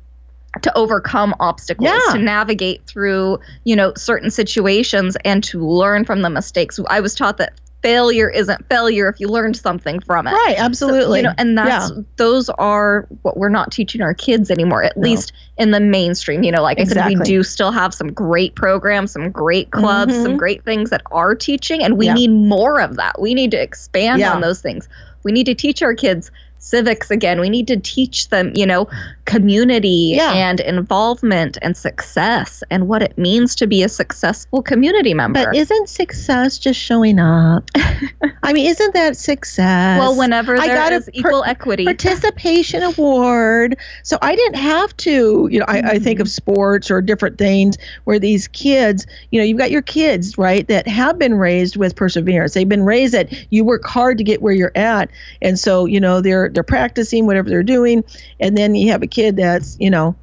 to 0.62 0.74
overcome 0.76 1.34
obstacles 1.40 1.88
Yeah. 1.90 2.12
to 2.12 2.18
navigate 2.18 2.86
through 2.86 3.38
you 3.64 3.76
know 3.76 3.92
certain 3.96 4.30
situations 4.30 5.16
and 5.24 5.42
to 5.44 5.66
learn 5.66 6.04
from 6.04 6.22
the 6.22 6.30
mistakes. 6.30 6.78
I 6.88 7.00
was 7.00 7.14
taught 7.14 7.36
that 7.38 7.52
failure 7.82 8.28
isn't 8.28 8.68
failure 8.68 9.08
if 9.08 9.20
you 9.20 9.28
learned 9.28 9.56
something 9.56 10.00
from 10.00 10.26
it 10.26 10.32
right 10.32 10.56
So, 10.56 10.62
absolutely 10.64 11.20
you 11.20 11.24
know, 11.24 11.34
and 11.38 11.56
that's 11.56 11.92
those 12.16 12.48
are 12.48 13.06
what 13.22 13.36
we're 13.36 13.48
not 13.48 13.70
teaching 13.70 14.00
our 14.02 14.14
kids 14.14 14.50
anymore, 14.50 14.82
at 14.82 14.96
No. 14.96 15.02
least 15.08 15.32
in 15.58 15.70
the 15.70 15.78
mainstream. 15.80 16.42
You 16.42 16.52
know, 16.52 16.62
like 16.62 16.78
I 16.78 16.84
said, 16.84 16.96
Exactly. 16.96 17.16
we 17.16 17.24
do 17.24 17.42
still 17.42 17.70
have 17.70 17.94
some 17.94 18.12
great 18.12 18.54
programs, 18.56 19.12
some 19.12 19.30
great 19.30 19.70
clubs, 19.70 20.14
Mhm. 20.14 20.22
some 20.22 20.36
great 20.36 20.64
things 20.64 20.90
that 20.90 21.02
are 21.12 21.34
teaching, 21.34 21.82
and 21.84 21.96
we 21.96 22.06
Yeah. 22.06 22.14
need 22.14 22.30
more 22.30 22.80
of 22.80 22.96
that. 22.96 23.20
We 23.20 23.34
need 23.34 23.50
to 23.52 23.60
expand 23.60 24.20
Yeah. 24.20 24.32
on 24.32 24.40
those 24.40 24.60
things. 24.60 24.88
We 25.22 25.32
need 25.32 25.46
to 25.46 25.54
teach 25.54 25.82
our 25.82 25.94
kids 25.94 26.30
civics 26.58 27.10
again. 27.10 27.40
We 27.40 27.50
need 27.50 27.66
to 27.68 27.76
teach 27.76 28.28
them, 28.28 28.52
you 28.54 28.66
know, 28.66 28.88
community 29.24 30.14
Yeah. 30.16 30.32
and 30.32 30.60
involvement 30.60 31.58
and 31.62 31.76
success 31.76 32.62
and 32.70 32.88
what 32.88 33.02
it 33.02 33.16
means 33.18 33.54
to 33.56 33.66
be 33.66 33.82
a 33.82 33.88
successful 33.88 34.62
community 34.62 35.14
member. 35.14 35.44
but 35.44 35.56
isn't 35.56 35.88
success 35.88 36.58
just 36.58 36.78
showing 36.78 37.18
up 37.18 37.64
i 38.42 38.52
mean 38.52 38.66
isn't 38.66 38.94
that 38.94 39.16
success 39.16 39.98
well, 39.98 40.16
whenever 40.16 40.56
I 40.56 40.66
there 40.66 40.76
got 40.76 40.92
a 40.92 40.96
is 40.96 41.04
per- 41.06 41.10
equal 41.12 41.44
equity. 41.44 41.84
participation 41.84 42.82
award. 42.82 43.76
So 44.02 44.18
I 44.22 44.34
didn't 44.34 44.58
have 44.58 44.96
to, 44.98 45.48
you 45.50 45.58
know, 45.60 45.64
I, 45.68 45.78
I 45.78 45.98
think 45.98 46.20
of 46.20 46.26
mm-hmm. 46.26 46.32
sports 46.32 46.90
or 46.90 47.00
different 47.00 47.38
things 47.38 47.76
where 48.04 48.18
these 48.18 48.48
kids, 48.48 49.06
you 49.30 49.40
know, 49.40 49.44
you've 49.44 49.58
got 49.58 49.70
your 49.70 49.82
kids, 49.82 50.38
right, 50.38 50.66
that 50.68 50.86
have 50.86 51.18
been 51.18 51.34
raised 51.34 51.76
with 51.76 51.96
perseverance. 51.96 52.54
They've 52.54 52.68
been 52.68 52.84
raised 52.84 53.14
that 53.14 53.32
you 53.50 53.64
work 53.64 53.84
hard 53.84 54.18
to 54.18 54.24
get 54.24 54.42
where 54.42 54.54
you're 54.54 54.72
at. 54.74 55.10
And 55.42 55.58
so, 55.58 55.84
you 55.86 56.00
know, 56.00 56.20
they're 56.20 56.45
they're 56.48 56.62
practicing 56.62 57.26
whatever 57.26 57.48
they're 57.48 57.62
doing. 57.62 58.04
And 58.40 58.56
then 58.56 58.74
you 58.74 58.90
have 58.92 59.02
a 59.02 59.06
kid 59.06 59.36
that's, 59.36 59.76
you 59.80 59.90
know, 59.90 60.14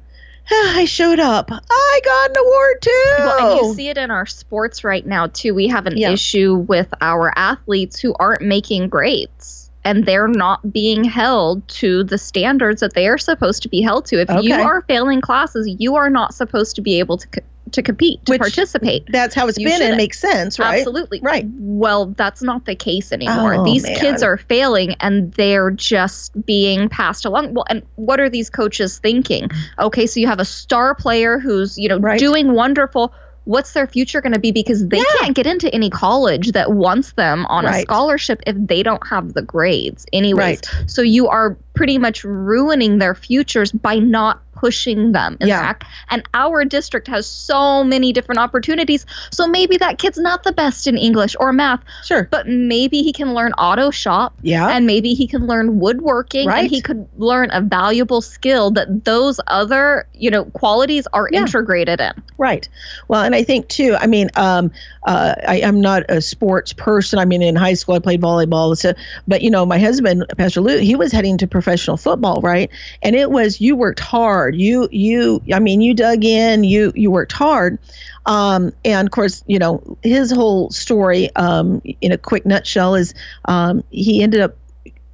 "Ah, 0.50 0.76
I 0.78 0.84
showed 0.84 1.20
up. 1.20 1.50
I 1.50 2.00
got 2.04 2.30
an 2.30 2.36
award 2.38 2.82
too. 2.82 3.14
Well, 3.18 3.58
and 3.58 3.66
you 3.68 3.74
see 3.74 3.88
it 3.88 3.98
in 3.98 4.10
our 4.10 4.26
sports 4.26 4.84
right 4.84 5.06
now 5.06 5.28
too. 5.28 5.54
We 5.54 5.68
have 5.68 5.86
an 5.86 5.96
Yeah. 5.96 6.10
issue 6.10 6.54
with 6.54 6.88
our 7.00 7.32
athletes 7.36 7.98
who 8.00 8.14
aren't 8.18 8.42
making 8.42 8.88
grades 8.88 9.70
and 9.86 10.06
they're 10.06 10.28
not 10.28 10.72
being 10.72 11.04
held 11.04 11.66
to 11.68 12.04
the 12.04 12.16
standards 12.16 12.80
that 12.80 12.94
they 12.94 13.06
are 13.06 13.18
supposed 13.18 13.62
to 13.62 13.68
be 13.68 13.82
held 13.82 14.06
to. 14.06 14.18
If 14.20 14.30
you 14.42 14.54
are 14.54 14.80
failing 14.88 15.20
classes, 15.20 15.68
you 15.78 15.94
are 15.96 16.08
not 16.08 16.32
supposed 16.32 16.74
to 16.76 16.80
be 16.82 16.98
able 16.98 17.18
to 17.18 17.28
co- 17.28 17.40
to 17.74 17.82
compete, 17.82 18.24
to 18.26 18.32
Which- 18.32 18.40
participate. 18.40 19.04
that's 19.12 19.34
how 19.34 19.46
it's 19.46 19.58
You 19.58 19.66
been 19.66 19.74
and 19.74 19.82
it 19.82 19.84
shouldn't. 19.84 19.96
makes 19.98 20.18
sense, 20.18 20.58
right? 20.58 20.78
Absolutely. 20.78 21.20
Right. 21.22 21.46
Well, 21.58 22.06
that's 22.16 22.42
not 22.42 22.64
the 22.66 22.74
case 22.74 23.12
anymore. 23.12 23.54
Oh, 23.54 23.64
These 23.64 23.84
man. 23.84 23.96
kids 23.96 24.22
are 24.22 24.36
failing 24.38 24.94
and 25.00 25.32
they're 25.34 25.70
just 25.70 26.32
being 26.46 26.88
passed 26.88 27.24
along. 27.24 27.54
Well, 27.54 27.64
and 27.68 27.82
what 27.96 28.20
are 28.20 28.28
these 28.30 28.50
coaches 28.50 28.98
thinking? 28.98 29.50
Okay, 29.78 30.06
so 30.06 30.18
you 30.20 30.26
have 30.26 30.40
a 30.40 30.44
star 30.44 30.94
player 30.94 31.38
who's, 31.38 31.78
you 31.78 31.88
know, 31.88 31.98
Right. 31.98 32.18
doing 32.18 32.52
wonderful. 32.54 33.12
What's 33.46 33.72
their 33.74 33.86
future 33.86 34.22
going 34.22 34.32
to 34.32 34.38
be 34.38 34.52
because 34.52 34.88
they 34.88 34.96
Yeah. 34.96 35.04
can't 35.20 35.34
get 35.36 35.46
into 35.46 35.68
any 35.74 35.90
college 35.90 36.52
that 36.52 36.72
wants 36.72 37.12
them 37.12 37.44
on 37.50 37.66
a 37.66 37.80
scholarship 37.82 38.40
if 38.46 38.56
they 38.58 38.82
don't 38.82 39.06
have 39.06 39.34
the 39.34 39.42
grades 39.42 40.06
anyways. 40.14 40.38
Right. 40.38 40.70
So 40.86 41.02
you 41.02 41.28
are 41.28 41.54
pretty 41.74 41.98
much 41.98 42.24
ruining 42.24 43.00
their 43.00 43.14
futures 43.14 43.70
by 43.70 43.96
not 43.96 44.40
pushing 44.54 45.12
them 45.12 45.36
in 45.40 45.48
Yeah. 45.48 45.74
And 46.10 46.22
our 46.34 46.64
district 46.64 47.08
has 47.08 47.26
so 47.26 47.84
many 47.84 48.12
different 48.12 48.38
opportunities. 48.40 49.04
So 49.30 49.46
maybe 49.46 49.76
that 49.78 49.98
kid's 49.98 50.18
not 50.18 50.44
the 50.44 50.52
best 50.52 50.86
in 50.86 50.96
English 50.96 51.36
or 51.40 51.52
math, 51.52 51.80
Sure. 52.04 52.28
but 52.30 52.46
maybe 52.46 53.02
he 53.02 53.12
can 53.12 53.34
learn 53.34 53.52
auto 53.54 53.90
shop 53.90 54.34
Yeah. 54.42 54.68
and 54.68 54.86
maybe 54.86 55.14
he 55.14 55.26
can 55.26 55.46
learn 55.46 55.80
woodworking 55.80 56.48
Right. 56.48 56.60
and 56.60 56.70
he 56.70 56.80
could 56.80 57.06
learn 57.16 57.50
a 57.52 57.60
valuable 57.60 58.20
skill 58.20 58.70
that 58.72 59.04
those 59.04 59.40
other, 59.46 60.06
you 60.14 60.30
know, 60.30 60.44
qualities 60.46 61.06
are 61.12 61.28
Yeah. 61.30 61.40
integrated 61.40 62.00
in. 62.00 62.12
Right. 62.38 62.68
Well, 63.08 63.22
and 63.22 63.34
I 63.34 63.42
think 63.42 63.68
too. 63.68 63.96
I 64.00 64.06
mean, 64.06 64.30
um, 64.36 64.70
uh, 65.06 65.34
I, 65.46 65.60
I'm 65.62 65.80
not 65.80 66.02
a 66.08 66.20
sports 66.20 66.72
person. 66.72 67.18
I 67.18 67.24
mean, 67.24 67.42
in 67.42 67.56
high 67.56 67.74
school 67.74 67.94
I 67.94 67.98
played 67.98 68.20
volleyball, 68.20 68.76
so, 68.76 68.92
but 69.28 69.42
you 69.42 69.50
know, 69.50 69.64
my 69.66 69.78
husband, 69.78 70.24
Pastor 70.38 70.60
Lou, 70.60 70.78
he 70.78 70.94
was 70.96 71.12
heading 71.12 71.36
to 71.38 71.46
professional 71.46 71.96
football, 71.96 72.40
right? 72.42 72.70
And 73.02 73.14
it 73.14 73.30
was 73.30 73.60
you 73.60 73.76
worked 73.76 74.00
hard. 74.00 74.43
You 74.48 74.88
you. 74.90 75.42
I 75.52 75.58
mean, 75.58 75.80
you 75.80 75.94
dug 75.94 76.24
in. 76.24 76.64
You 76.64 76.92
you 76.94 77.10
worked 77.10 77.32
hard. 77.32 77.78
Um, 78.26 78.72
and 78.84 79.06
of 79.06 79.12
course, 79.12 79.44
you 79.46 79.58
know, 79.58 79.98
his 80.02 80.30
whole 80.30 80.70
story, 80.70 81.34
um, 81.36 81.82
in 82.00 82.10
a 82.10 82.18
quick 82.18 82.46
nutshell, 82.46 82.94
is 82.94 83.12
um, 83.46 83.84
he 83.90 84.22
ended 84.22 84.40
up 84.40 84.56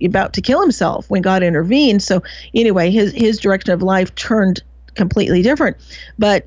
about 0.02 0.32
to 0.34 0.40
kill 0.40 0.60
himself 0.60 1.10
when 1.10 1.22
God 1.22 1.42
intervened. 1.42 2.02
So 2.02 2.22
anyway, 2.54 2.90
his 2.90 3.12
his 3.12 3.38
direction 3.38 3.72
of 3.72 3.82
life 3.82 4.14
turned 4.14 4.62
completely 4.94 5.42
different. 5.42 5.76
But 6.18 6.46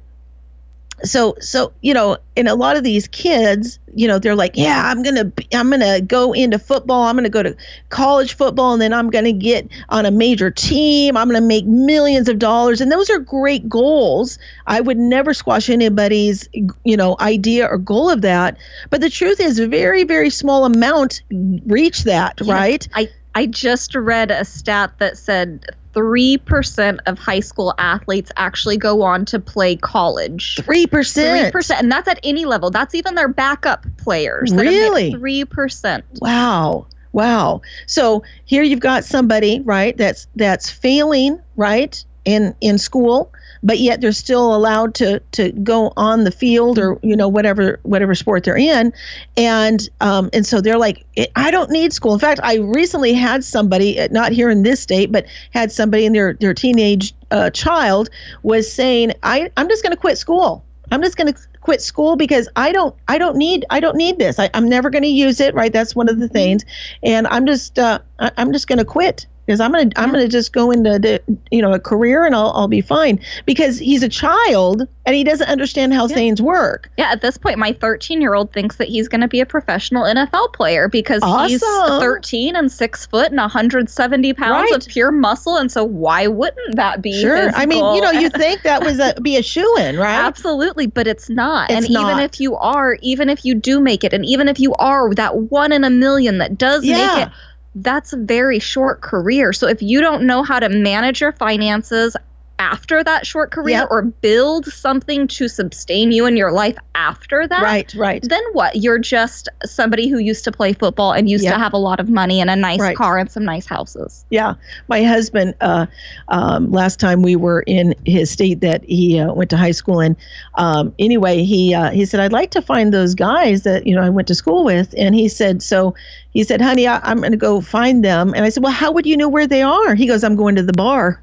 so 1.04 1.36
so 1.40 1.74
you 1.82 1.94
know 1.94 2.18
in 2.36 2.48
a 2.48 2.56
lot 2.56 2.78
of 2.78 2.84
these 2.84 3.08
kids 3.08 3.80
you 3.96 4.08
know 4.08 4.20
they're 4.20 4.36
like 4.36 4.56
yeah 4.56 4.90
i'm 4.90 5.04
gonna 5.04 5.32
i'm 5.54 5.70
gonna 5.70 6.02
go 6.02 6.34
into 6.34 6.60
football 6.60 7.04
i'm 7.04 7.16
gonna 7.16 7.30
go 7.30 7.44
to 7.44 7.56
college 7.90 8.36
football 8.36 8.74
and 8.74 8.82
then 8.82 8.94
i'm 8.94 9.10
gonna 9.10 9.32
get 9.32 9.68
on 9.90 10.06
a 10.06 10.12
major 10.12 10.52
team 10.52 11.18
i'm 11.18 11.28
gonna 11.28 11.42
make 11.42 11.66
millions 11.66 12.28
of 12.30 12.40
dollars. 12.40 12.82
And 12.82 12.92
those 12.92 13.10
are 13.10 13.20
great 13.20 13.68
goals. 13.68 14.40
I 14.68 14.82
would 14.82 14.98
never 14.98 15.34
squash 15.34 15.70
anybody's 15.70 16.48
you 16.52 16.98
know 16.98 17.16
idea 17.20 17.68
or 17.68 17.78
goal 17.78 18.10
of 18.10 18.22
that. 18.22 18.58
But 18.90 19.02
the 19.02 19.10
truth 19.10 19.40
is 19.40 19.60
a 19.60 19.68
very 19.68 20.04
very 20.04 20.30
small 20.30 20.66
amount 20.66 21.22
reach 21.66 22.04
that 22.04 22.40
yeah, 22.42 22.54
right? 22.54 22.88
I 22.94 23.10
i 23.36 23.46
just 23.46 23.96
read 23.96 24.32
a 24.32 24.46
stat 24.46 24.94
that 25.00 25.18
said 25.18 25.66
3% 25.94 27.00
of 27.06 27.20
high 27.20 27.40
school 27.40 27.74
athletes 27.78 28.32
actually 28.38 28.78
go 28.78 29.04
on 29.04 29.26
to 29.26 29.40
play 29.40 29.76
college. 29.76 30.58
3%. 30.58 31.52
3%. 31.52 31.80
And 31.80 31.92
that's 31.92 32.08
at 32.08 32.20
any 32.24 32.46
level. 32.46 32.70
That's 32.70 32.96
even 32.96 33.16
their 33.16 33.28
backup 33.28 33.86
players. 33.98 34.54
Really? 34.54 35.14
3%. 35.14 36.04
Wow. 36.20 36.88
Wow. 37.12 37.62
So 37.86 38.24
here 38.46 38.64
you've 38.64 38.80
got 38.80 39.06
somebody, 39.06 39.62
right, 39.62 39.96
that's 39.96 40.28
that's 40.36 40.70
failing, 40.70 41.40
right, 41.56 42.04
in 42.26 42.56
in 42.60 42.80
school 42.80 43.32
but 43.64 43.80
yet 43.80 44.02
they're 44.02 44.12
still 44.12 44.54
allowed 44.54 44.94
to 44.96 45.20
to 45.32 45.52
go 45.52 45.94
on 45.98 46.26
the 46.26 46.32
field 46.32 46.78
or 46.78 47.00
you 47.02 47.16
know 47.16 47.28
whatever 47.28 47.80
whatever 47.84 48.14
sport 48.14 48.44
they're 48.44 48.58
in. 48.58 48.94
And 49.38 49.90
um, 50.02 50.30
and 50.34 50.46
so 50.46 50.62
they're 50.62 50.78
like 50.78 51.06
I 51.36 51.50
don't 51.50 51.72
need 51.72 51.94
school. 51.94 52.14
In 52.14 52.20
fact 52.20 52.40
I 52.44 52.58
recently 52.58 53.14
had 53.14 53.44
somebody 53.44 54.00
uh, 54.00 54.10
not 54.12 54.32
here 54.32 54.50
in 54.50 54.64
this 54.64 54.82
state 54.82 55.12
but 55.12 55.26
had 55.52 55.72
somebody 55.72 56.06
in 56.06 56.14
their 56.14 56.34
their 56.34 56.54
teenage 56.54 57.14
uh, 57.32 57.50
child 57.50 58.10
was 58.44 58.72
saying 58.72 59.14
I 59.24 59.50
I'm 59.58 59.70
just 59.70 59.84
going 59.84 59.94
to 59.94 60.00
quit 60.00 60.18
school. 60.18 60.64
I'm 60.92 61.02
just 61.02 61.18
going 61.18 61.34
to 61.34 61.40
quit 61.62 61.82
school 61.82 62.16
because 62.16 62.48
I 62.56 62.72
don't 62.72 62.96
I 63.08 63.18
don't 63.18 63.38
need 63.38 63.66
I 63.70 63.80
don't 63.80 63.96
need 63.96 64.20
this. 64.20 64.38
I, 64.38 64.50
I'm 64.54 64.68
never 64.68 64.90
going 64.90 65.04
to 65.04 65.10
use 65.10 65.40
it 65.40 65.56
right? 65.56 65.72
That's 65.72 65.96
one 65.96 66.10
of 66.10 66.20
the 66.20 66.28
things. 66.28 66.66
And 67.02 67.26
I'm 67.28 67.46
just 67.46 67.80
uh, 67.80 68.00
I'm 68.20 68.52
just 68.52 68.68
going 68.68 68.80
to 68.80 68.86
quit 68.86 69.26
because 69.46 69.60
I'm 69.60 69.72
gonna 69.72 69.90
I'm 69.96 70.12
gonna 70.12 70.28
just 70.28 70.54
go 70.54 70.72
into 70.72 71.00
the 71.00 71.22
you 71.52 71.62
know 71.62 71.74
a 71.74 71.80
career 71.80 72.26
and 72.26 72.36
I'll 72.36 72.52
I'll 72.56 72.68
be 72.68 72.82
fine 72.82 73.20
because 73.46 73.78
he's 73.78 74.04
a 74.04 74.10
child 74.10 74.88
and 75.06 75.16
he 75.16 75.24
doesn't 75.24 75.50
understand 75.50 75.94
how 75.94 76.08
yeah. 76.08 76.16
things 76.16 76.42
work. 76.42 76.90
Yeah, 76.98 77.12
at 77.12 77.22
this 77.22 77.38
point, 77.38 77.60
my 77.60 77.74
13 77.74 78.22
year 78.22 78.34
old 78.34 78.54
thinks 78.54 78.78
that 78.78 78.88
he's 78.88 79.08
gonna 79.08 79.28
be 79.28 79.42
a 79.42 79.46
professional 79.46 80.04
NFL 80.04 80.54
player 80.54 80.88
because 80.88 81.22
awesome. 81.24 81.50
he's 81.50 81.62
13 81.62 82.56
and 82.56 82.72
six 82.72 83.06
foot 83.06 83.28
and 83.32 83.38
170 83.38 84.34
pounds 84.34 84.72
right. 84.72 84.82
of 84.82 84.88
pure 84.88 85.12
muscle, 85.12 85.58
and 85.58 85.72
so 85.72 85.84
why 85.84 86.28
wouldn't 86.28 86.76
that 86.76 87.02
be? 87.02 87.20
Sure, 87.20 87.50
I 87.54 87.66
mean 87.66 87.96
you 87.96 88.02
know 88.02 88.12
you 88.12 88.30
think 88.30 88.62
that 88.64 88.84
was 88.84 89.00
a 89.00 89.14
be 89.22 89.38
a 89.38 89.44
shoo 89.44 89.76
in 89.80 89.98
right? 89.98 90.26
Absolutely, 90.26 90.88
but 90.88 91.08
it's 91.08 91.30
not. 91.30 91.70
It's 91.70 91.86
and 91.86 91.94
not. 91.94 92.12
even 92.12 92.24
if 92.24 92.40
you 92.40 92.56
are, 92.56 92.98
even 93.02 93.30
if 93.30 93.44
you 93.46 93.56
do 93.56 93.80
make 93.80 94.04
it, 94.04 94.14
and 94.14 94.26
even 94.26 94.48
if 94.48 94.60
you 94.60 94.74
are 94.76 95.14
that 95.16 95.36
one 95.36 95.72
in 95.72 95.84
a 95.84 95.90
million 95.90 96.38
that 96.38 96.58
does 96.58 96.86
yeah. 96.86 97.16
make 97.16 97.28
it 97.28 97.34
that's 97.76 98.14
a 98.14 98.18
very 98.18 98.60
short 98.60 99.02
career. 99.02 99.54
So 99.54 99.68
if 99.68 99.82
you 99.82 100.02
don't 100.02 100.24
know 100.24 100.44
how 100.44 100.60
to 100.60 100.70
manage 100.70 101.22
your 101.22 101.32
finances 101.32 102.16
after 102.60 103.04
that 103.04 103.26
short 103.26 103.52
career 103.52 103.80
yep. 103.80 103.88
or 103.90 104.04
build 104.04 104.66
something 104.66 105.28
to 105.28 105.48
sustain 105.48 106.12
you 106.12 106.26
in 106.26 106.38
your 106.38 106.52
life 106.52 106.78
after 106.96 107.48
that. 107.48 107.62
Right, 107.62 107.94
right. 107.96 108.24
Then 108.28 108.44
what? 108.54 108.76
You're 108.76 109.00
just 109.00 109.50
somebody 109.66 110.08
who 110.08 110.20
used 110.20 110.44
to 110.46 110.52
play 110.52 110.74
football 110.74 111.12
and 111.12 111.30
used 111.30 111.44
yep. 111.44 111.54
to 111.54 111.60
have 111.60 111.74
a 111.74 111.78
lot 111.78 112.00
of 112.00 112.10
money 112.10 112.40
and 112.40 112.50
a 112.50 112.56
nice 112.56 112.80
right. 112.80 112.96
car 112.96 113.18
and 113.18 113.30
some 113.30 113.44
nice 113.44 113.66
houses. 113.66 114.24
Yeah. 114.30 114.54
My 114.88 115.04
husband, 115.04 115.56
uh, 115.62 115.88
um, 116.28 116.72
last 116.72 117.00
time 117.00 117.22
we 117.22 117.36
were 117.36 117.64
in 117.68 117.96
his 118.06 118.30
state 118.30 118.62
that 118.62 118.84
he 118.86 119.20
uh, 119.20 119.34
went 119.34 119.50
to 119.50 119.58
high 119.58 119.72
school 119.72 120.00
in, 120.00 120.16
um, 120.56 120.94
anyway, 121.00 121.44
he, 121.44 121.74
uh, 121.74 121.90
he 121.90 122.06
said, 122.06 122.20
I'd 122.20 122.32
like 122.32 122.52
to 122.52 122.62
find 122.62 122.94
those 122.94 123.16
guys 123.16 123.64
that, 123.64 123.88
you 123.88 123.96
know, 123.96 124.04
I 124.04 124.10
went 124.10 124.28
to 124.28 124.36
school 124.36 124.64
with. 124.64 124.94
And 124.98 125.16
he 125.16 125.28
said, 125.28 125.64
so 125.64 125.96
he 126.32 126.44
said, 126.44 126.62
honey, 126.62 126.88
I, 126.88 127.00
I'm 127.04 127.20
going 127.20 127.32
to 127.32 127.38
go 127.38 127.62
find 127.62 128.06
them. 128.06 128.34
And 128.36 128.46
I 128.46 128.50
said, 128.50 128.64
well, 128.64 128.72
how 128.72 128.92
would 128.92 129.06
you 129.06 129.18
know 129.18 129.30
where 129.30 129.48
they 129.48 129.64
are? 129.64 129.96
He 129.96 130.08
goes, 130.08 130.24
I'm 130.24 130.36
going 130.36 130.56
to 130.56 130.64
the 130.64 130.74
bar 130.74 131.22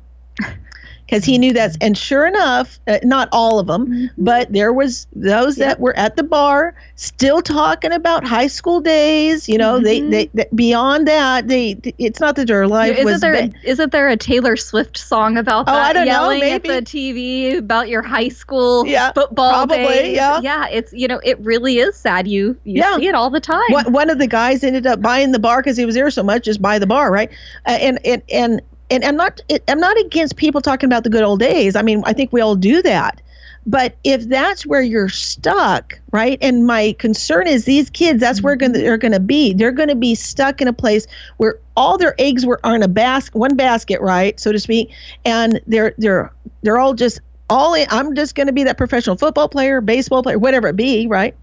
because 1.11 1.25
he 1.25 1.39
knew 1.39 1.53
that's 1.53 1.77
and 1.81 1.99
sure 1.99 2.27
enough 2.27 2.79
uh, 2.87 2.99
not 3.03 3.29
all 3.33 3.59
of 3.59 3.67
them 3.67 3.87
mm-hmm. 3.87 4.07
but 4.17 4.53
there 4.53 4.73
was 4.73 5.09
those 5.15 5.59
yep. 5.59 5.69
that 5.69 5.81
were 5.81 5.97
at 5.97 6.17
the 6.17 6.23
bar 6.23 6.75
still 6.95 7.43
talking 7.43 7.93
about 7.93 8.25
high 8.25 8.47
school 8.47 8.81
days 8.81 9.49
you 9.49 9.59
know 9.59 9.75
mm-hmm. 9.75 9.85
they, 9.85 10.01
they, 10.01 10.31
they 10.35 10.47
beyond 10.55 11.09
that 11.09 11.49
they 11.49 11.77
it's 11.99 12.21
not 12.21 12.37
that 12.37 12.47
their 12.47 12.69
life 12.69 12.93
isn't 12.93 13.05
was 13.05 13.21
there 13.21 13.49
ba- 13.49 13.55
isn't 13.65 13.91
there 13.91 14.09
a 14.09 14.17
taylor 14.17 14.57
swift 14.57 14.97
song 14.97 15.37
about 15.37 15.69
oh, 15.69 15.73
that 15.73 15.91
I 15.91 15.93
don't 15.93 16.07
yelling 16.07 16.41
know, 16.41 16.47
maybe. 16.47 16.71
at 16.71 16.85
the 16.85 16.91
tv 16.91 17.59
about 17.59 17.89
your 17.89 18.03
high 18.03 18.29
school 18.29 18.87
yeah, 18.87 19.13
football 19.13 19.51
probably 19.51 19.87
days. 19.87 20.17
yeah 20.17 20.41
yeah 20.41 20.69
it's 20.69 20.93
you 20.93 21.09
know 21.09 21.21
it 21.25 21.39
really 21.41 21.79
is 21.79 21.97
sad 21.97 22.29
you 22.29 22.57
you 22.65 22.81
yeah. 22.81 22.97
see 22.97 23.09
it 23.09 23.15
all 23.15 23.31
the 23.31 23.41
time 23.41 23.61
one, 23.71 23.93
one 23.93 24.11
of 24.11 24.19
the 24.19 24.29
guys 24.29 24.63
ended 24.63 24.87
up 24.87 25.03
buying 25.03 25.33
the 25.33 25.39
bar 25.39 25.61
because 25.61 25.77
he 25.77 25.85
was 25.85 25.95
there 25.95 26.11
so 26.11 26.23
much 26.23 26.45
just 26.45 26.63
buy 26.63 26.79
the 26.79 26.87
bar 26.87 27.11
right 27.11 27.31
uh, 27.67 27.71
and 27.71 27.99
and 28.05 28.23
and 28.31 28.63
and 28.91 29.05
I'm 29.05 29.17
not 29.17 29.41
I'm 29.69 29.81
not 29.81 29.99
against 29.99 30.37
people 30.37 30.61
talking 30.61 30.89
about 30.89 31.05
the 31.05 31.11
good 31.11 31.23
old 31.23 31.41
days. 31.41 31.77
I 31.77 31.83
mean, 31.83 32.03
I 32.05 32.13
think 32.13 32.33
we 32.33 32.41
all 32.41 32.57
do 32.57 32.83
that. 32.83 33.21
But 33.67 33.95
if 34.05 34.29
that's 34.29 34.65
where 34.65 34.81
you're 34.81 35.11
stuck, 35.11 36.01
right? 36.13 36.39
And 36.41 36.67
my 36.67 36.97
concern 36.99 37.47
is 37.47 37.67
these 37.67 37.91
kids, 37.91 38.19
that's 38.19 38.41
where 38.41 38.57
gonna, 38.57 38.79
they're 38.79 38.97
going 38.97 39.13
to 39.13 39.21
be. 39.21 39.53
They're 39.53 39.71
going 39.71 39.91
to 39.91 39.95
be 39.95 40.15
stuck 40.15 40.63
in 40.63 40.69
a 40.69 40.73
place 40.73 41.07
where 41.37 41.59
all 41.77 41.99
their 41.99 42.15
eggs 42.19 42.47
were 42.47 42.59
in 42.65 42.83
a 42.83 42.89
basket, 42.89 43.37
one 43.37 43.57
basket, 43.57 44.01
right, 44.01 44.41
so 44.41 44.51
to 44.51 44.59
speak, 44.59 44.91
and 45.25 45.61
they're 45.67 45.95
they're 45.99 46.33
they're 46.63 46.79
all 46.79 46.95
just 46.95 47.21
all 47.51 47.75
in, 47.75 47.87
I'm 47.91 48.15
just 48.15 48.35
going 48.35 48.47
to 48.47 48.53
be 48.53 48.65
that 48.65 48.79
professional 48.79 49.17
football 49.17 49.49
player, 49.49 49.81
baseball 49.81 50.23
player, 50.23 50.39
whatever 50.39 50.69
it 50.69 50.77
be, 50.77 51.07
right? 51.07 51.35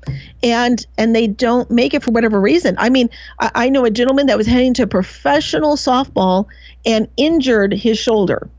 And 0.41 0.85
and 0.97 1.15
they 1.15 1.27
don't 1.27 1.69
make 1.69 1.93
it 1.93 2.01
for 2.01 2.11
whatever 2.11 2.39
reason. 2.39 2.75
I 2.79 2.89
mean, 2.89 3.09
I, 3.39 3.51
I 3.55 3.69
know 3.69 3.85
a 3.85 3.91
gentleman 3.91 4.27
that 4.27 4.37
was 4.37 4.47
heading 4.47 4.73
to 4.75 4.87
professional 4.87 5.75
softball 5.75 6.47
and 6.85 7.07
injured 7.17 7.73
his 7.73 7.99
shoulder. 7.99 8.49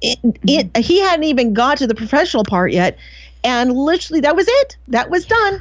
It, 0.00 0.18
it, 0.46 0.76
he 0.76 1.00
hadn't 1.00 1.24
even 1.24 1.52
got 1.52 1.78
to 1.78 1.86
the 1.86 1.94
professional 1.94 2.44
part 2.44 2.72
yet, 2.72 2.96
and 3.42 3.72
literally 3.72 4.20
that 4.20 4.36
was 4.36 4.46
it. 4.48 4.76
That 4.88 5.10
was 5.10 5.26
done. 5.26 5.60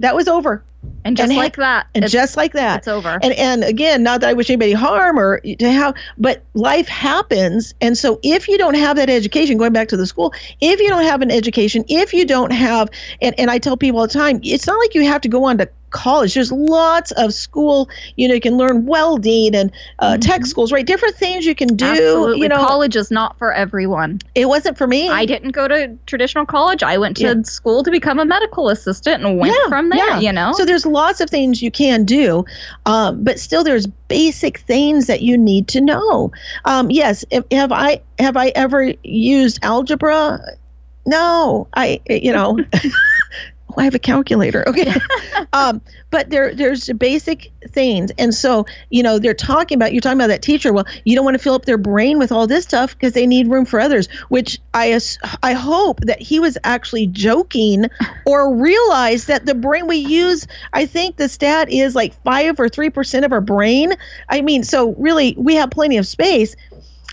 That 0.00 0.14
was 0.14 0.28
over. 0.28 0.62
And 1.04 1.16
just 1.16 1.30
and 1.30 1.38
like 1.38 1.56
that, 1.56 1.86
and 1.94 2.08
just 2.08 2.36
like 2.36 2.52
that, 2.52 2.78
it's 2.78 2.88
over. 2.88 3.18
And 3.22 3.32
and 3.34 3.64
again, 3.64 4.02
not 4.02 4.20
that 4.20 4.30
I 4.30 4.32
wish 4.32 4.50
anybody 4.50 4.72
harm 4.72 5.18
or 5.18 5.40
to 5.40 5.70
have, 5.70 5.94
but 6.18 6.44
life 6.54 6.88
happens. 6.88 7.72
And 7.80 7.96
so 7.96 8.18
if 8.22 8.48
you 8.48 8.58
don't 8.58 8.74
have 8.74 8.96
that 8.96 9.08
education, 9.08 9.56
going 9.56 9.72
back 9.72 9.88
to 9.88 9.96
the 9.96 10.06
school, 10.06 10.34
if 10.60 10.80
you 10.80 10.88
don't 10.88 11.04
have 11.04 11.22
an 11.22 11.30
education, 11.30 11.84
if 11.88 12.12
you 12.12 12.26
don't 12.26 12.52
have, 12.52 12.88
and, 13.22 13.34
and 13.38 13.50
I 13.50 13.58
tell 13.58 13.76
people 13.76 14.00
all 14.00 14.06
the 14.06 14.12
time, 14.12 14.40
it's 14.42 14.66
not 14.66 14.78
like 14.78 14.94
you 14.94 15.04
have 15.04 15.20
to 15.22 15.28
go 15.28 15.44
on 15.44 15.58
to 15.58 15.68
college. 15.90 16.34
There's 16.34 16.52
lots 16.52 17.10
of 17.12 17.34
school, 17.34 17.88
you 18.16 18.28
know, 18.28 18.34
you 18.34 18.40
can 18.40 18.56
learn 18.56 18.86
welding 18.86 19.54
and 19.54 19.72
uh, 19.98 20.12
mm-hmm. 20.12 20.20
tech 20.20 20.46
schools, 20.46 20.72
right? 20.72 20.86
Different 20.86 21.16
things 21.16 21.46
you 21.46 21.54
can 21.54 21.68
do. 21.76 21.86
Absolutely. 21.86 22.42
You 22.42 22.48
know, 22.48 22.56
college 22.56 22.96
is 22.96 23.10
not 23.10 23.38
for 23.38 23.52
everyone. 23.52 24.20
It 24.34 24.46
wasn't 24.46 24.78
for 24.78 24.86
me. 24.86 25.08
I 25.08 25.24
didn't 25.24 25.50
go 25.50 25.68
to 25.68 25.96
traditional 26.06 26.46
college. 26.46 26.82
I 26.82 26.98
went 26.98 27.16
to 27.18 27.24
yeah. 27.24 27.42
school 27.42 27.82
to 27.82 27.90
become 27.90 28.18
a 28.18 28.24
medical 28.24 28.68
assistant 28.68 29.24
and 29.24 29.38
went 29.38 29.54
yeah, 29.54 29.68
from 29.68 29.90
there. 29.90 29.98
Yeah. 29.98 30.20
You 30.20 30.32
know, 30.32 30.52
so 30.52 30.64
there's 30.64 30.86
lots 30.86 31.20
of 31.20 31.30
things 31.30 31.62
you 31.62 31.70
can 31.70 32.04
do, 32.04 32.44
um, 32.86 33.22
but 33.22 33.38
still 33.38 33.64
there's 33.64 33.86
basic 33.86 34.58
things 34.60 35.06
that 35.06 35.22
you 35.22 35.36
need 35.36 35.68
to 35.68 35.80
know. 35.80 36.32
Um, 36.64 36.90
yes, 36.90 37.24
if, 37.30 37.44
have 37.50 37.72
I 37.72 38.00
have 38.18 38.36
I 38.36 38.48
ever 38.48 38.92
used 39.02 39.58
algebra? 39.62 40.40
No, 41.06 41.68
I 41.74 42.00
you 42.08 42.32
know. 42.32 42.58
I 43.78 43.84
have 43.84 43.94
a 43.94 43.98
calculator. 43.98 44.68
Okay. 44.68 44.92
um, 45.52 45.80
but 46.10 46.30
there, 46.30 46.54
there's 46.54 46.88
basic 46.92 47.52
things. 47.68 48.10
And 48.18 48.34
so, 48.34 48.66
you 48.90 49.02
know, 49.02 49.18
they're 49.18 49.34
talking 49.34 49.76
about, 49.76 49.92
you're 49.92 50.00
talking 50.00 50.18
about 50.18 50.28
that 50.28 50.42
teacher. 50.42 50.72
Well, 50.72 50.86
you 51.04 51.14
don't 51.14 51.24
want 51.24 51.36
to 51.36 51.42
fill 51.42 51.54
up 51.54 51.64
their 51.64 51.78
brain 51.78 52.18
with 52.18 52.32
all 52.32 52.46
this 52.46 52.64
stuff 52.64 52.94
because 52.94 53.12
they 53.12 53.26
need 53.26 53.48
room 53.48 53.64
for 53.64 53.80
others, 53.80 54.08
which 54.28 54.58
I, 54.74 54.98
I 55.42 55.52
hope 55.52 56.00
that 56.00 56.20
he 56.20 56.40
was 56.40 56.58
actually 56.64 57.06
joking 57.08 57.86
or 58.26 58.54
realized 58.54 59.28
that 59.28 59.46
the 59.46 59.54
brain 59.54 59.86
we 59.86 59.96
use, 59.96 60.46
I 60.72 60.86
think 60.86 61.16
the 61.16 61.28
stat 61.28 61.70
is 61.70 61.94
like 61.94 62.20
five 62.22 62.58
or 62.58 62.68
3% 62.68 63.24
of 63.24 63.32
our 63.32 63.40
brain. 63.40 63.92
I 64.28 64.40
mean, 64.40 64.64
so 64.64 64.94
really 64.94 65.34
we 65.38 65.54
have 65.54 65.70
plenty 65.70 65.98
of 65.98 66.06
space, 66.06 66.56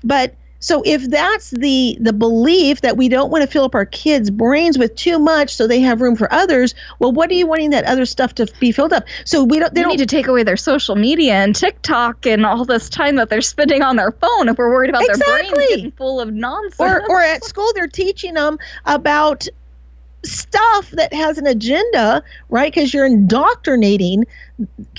but 0.03 0.35
so 0.65 0.81
if 0.83 1.07
that's 1.11 1.51
the 1.51 1.95
the 2.01 2.11
belief 2.11 2.81
that 2.81 2.97
we 2.97 3.07
don't 3.07 3.29
want 3.29 3.43
to 3.43 3.47
fill 3.47 3.65
up 3.65 3.75
our 3.75 3.85
kids' 3.85 4.31
brains 4.31 4.79
with 4.79 4.95
too 4.95 5.19
much 5.19 5.53
so 5.53 5.67
they 5.67 5.79
have 5.79 6.01
room 6.01 6.15
for 6.15 6.27
others, 6.33 6.73
well, 6.97 7.11
what 7.11 7.29
are 7.29 7.35
you 7.35 7.45
wanting 7.45 7.69
that 7.69 7.85
other 7.85 8.03
stuff 8.03 8.33
to 8.33 8.51
be 8.59 8.71
filled 8.71 8.91
up? 8.91 9.03
So 9.25 9.43
we 9.43 9.59
don't. 9.59 9.75
They 9.75 9.81
we 9.81 9.83
don't 9.83 9.91
need 9.91 9.99
to 9.99 10.07
take 10.07 10.25
away 10.25 10.41
their 10.41 10.57
social 10.57 10.95
media 10.95 11.35
and 11.35 11.55
TikTok 11.55 12.25
and 12.25 12.47
all 12.47 12.65
this 12.65 12.89
time 12.89 13.15
that 13.17 13.29
they're 13.29 13.41
spending 13.41 13.83
on 13.83 13.95
their 13.95 14.11
phone 14.13 14.49
if 14.49 14.57
we're 14.57 14.71
worried 14.71 14.89
about 14.89 15.03
exactly. 15.03 15.25
their 15.33 15.53
brains 15.53 15.69
getting 15.69 15.91
full 15.91 16.19
of 16.19 16.33
nonsense. 16.33 16.79
Or 16.79 17.07
or 17.11 17.21
at 17.21 17.43
school 17.43 17.71
they're 17.75 17.85
teaching 17.85 18.33
them 18.33 18.57
about 18.87 19.47
stuff 20.23 20.89
that 20.89 21.13
has 21.13 21.37
an 21.37 21.45
agenda, 21.45 22.23
right? 22.49 22.73
Because 22.73 22.91
you're 22.91 23.05
indoctrinating. 23.05 24.25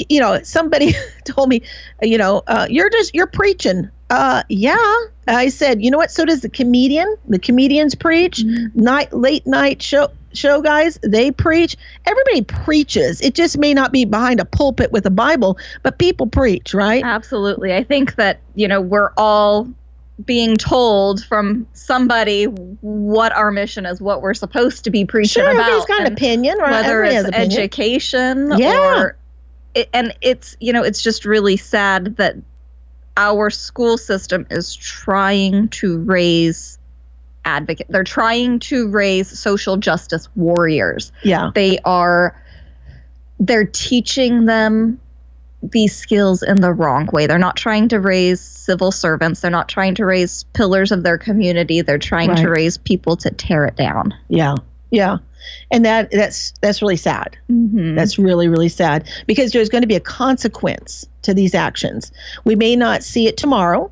You 0.08 0.20
know, 0.20 0.40
somebody 0.44 0.94
told 1.24 1.48
me, 1.48 1.62
you 2.02 2.18
know, 2.18 2.44
uh, 2.46 2.68
you're 2.70 2.90
just 2.90 3.16
you're 3.16 3.26
preaching. 3.26 3.90
Uh, 4.08 4.42
yeah. 4.48 4.96
I 5.26 5.48
said, 5.48 5.82
you 5.82 5.90
know 5.90 5.98
what? 5.98 6.10
So 6.10 6.24
does 6.24 6.40
the 6.40 6.48
comedian. 6.48 7.16
The 7.26 7.38
comedians 7.38 7.94
preach. 7.94 8.38
Mm-hmm. 8.38 8.80
Night 8.80 9.12
late 9.12 9.46
night 9.46 9.82
show 9.82 10.10
show 10.32 10.60
guys 10.60 10.98
they 11.02 11.30
preach 11.30 11.78
everybody 12.04 12.42
preaches 12.42 13.22
it 13.22 13.34
just 13.34 13.56
may 13.56 13.72
not 13.72 13.90
be 13.90 14.04
behind 14.04 14.38
a 14.38 14.44
pulpit 14.44 14.92
with 14.92 15.06
a 15.06 15.10
bible 15.10 15.56
but 15.82 15.98
people 15.98 16.26
preach 16.26 16.74
right 16.74 17.02
absolutely 17.06 17.74
i 17.74 17.82
think 17.82 18.16
that 18.16 18.38
you 18.54 18.68
know 18.68 18.78
we're 18.78 19.12
all 19.16 19.66
being 20.24 20.56
told 20.56 21.24
from 21.24 21.66
somebody 21.74 22.44
what 22.44 23.32
our 23.32 23.50
mission 23.50 23.84
is, 23.84 24.00
what 24.00 24.22
we're 24.22 24.34
supposed 24.34 24.84
to 24.84 24.90
be 24.90 25.04
preaching 25.04 25.42
sure, 25.42 25.50
about. 25.50 25.68
Everybody's 25.68 25.86
got 25.86 26.06
an 26.06 26.12
opinion, 26.12 26.58
right? 26.58 26.70
Whether 26.70 27.04
Everybody 27.04 27.28
it's 27.28 27.56
education 27.56 28.52
yeah. 28.56 29.02
or 29.02 29.16
it, 29.74 29.88
and 29.92 30.14
it's 30.22 30.56
you 30.58 30.72
know 30.72 30.82
it's 30.82 31.02
just 31.02 31.24
really 31.24 31.56
sad 31.56 32.16
that 32.16 32.36
our 33.16 33.50
school 33.50 33.98
system 33.98 34.46
is 34.50 34.74
trying 34.74 35.68
to 35.68 35.98
raise 35.98 36.78
advocate. 37.44 37.86
They're 37.88 38.04
trying 38.04 38.58
to 38.60 38.88
raise 38.88 39.38
social 39.38 39.76
justice 39.76 40.28
warriors. 40.34 41.12
Yeah, 41.22 41.50
they 41.54 41.78
are. 41.84 42.42
They're 43.38 43.66
teaching 43.66 44.46
them 44.46 45.00
these 45.62 45.96
skills 45.96 46.42
in 46.42 46.56
the 46.56 46.72
wrong 46.72 47.08
way. 47.12 47.26
They're 47.26 47.38
not 47.38 47.56
trying 47.56 47.88
to 47.88 48.00
raise 48.00 48.40
civil 48.40 48.92
servants. 48.92 49.40
They're 49.40 49.50
not 49.50 49.68
trying 49.68 49.94
to 49.96 50.04
raise 50.04 50.44
pillars 50.52 50.92
of 50.92 51.02
their 51.02 51.18
community. 51.18 51.82
They're 51.82 51.98
trying 51.98 52.30
right. 52.30 52.38
to 52.38 52.48
raise 52.48 52.78
people 52.78 53.16
to 53.18 53.30
tear 53.30 53.66
it 53.66 53.76
down. 53.76 54.14
Yeah. 54.28 54.56
Yeah. 54.90 55.18
And 55.70 55.84
that 55.84 56.10
that's 56.10 56.52
that's 56.60 56.82
really 56.82 56.96
sad. 56.96 57.36
Mm-hmm. 57.50 57.94
That's 57.94 58.18
really 58.18 58.48
really 58.48 58.68
sad 58.68 59.08
because 59.26 59.52
there's 59.52 59.68
going 59.68 59.82
to 59.82 59.88
be 59.88 59.94
a 59.94 60.00
consequence 60.00 61.06
to 61.22 61.34
these 61.34 61.54
actions. 61.54 62.10
We 62.44 62.56
may 62.56 62.74
not 62.76 63.02
see 63.02 63.28
it 63.28 63.36
tomorrow, 63.36 63.90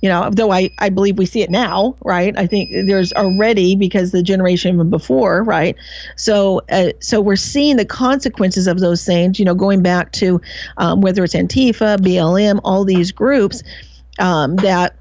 you 0.00 0.08
know, 0.08 0.30
though 0.30 0.52
I, 0.52 0.70
I 0.78 0.90
believe 0.90 1.18
we 1.18 1.26
see 1.26 1.42
it 1.42 1.50
now, 1.50 1.96
right? 2.04 2.36
I 2.38 2.46
think 2.46 2.70
there's 2.86 3.12
already 3.14 3.74
because 3.74 4.12
the 4.12 4.22
generation 4.22 4.88
before, 4.90 5.42
right? 5.42 5.76
So, 6.16 6.62
uh, 6.70 6.90
so 7.00 7.20
we're 7.20 7.36
seeing 7.36 7.76
the 7.76 7.84
consequences 7.84 8.66
of 8.68 8.78
those 8.78 9.04
things. 9.04 9.38
You 9.38 9.44
know, 9.44 9.54
going 9.54 9.82
back 9.82 10.12
to 10.12 10.40
um, 10.76 11.00
whether 11.00 11.24
it's 11.24 11.34
Antifa, 11.34 11.98
BLM, 11.98 12.60
all 12.62 12.84
these 12.84 13.10
groups 13.10 13.62
um, 14.20 14.56
that 14.56 14.94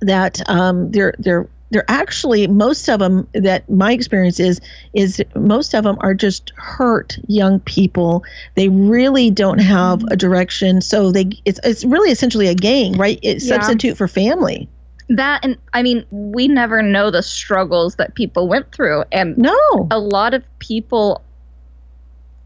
that 0.00 0.48
um, 0.48 0.90
they're 0.90 1.14
they're 1.18 1.48
they're 1.70 1.88
actually 1.88 2.46
most 2.46 2.88
of 2.88 2.98
them 3.00 3.26
that 3.32 3.68
my 3.70 3.92
experience 3.92 4.38
is 4.38 4.60
is 4.92 5.22
most 5.34 5.74
of 5.74 5.84
them 5.84 5.96
are 6.00 6.14
just 6.14 6.52
hurt 6.56 7.18
young 7.28 7.60
people 7.60 8.24
they 8.56 8.68
really 8.68 9.30
don't 9.30 9.58
have 9.58 10.02
a 10.10 10.16
direction 10.16 10.80
so 10.80 11.10
they 11.10 11.30
it's 11.44 11.60
it's 11.64 11.84
really 11.84 12.10
essentially 12.10 12.48
a 12.48 12.54
gang 12.54 12.92
right 12.94 13.18
it's 13.22 13.46
yeah. 13.46 13.54
substitute 13.54 13.96
for 13.96 14.08
family 14.08 14.68
that 15.08 15.44
and 15.44 15.56
i 15.72 15.82
mean 15.82 16.04
we 16.10 16.46
never 16.46 16.82
know 16.82 17.10
the 17.10 17.22
struggles 17.22 17.96
that 17.96 18.14
people 18.14 18.48
went 18.48 18.70
through 18.72 19.02
and 19.12 19.36
no 19.38 19.88
a 19.90 19.98
lot 19.98 20.34
of 20.34 20.44
people 20.58 21.22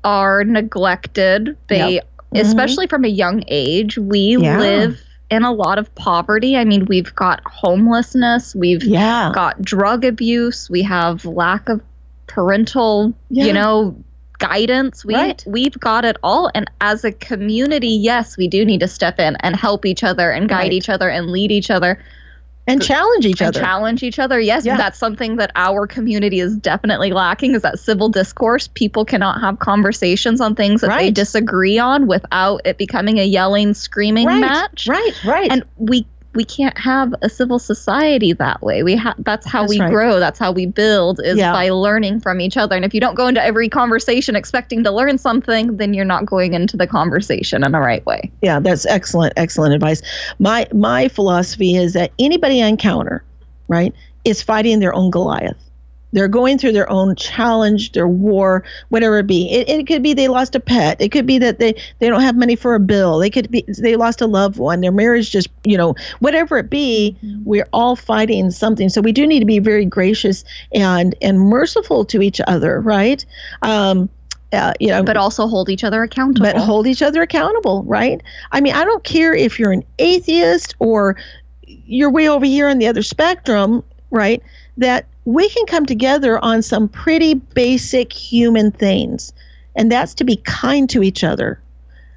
are 0.03 0.45
neglected 0.45 1.57
they 1.68 1.95
yep. 1.95 2.05
mm-hmm. 2.05 2.37
especially 2.37 2.87
from 2.87 3.05
a 3.05 3.09
young 3.09 3.43
age 3.49 3.99
we 3.99 4.37
yeah. 4.37 4.59
live 4.59 5.04
in 5.31 5.43
a 5.43 5.53
lot 5.53 5.79
of 5.79 5.95
poverty. 5.95 6.57
I 6.57 6.64
mean, 6.64 6.87
we've 6.87 7.14
got 7.14 7.43
homelessness, 7.45 8.55
we've 8.55 8.85
yeah. 8.85 9.33
got 9.35 9.61
drug 9.62 10.05
abuse, 10.05 10.68
we 10.68 10.83
have 10.83 11.25
lack 11.25 11.68
of 11.68 11.81
parental, 12.27 13.14
yeah. 13.31 13.45
you 13.45 13.53
know, 13.53 13.97
guidance. 14.39 15.05
We 15.05 15.14
right. 15.14 15.43
we've 15.47 15.79
got 15.79 16.05
it 16.05 16.16
all 16.22 16.51
and 16.55 16.70
as 16.81 17.05
a 17.05 17.12
community, 17.12 17.89
yes, 17.89 18.37
we 18.37 18.49
do 18.49 18.64
need 18.64 18.81
to 18.81 18.89
step 18.89 19.18
in 19.18 19.37
and 19.41 19.57
help 19.57 19.87
each 19.87 20.05
other 20.05 20.31
and 20.31 20.49
guide 20.49 20.59
right. 20.59 20.72
each 20.72 20.89
other 20.89 21.09
and 21.09 21.31
lead 21.31 21.51
each 21.51 21.70
other 21.70 21.99
and 22.67 22.83
challenge 22.83 23.27
each 23.27 23.41
and 23.41 23.49
other. 23.49 23.61
Challenge 23.61 24.03
each 24.03 24.19
other. 24.19 24.41
Yes, 24.41 24.65
yeah. 24.65 24.77
that's 24.77 24.99
something 24.99 25.37
that 25.37 25.51
our 25.55 25.87
community 25.87 26.41
is 26.41 26.57
definitely 26.57 27.12
lacking. 27.12 27.55
Is 27.55 27.62
that 27.62 27.79
civil 27.79 28.09
discourse? 28.09 28.69
People 28.69 29.05
cannot 29.05 29.41
have 29.41 29.59
conversations 29.59 30.41
on 30.41 30.55
things 30.55 30.81
that 30.81 30.89
right. 30.89 31.03
they 31.03 31.11
disagree 31.11 31.79
on 31.79 32.07
without 32.07 32.62
it 32.65 32.79
becoming 32.79 33.19
a 33.19 33.25
yelling, 33.25 33.75
screaming 33.75 34.27
right. 34.27 34.41
match. 34.41 34.87
Right, 34.89 35.25
right. 35.25 35.51
And 35.51 35.65
we 35.77 36.07
we 36.35 36.45
can't 36.45 36.76
have 36.78 37.14
a 37.22 37.28
civil 37.28 37.59
society 37.59 38.32
that 38.32 38.61
way. 38.62 38.82
We 38.82 39.01
that's 39.18 39.47
how 39.47 39.62
that's 39.62 39.70
we 39.70 39.80
right. 39.80 39.91
grow. 39.91 40.18
That's 40.18 40.39
how 40.39 40.53
we 40.53 40.66
build 40.66 41.20
is 41.22 41.39
yeah. 41.39 41.53
by 41.53 41.70
learning 41.70 42.20
from 42.20 42.41
each 42.41 42.57
other. 42.57 42.76
And 42.76 42.85
if 42.85 42.93
you 42.93 43.01
don't 43.01 43.14
go 43.14 43.26
into 43.26 43.43
every 43.43 43.68
conversation 43.68 44.37
expecting 44.37 44.85
to 44.85 44.91
learn 44.91 45.18
something, 45.18 45.76
then 45.76 45.95
you're 45.95 46.05
not 46.05 46.26
going 46.26 46.55
into 46.55 46.76
the 46.76 46.87
conversation 46.87 47.64
in 47.64 47.72
the 47.72 47.80
right 47.80 48.05
way. 48.07 48.30
Yeah, 48.43 48.61
that's 48.61 48.87
excellent, 48.87 49.32
excellent 49.37 49.74
advice. 49.74 50.03
My 50.39 50.66
my 50.72 51.09
philosophy 51.09 51.76
is 51.76 51.93
that 51.95 52.12
anybody 52.18 52.62
I 52.62 52.66
encounter, 52.66 53.24
right, 53.68 53.95
is 54.24 54.43
fighting 54.43 54.80
their 54.80 54.95
own 54.95 55.11
Goliath. 55.11 55.64
They're 56.15 56.29
going 56.29 56.59
through 56.59 56.73
their 56.73 56.89
own 56.89 57.17
challenge, 57.17 57.93
their 57.93 58.07
war, 58.07 58.65
whatever 58.89 59.19
it 59.19 59.27
be. 59.27 59.51
It, 59.51 59.69
it 59.69 59.87
could 59.87 60.03
be 60.03 60.15
they 60.15 60.29
lost 60.29 60.55
a 60.55 60.61
pet. 60.61 61.01
It 61.01 61.11
could 61.11 61.27
be 61.27 61.39
that 61.39 61.59
they, 61.59 61.75
they 61.99 62.09
don't 62.09 62.23
have 62.23 62.37
money 62.37 62.55
for 62.55 62.75
a 62.75 62.81
bill. 62.81 63.19
They 63.19 63.31
could 63.31 63.51
be 63.51 63.65
they 63.79 63.97
lost 63.97 64.21
a 64.21 64.27
loved 64.27 64.57
one. 64.57 64.81
Their 64.81 64.93
marriage 64.93 65.31
just, 65.31 65.49
you 65.65 65.77
know, 65.77 65.97
whatever 66.21 66.57
it 66.57 66.71
be, 66.71 67.17
mm-hmm. 67.23 67.45
we're 67.45 67.69
all 67.73 67.97
fighting 67.97 68.53
something. 68.53 68.89
So 68.89 69.01
we 69.01 69.11
do 69.11 69.27
need 69.27 69.41
to 69.41 69.47
be 69.47 69.59
very 69.59 69.85
gracious 69.85 70.45
and 70.73 71.17
and 71.21 71.41
merciful 71.41 72.05
to 72.07 72.23
each 72.23 72.41
other, 72.47 72.81
right? 72.81 73.25
Um, 73.62 74.09
uh, 74.53 74.73
you 74.79 74.89
know, 74.89 75.03
but 75.03 75.17
also 75.17 75.49
hold 75.49 75.69
each 75.69 75.83
other 75.83 76.05
accountable. 76.05 76.47
But 76.47 76.57
hold 76.57 76.87
each 76.87 77.03
other 77.03 77.23
accountable, 77.23 77.83
right? 77.85 78.23
I 78.53 78.61
mean, 78.61 78.75
I 78.75 78.85
don't 78.85 79.03
care 79.03 79.35
if 79.35 79.59
you're 79.59 79.73
an 79.73 79.83
atheist 79.99 80.77
or 80.79 81.17
you're 81.67 82.11
way 82.11 82.29
over 82.29 82.47
here 82.47 82.69
on 82.69 82.79
the 82.79 82.87
other 82.87 83.03
spectrum, 83.03 83.83
right? 84.11 84.41
That 84.77 85.07
we 85.25 85.49
can 85.49 85.66
come 85.66 85.87
together 85.87 86.39
on 86.39 86.62
some 86.62 86.89
pretty 86.89 87.35
basic 87.35 88.12
human 88.12 88.70
things, 88.70 89.33
and 89.75 89.91
that's 89.91 90.14
to 90.14 90.25
be 90.25 90.37
kind 90.37 90.89
to 90.91 91.03
each 91.03 91.25
other. 91.25 91.61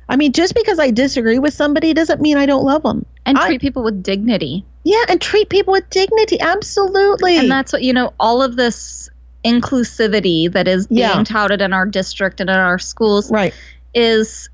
I 0.10 0.16
mean, 0.16 0.32
just 0.32 0.55
because 0.55 0.80
I 0.80 0.91
disagree 0.91 1.39
with 1.39 1.53
somebody 1.53 1.93
doesn't 1.93 2.22
mean 2.22 2.38
I 2.38 2.45
don't 2.45 2.64
love 2.64 2.84
them. 2.84 3.05
And 3.26 3.38
treat 3.38 3.55
I, 3.55 3.58
people 3.58 3.84
with 3.84 4.01
dignity. 4.01 4.64
Yeah, 4.84 5.03
and 5.10 5.20
treat 5.20 5.49
people 5.49 5.74
with 5.74 5.89
dignity. 5.89 6.39
Absolutely. 6.39 7.38
And 7.38 7.51
that's 7.51 7.74
what, 7.74 7.84
you 7.84 7.91
know, 7.91 8.14
all 8.20 8.41
of 8.41 8.55
this 8.55 9.10
inclusivity 9.43 10.51
that 10.51 10.68
is 10.68 10.88
being 10.88 10.99
yeah. 10.99 11.24
touted 11.24 11.62
in 11.62 11.74
our 11.74 11.86
district 11.86 12.39
and 12.39 12.49
in 12.49 12.55
our 12.55 12.80
schools 12.80 13.30
right. 13.32 13.53
is 13.93 14.49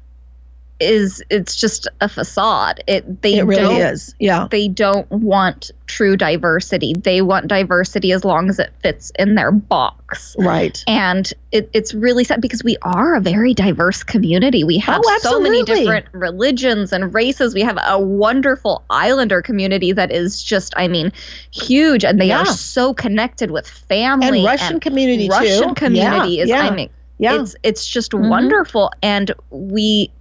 is 0.83 1.23
it's 1.29 1.55
just 1.55 1.87
a 2.01 2.09
facade. 2.09 2.83
It 2.87 3.21
they 3.21 3.39
it 3.39 3.43
really 3.43 3.61
don't, 3.61 3.81
is. 3.81 4.15
Yeah. 4.19 4.47
They 4.49 4.67
don't 4.67 5.09
want 5.09 5.71
true 5.87 6.15
diversity. 6.15 6.93
They 6.93 7.21
want 7.21 7.47
diversity 7.47 8.11
as 8.11 8.25
long 8.25 8.49
as 8.49 8.59
it 8.59 8.71
fits 8.81 9.11
in 9.19 9.35
their 9.35 9.51
box. 9.51 10.35
Right. 10.39 10.83
And 10.87 11.31
it, 11.51 11.69
it's 11.73 11.93
really 11.93 12.23
sad 12.23 12.41
because 12.41 12.63
we 12.63 12.77
are 12.81 13.15
a 13.15 13.21
very 13.21 13.53
diverse 13.53 14.03
community. 14.03 14.63
We 14.63 14.77
have 14.79 15.01
oh, 15.03 15.19
so 15.21 15.39
many 15.39 15.63
different 15.63 16.05
religions 16.11 16.93
and 16.93 17.13
races. 17.13 17.53
We 17.53 17.61
have 17.61 17.77
a 17.85 17.99
wonderful 17.99 18.83
Islander 18.89 19.41
community 19.41 19.91
that 19.91 20.11
is 20.11 20.41
just, 20.41 20.73
I 20.77 20.87
mean, 20.87 21.11
huge, 21.51 22.03
and 22.03 22.19
they 22.19 22.27
yeah. 22.27 22.41
are 22.41 22.45
so 22.45 22.93
connected 22.93 23.51
with 23.51 23.67
family. 23.67 24.39
And 24.39 24.45
Russian 24.45 24.73
and 24.73 24.81
community 24.81 25.29
Russian 25.29 25.69
too. 25.69 25.75
community 25.75 26.35
yeah. 26.35 26.43
is, 26.43 26.49
yeah. 26.49 26.61
I 26.61 26.71
mean, 26.71 26.89
yeah. 27.19 27.41
it's 27.41 27.55
it's 27.63 27.87
just 27.87 28.11
mm-hmm. 28.11 28.29
wonderful, 28.29 28.91
and 29.01 29.31
we 29.51 30.11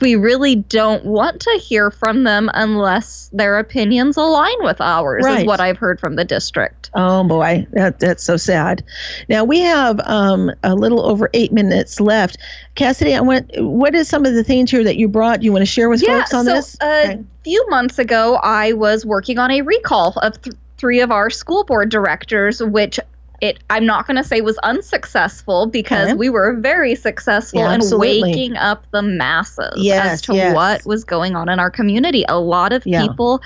we 0.00 0.16
really 0.16 0.56
don't 0.56 1.04
want 1.04 1.40
to 1.40 1.60
hear 1.62 1.90
from 1.90 2.24
them 2.24 2.50
unless 2.54 3.28
their 3.32 3.58
opinions 3.58 4.16
align 4.16 4.54
with 4.60 4.80
ours 4.80 5.24
right. 5.24 5.40
is 5.40 5.46
what 5.46 5.60
i've 5.60 5.76
heard 5.76 6.00
from 6.00 6.16
the 6.16 6.24
district. 6.24 6.90
Oh 6.94 7.24
boy. 7.24 7.66
That, 7.72 7.98
that's 7.98 8.22
so 8.22 8.36
sad. 8.36 8.84
Now 9.28 9.44
we 9.44 9.60
have 9.60 10.00
um, 10.04 10.50
a 10.62 10.74
little 10.74 11.04
over 11.04 11.28
eight 11.34 11.52
minutes 11.52 12.00
left. 12.00 12.38
Chastity 12.76 13.14
i 13.14 13.20
want 13.20 13.50
what 13.56 13.94
is 13.94 14.08
some 14.08 14.24
of 14.24 14.34
the 14.34 14.44
things 14.44 14.70
here 14.70 14.84
that 14.84 14.96
you 14.96 15.08
brought? 15.08 15.42
You 15.42 15.52
want 15.52 15.62
to 15.62 15.66
share 15.66 15.88
with 15.88 16.02
yeah, 16.02 16.20
folks 16.20 16.34
on 16.34 16.44
so 16.44 16.54
this? 16.54 16.76
a 16.80 17.04
okay. 17.04 17.24
few 17.44 17.64
months 17.68 17.98
ago 17.98 18.36
i 18.42 18.72
was 18.72 19.04
working 19.04 19.38
on 19.38 19.50
a 19.50 19.60
recall 19.62 20.14
of 20.22 20.40
th- 20.40 20.56
three 20.78 21.00
of 21.00 21.10
our 21.10 21.30
school 21.30 21.64
board 21.64 21.90
directors 21.90 22.62
which 22.62 22.98
it 23.44 23.62
I'm 23.70 23.84
not 23.84 24.06
going 24.06 24.16
to 24.16 24.24
say 24.24 24.40
was 24.40 24.58
unsuccessful 24.58 25.66
because 25.66 26.08
okay. 26.08 26.14
we 26.14 26.30
were 26.30 26.54
very 26.54 26.94
successful 26.94 27.60
yeah, 27.60 27.74
in 27.74 27.98
waking 27.98 28.56
up 28.56 28.86
the 28.90 29.02
masses 29.02 29.74
yes, 29.76 30.06
as 30.06 30.22
to 30.22 30.34
yes. 30.34 30.54
what 30.54 30.86
was 30.86 31.04
going 31.04 31.36
on 31.36 31.48
in 31.48 31.60
our 31.60 31.70
community. 31.70 32.24
A 32.28 32.38
lot 32.38 32.72
of 32.72 32.86
yeah. 32.86 33.02
people 33.02 33.42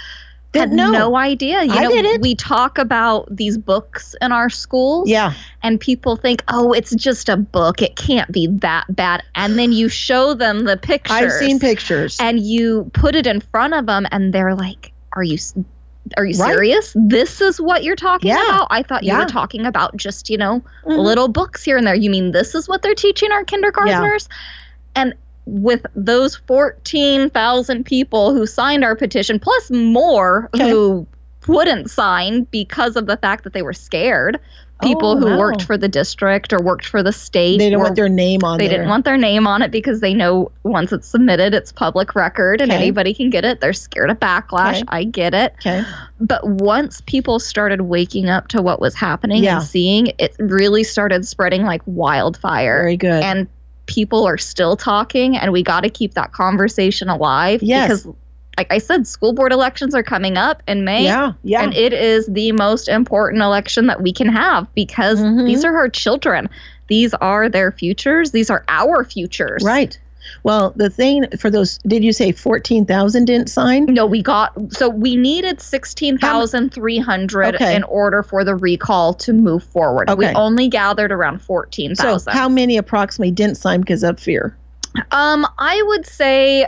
had 0.54 0.72
know. 0.72 0.90
no 0.90 1.16
idea. 1.16 1.62
You 1.62 1.72
I 1.72 1.82
know, 1.82 1.90
didn't. 1.90 2.22
we 2.22 2.34
talk 2.34 2.78
about 2.78 3.28
these 3.34 3.58
books 3.58 4.14
in 4.22 4.32
our 4.32 4.48
schools. 4.48 5.08
Yeah. 5.08 5.34
And 5.62 5.80
people 5.80 6.16
think, 6.16 6.42
oh, 6.48 6.72
it's 6.72 6.94
just 6.94 7.28
a 7.28 7.36
book. 7.36 7.82
It 7.82 7.96
can't 7.96 8.30
be 8.32 8.46
that 8.46 8.84
bad. 8.88 9.22
And 9.34 9.58
then 9.58 9.72
you 9.72 9.88
show 9.88 10.34
them 10.34 10.64
the 10.64 10.76
pictures. 10.76 11.12
I've 11.12 11.32
seen 11.32 11.58
pictures. 11.58 12.16
And 12.20 12.40
you 12.40 12.90
put 12.94 13.14
it 13.14 13.26
in 13.26 13.40
front 13.40 13.74
of 13.74 13.86
them, 13.86 14.06
and 14.10 14.32
they're 14.32 14.54
like, 14.54 14.92
are 15.12 15.22
you 15.22 15.38
are 16.16 16.24
you 16.24 16.38
Right. 16.38 16.52
serious? 16.52 16.92
This 16.94 17.40
is 17.40 17.60
what 17.60 17.84
you're 17.84 17.96
talking 17.96 18.28
Yeah. 18.28 18.42
about? 18.48 18.68
I 18.70 18.82
thought 18.82 19.02
you 19.04 19.12
Yeah. 19.12 19.20
were 19.20 19.28
talking 19.28 19.66
about 19.66 19.96
just, 19.96 20.30
you 20.30 20.36
know, 20.38 20.62
Mhm. 20.86 20.98
little 20.98 21.28
books 21.28 21.62
here 21.64 21.76
and 21.76 21.86
there. 21.86 21.94
You 21.94 22.10
mean 22.10 22.32
this 22.32 22.54
is 22.54 22.68
what 22.68 22.82
they're 22.82 22.94
teaching 22.94 23.30
our 23.32 23.44
kindergartners? 23.44 24.28
And 24.94 25.14
with 25.46 25.86
those 25.94 26.36
14,000 26.36 27.84
people 27.84 28.34
who 28.34 28.46
signed 28.46 28.84
our 28.84 28.94
petition, 28.94 29.38
plus 29.38 29.70
more 29.70 30.50
Okay. 30.54 30.70
who 30.70 31.06
wouldn't 31.46 31.90
sign 31.90 32.46
because 32.50 32.96
of 32.96 33.06
the 33.06 33.16
fact 33.16 33.44
that 33.44 33.52
they 33.54 33.62
were 33.62 33.72
scared, 33.72 34.38
people 34.82 35.10
Oh, 35.12 35.16
who 35.18 35.26
wow. 35.26 35.38
worked 35.38 35.62
for 35.62 35.76
the 35.76 35.88
district 35.88 36.52
or 36.52 36.62
worked 36.62 36.86
for 36.86 37.02
the 37.02 37.12
state. 37.12 37.58
They 37.58 37.66
didn't 37.66 37.78
were- 37.80 37.84
want 37.86 37.96
their 37.96 38.08
name 38.08 38.44
on 38.44 38.56
it. 38.56 38.58
they 38.58 38.68
there. 38.68 38.78
didn't 38.78 38.88
want 38.90 39.04
their 39.04 39.16
name 39.16 39.46
on 39.46 39.62
it 39.62 39.70
because 39.70 40.00
they 40.00 40.14
know 40.14 40.50
once 40.62 40.92
it's 40.92 41.08
submitted, 41.08 41.52
it's 41.54 41.72
public 41.72 42.14
record 42.14 42.60
and 42.60 42.70
Okay. 42.70 42.80
anybody 42.80 43.12
can 43.12 43.30
get 43.30 43.44
it. 43.44 43.60
They're 43.60 43.72
scared 43.72 44.10
of 44.10 44.20
backlash. 44.20 44.76
Okay. 44.76 44.84
I 44.88 45.04
get 45.04 45.34
it. 45.34 45.54
Okay. 45.60 45.82
But 46.20 46.46
once 46.46 47.00
people 47.06 47.38
started 47.40 47.82
waking 47.82 48.28
up 48.28 48.48
to 48.48 48.62
what 48.62 48.80
was 48.80 48.94
happening 48.94 49.42
Yeah. 49.42 49.56
and 49.58 49.66
seeing, 49.66 50.12
it 50.18 50.34
really 50.38 50.84
started 50.84 51.26
spreading 51.26 51.64
like 51.64 51.82
wildfire. 51.86 52.78
Very 52.82 52.96
good. 52.96 53.22
And 53.22 53.48
people 53.86 54.24
are 54.26 54.38
still 54.38 54.76
talking, 54.76 55.36
and 55.36 55.50
we 55.50 55.62
got 55.62 55.80
to 55.80 55.88
keep 55.90 56.14
that 56.14 56.32
conversation 56.32 57.08
alive. 57.08 57.62
Yes. 57.62 58.02
Because, 58.02 58.14
like 58.58 58.72
I 58.72 58.78
said, 58.78 59.06
school 59.06 59.32
board 59.32 59.52
elections 59.52 59.94
are 59.94 60.02
coming 60.02 60.36
up 60.36 60.64
in 60.66 60.84
May. 60.84 61.04
yeah. 61.04 61.32
Yeah. 61.44 61.62
And 61.62 61.72
it 61.74 61.92
is 61.92 62.26
the 62.26 62.50
most 62.52 62.88
important 62.88 63.40
election 63.40 63.86
that 63.86 64.02
we 64.02 64.12
can 64.12 64.28
have 64.28 64.66
because 64.74 65.20
Mhm. 65.20 65.46
these 65.46 65.64
are 65.64 65.76
our 65.76 65.88
children. 65.88 66.48
These 66.88 67.14
are 67.14 67.48
their 67.48 67.70
futures. 67.70 68.32
These 68.32 68.50
are 68.50 68.64
our 68.68 69.04
futures. 69.04 69.62
right. 69.62 69.96
Well, 70.42 70.74
the 70.76 70.90
thing 70.90 71.24
for 71.38 71.48
those, 71.50 71.78
did 71.86 72.04
you 72.04 72.12
say 72.12 72.32
14,000 72.32 73.24
didn't 73.26 73.48
sign? 73.48 73.86
No, 73.86 74.04
we 74.04 74.22
got 74.22 74.52
so 74.70 74.88
we 74.90 75.14
needed 75.16 75.60
sixteen 75.60 76.18
thousand 76.18 76.74
three 76.74 76.98
hundred 76.98 77.54
Okay. 77.54 77.74
in 77.76 77.82
order 77.84 78.22
for 78.22 78.44
the 78.44 78.54
recall 78.56 79.14
to 79.14 79.32
move 79.32 79.62
forward. 79.62 80.10
Okay. 80.10 80.18
We 80.18 80.34
only 80.34 80.68
gathered 80.68 81.12
around 81.12 81.40
fourteen 81.40 81.94
So, 81.94 82.18
how 82.28 82.48
many 82.48 82.76
approximately 82.76 83.30
didn't 83.30 83.56
sign 83.56 83.80
because 83.80 84.02
of 84.02 84.18
fear? 84.20 84.54
um, 85.12 85.46
I 85.58 85.80
would 85.86 86.04
say 86.06 86.66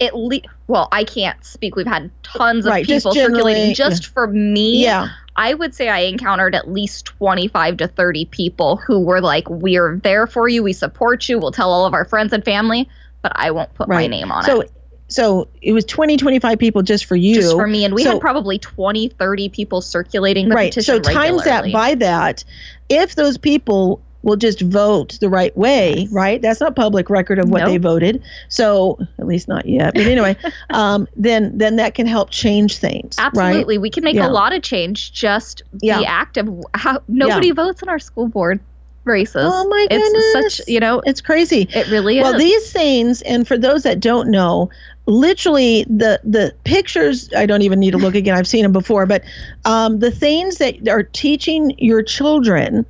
at 0.00 0.16
least. 0.16 0.46
Well, 0.68 0.88
I 0.92 1.04
can't 1.04 1.42
speak. 1.44 1.76
We've 1.76 1.86
had 1.86 2.10
tons 2.22 2.66
of 2.66 2.70
Right, 2.70 2.86
just 2.86 3.04
people 3.04 3.14
generally, 3.14 3.52
circulating. 3.52 3.74
Just 3.74 4.06
for 4.06 4.26
me, 4.26 4.82
Yeah. 4.82 5.08
I 5.34 5.54
would 5.54 5.74
say 5.74 5.88
I 5.88 6.00
encountered 6.00 6.54
at 6.54 6.70
least 6.70 7.06
25 7.06 7.78
to 7.78 7.88
30 7.88 8.26
people 8.26 8.76
who 8.76 9.00
were 9.00 9.20
like, 9.20 9.48
We're 9.50 9.98
there 10.02 10.26
for 10.26 10.48
you. 10.48 10.62
We 10.62 10.72
support 10.72 11.28
you. 11.28 11.38
We'll 11.38 11.52
tell 11.52 11.72
all 11.72 11.86
of 11.86 11.94
our 11.94 12.04
friends 12.04 12.32
and 12.32 12.44
family, 12.44 12.88
but 13.22 13.32
I 13.34 13.50
won't 13.50 13.72
put 13.74 13.88
my 13.88 14.06
name 14.06 14.30
on 14.30 14.44
So, 14.44 14.60
it. 14.60 14.70
so 15.08 15.48
it 15.62 15.72
was 15.72 15.84
20, 15.86 16.16
25 16.16 16.58
people 16.58 16.82
just 16.82 17.06
for 17.06 17.16
you. 17.16 17.34
Just 17.36 17.52
for 17.56 17.66
me. 17.66 17.84
And 17.84 17.94
we 17.94 18.04
So- 18.04 18.12
had 18.12 18.20
probably 18.20 18.58
20, 18.58 19.08
30 19.08 19.48
people 19.48 19.80
circulating 19.80 20.48
the 20.48 20.54
right. 20.54 20.72
So 20.74 20.98
petition. 20.98 21.02
times 21.14 21.44
that 21.44 21.72
by 21.72 21.94
that, 21.96 22.44
if 22.88 23.14
those 23.14 23.38
people 23.38 24.00
will 24.22 24.36
just 24.36 24.60
vote 24.60 25.18
the 25.20 25.28
right 25.28 25.56
way, 25.56 26.06
right? 26.12 26.40
That's 26.40 26.60
not 26.60 26.76
public 26.76 27.10
record 27.10 27.38
of 27.38 27.48
what 27.50 27.60
Nope. 27.60 27.68
they 27.68 27.76
voted. 27.78 28.22
So 28.48 28.98
at 29.18 29.26
least 29.26 29.48
not 29.48 29.66
yet. 29.66 29.94
But 29.94 30.06
anyway, 30.06 30.36
um, 30.70 31.08
then 31.16 31.56
then 31.58 31.76
that 31.76 31.94
can 31.94 32.06
help 32.06 32.30
change 32.30 32.78
things. 32.78 33.16
Right? 33.18 33.26
Absolutely. 33.26 33.78
We 33.78 33.90
can 33.90 34.04
make 34.04 34.14
Yeah. 34.16 34.28
a 34.28 34.30
lot 34.30 34.52
of 34.52 34.62
change. 34.62 35.12
Just 35.12 35.62
Yeah. 35.80 35.98
the 35.98 36.06
act 36.06 36.36
of 36.36 36.48
how 36.74 37.00
nobody 37.08 37.50
votes 37.50 37.82
in 37.82 37.88
our 37.88 37.98
school 37.98 38.28
board 38.28 38.60
races. 39.04 39.42
Oh 39.44 39.68
my 39.68 39.86
goodness. 39.90 40.12
It's 40.14 40.56
such, 40.58 40.68
you 40.68 40.78
know, 40.78 41.00
It's 41.04 41.20
crazy. 41.20 41.68
it 41.74 41.88
really 41.90 42.18
is. 42.18 42.22
Well, 42.22 42.38
these 42.38 42.70
things, 42.72 43.22
and 43.22 43.48
for 43.48 43.58
those 43.58 43.82
that 43.82 43.98
don't 43.98 44.30
know, 44.30 44.70
literally 45.06 45.84
the 45.88 46.20
the 46.22 46.54
pictures. 46.64 47.28
I 47.36 47.44
don't 47.46 47.62
even 47.62 47.80
need 47.80 47.90
to 47.90 47.98
look 47.98 48.14
again. 48.14 48.36
I've 48.36 48.46
seen 48.46 48.62
them 48.62 48.72
before, 48.72 49.04
but 49.06 49.24
um, 49.64 49.98
the 49.98 50.12
things 50.12 50.58
that 50.58 50.88
are 50.88 51.02
teaching 51.02 51.74
your 51.78 52.02
children 52.04 52.86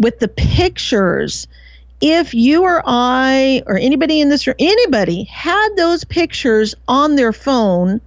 with 0.00 0.18
the 0.18 0.28
pictures. 0.28 1.46
If 2.00 2.32
you 2.34 2.62
or 2.64 2.82
I 2.86 3.62
or 3.66 3.76
anybody 3.76 4.20
in 4.20 4.30
this 4.30 4.46
room, 4.46 4.56
anybody 4.58 5.24
had 5.24 5.68
those 5.76 6.02
pictures 6.02 6.74
on 6.88 7.14
their 7.16 7.32
phone, 7.32 8.00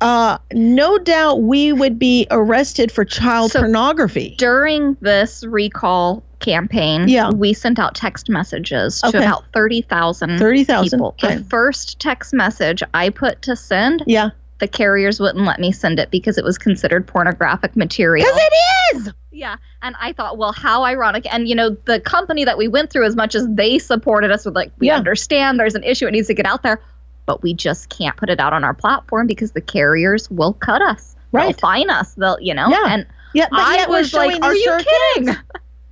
uh, 0.00 0.38
no 0.52 0.98
doubt 0.98 1.42
we 1.42 1.72
would 1.72 1.98
be 1.98 2.26
arrested 2.30 2.90
for 2.90 3.04
child 3.04 3.52
So- 3.52 3.60
pornography. 3.60 4.34
During 4.38 4.96
this 5.00 5.44
recall 5.46 6.22
campaign, 6.40 7.06
Yeah. 7.06 7.30
we 7.30 7.52
sent 7.52 7.78
out 7.78 7.94
text 7.94 8.28
messages 8.28 9.00
to 9.02 9.08
Okay. 9.08 9.18
about 9.18 9.44
30,000 9.52 10.38
Thirty 10.38 10.64
thousand. 10.64 10.98
people. 10.98 11.14
The 11.20 11.44
first 11.48 12.00
text 12.00 12.32
message 12.34 12.82
I 12.94 13.10
put 13.10 13.42
to 13.42 13.54
send, 13.54 14.02
Yeah. 14.06 14.30
The 14.60 14.68
carriers 14.68 15.18
wouldn't 15.20 15.44
let 15.44 15.58
me 15.58 15.72
send 15.72 15.98
it 15.98 16.10
because 16.10 16.38
it 16.38 16.44
was 16.44 16.56
considered 16.58 17.06
pornographic 17.06 17.74
material. 17.76 18.24
Because 18.26 18.40
it 18.42 18.96
is. 18.96 19.12
Yeah. 19.32 19.56
And 19.82 19.96
I 20.00 20.12
thought, 20.12 20.36
well, 20.38 20.52
how 20.52 20.84
ironic. 20.84 21.26
And, 21.32 21.48
you 21.48 21.54
know, 21.54 21.70
the 21.86 21.98
company 22.00 22.44
that 22.44 22.58
we 22.58 22.68
went 22.68 22.90
through, 22.90 23.06
as 23.06 23.16
much 23.16 23.34
as 23.34 23.46
they 23.48 23.78
supported 23.78 24.30
us 24.30 24.44
with, 24.44 24.54
like, 24.54 24.70
we 24.78 24.88
Yeah. 24.88 24.96
understand 24.96 25.58
there's 25.58 25.74
an 25.74 25.82
issue, 25.82 26.06
it 26.06 26.10
needs 26.12 26.26
to 26.28 26.34
get 26.34 26.46
out 26.46 26.62
there, 26.62 26.80
but 27.26 27.42
we 27.42 27.54
just 27.54 27.88
can't 27.88 28.16
put 28.16 28.28
it 28.28 28.38
out 28.38 28.52
on 28.52 28.64
our 28.64 28.74
platform 28.74 29.26
because 29.26 29.52
the 29.52 29.60
carriers 29.60 30.30
will 30.30 30.52
cut 30.52 30.82
us. 30.82 31.16
They'll 31.32 31.42
Right. 31.44 31.60
fine 31.60 31.88
us. 31.90 32.12
They'll, 32.14 32.38
you 32.40 32.54
know, 32.54 32.68
Yeah. 32.68 32.84
and 32.88 33.06
Yeah, 33.32 33.46
but 33.50 33.60
I 33.60 33.86
was 33.88 34.12
like, 34.12 34.42
are 34.44 34.54
you 34.54 34.76
kidding? 35.14 35.26
kids, 35.28 35.38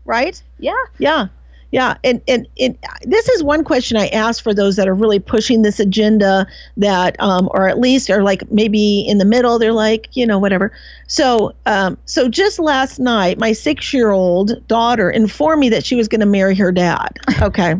right? 0.04 0.42
Yeah. 0.58 0.72
Yeah. 0.98 1.26
Yeah, 1.70 1.98
and, 2.02 2.22
and 2.26 2.48
and 2.58 2.78
this 3.02 3.28
is 3.28 3.42
one 3.42 3.62
question 3.62 3.98
I 3.98 4.06
ask 4.08 4.42
for 4.42 4.54
those 4.54 4.76
that 4.76 4.88
are 4.88 4.94
really 4.94 5.18
pushing 5.18 5.60
this 5.60 5.78
agenda 5.78 6.46
that, 6.78 7.14
um, 7.20 7.50
or 7.52 7.68
at 7.68 7.78
least 7.78 8.08
are 8.08 8.22
like 8.22 8.50
maybe 8.50 9.00
in 9.06 9.18
the 9.18 9.26
middle. 9.26 9.58
They're 9.58 9.74
like, 9.74 10.08
you 10.12 10.26
know, 10.26 10.38
whatever. 10.38 10.72
So, 11.08 11.54
um, 11.66 11.98
so 12.06 12.26
just 12.26 12.58
last 12.58 12.98
night, 12.98 13.38
my 13.38 13.52
six-year-old 13.52 14.66
daughter 14.66 15.10
informed 15.10 15.60
me 15.60 15.68
that 15.68 15.84
she 15.84 15.94
was 15.94 16.08
going 16.08 16.20
to 16.20 16.26
marry 16.26 16.54
her 16.54 16.72
dad. 16.72 17.18
Okay. 17.42 17.74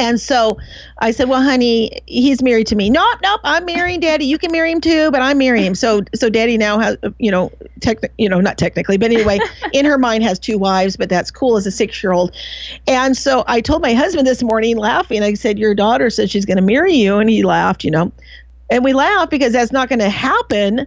And 0.00 0.18
so 0.18 0.56
I 0.98 1.10
said, 1.10 1.28
"Well, 1.28 1.42
honey, 1.42 2.00
he's 2.06 2.42
married 2.42 2.66
to 2.68 2.74
me. 2.74 2.88
Nope, 2.88 3.18
nope. 3.22 3.40
I'm 3.44 3.66
marrying 3.66 4.00
Daddy. 4.00 4.24
You 4.24 4.38
can 4.38 4.50
marry 4.50 4.72
him 4.72 4.80
too, 4.80 5.10
but 5.10 5.20
I'm 5.20 5.36
marrying 5.36 5.66
him. 5.66 5.74
So, 5.74 6.00
so 6.14 6.30
Daddy 6.30 6.56
now 6.56 6.78
has, 6.78 6.96
you 7.18 7.30
know, 7.30 7.52
tech, 7.80 7.98
you 8.16 8.26
know, 8.26 8.40
not 8.40 8.56
technically, 8.56 8.96
but 8.96 9.12
anyway, 9.12 9.38
in 9.74 9.84
her 9.84 9.98
mind 9.98 10.24
has 10.24 10.38
two 10.38 10.56
wives. 10.56 10.96
But 10.96 11.10
that's 11.10 11.30
cool 11.30 11.58
as 11.58 11.66
a 11.66 11.70
six-year-old. 11.70 12.34
And 12.86 13.14
so 13.14 13.44
I 13.46 13.60
told 13.60 13.82
my 13.82 13.92
husband 13.92 14.26
this 14.26 14.42
morning, 14.42 14.78
laughing. 14.78 15.22
I 15.22 15.34
said, 15.34 15.58
"Your 15.58 15.74
daughter 15.74 16.08
said 16.08 16.30
she's 16.30 16.46
going 16.46 16.56
to 16.56 16.62
marry 16.62 16.94
you," 16.94 17.18
and 17.18 17.28
he 17.28 17.42
laughed, 17.42 17.84
you 17.84 17.90
know, 17.90 18.10
and 18.70 18.82
we 18.82 18.94
laughed 18.94 19.30
because 19.30 19.52
that's 19.52 19.70
not 19.70 19.90
going 19.90 19.98
to 19.98 20.08
happen. 20.08 20.86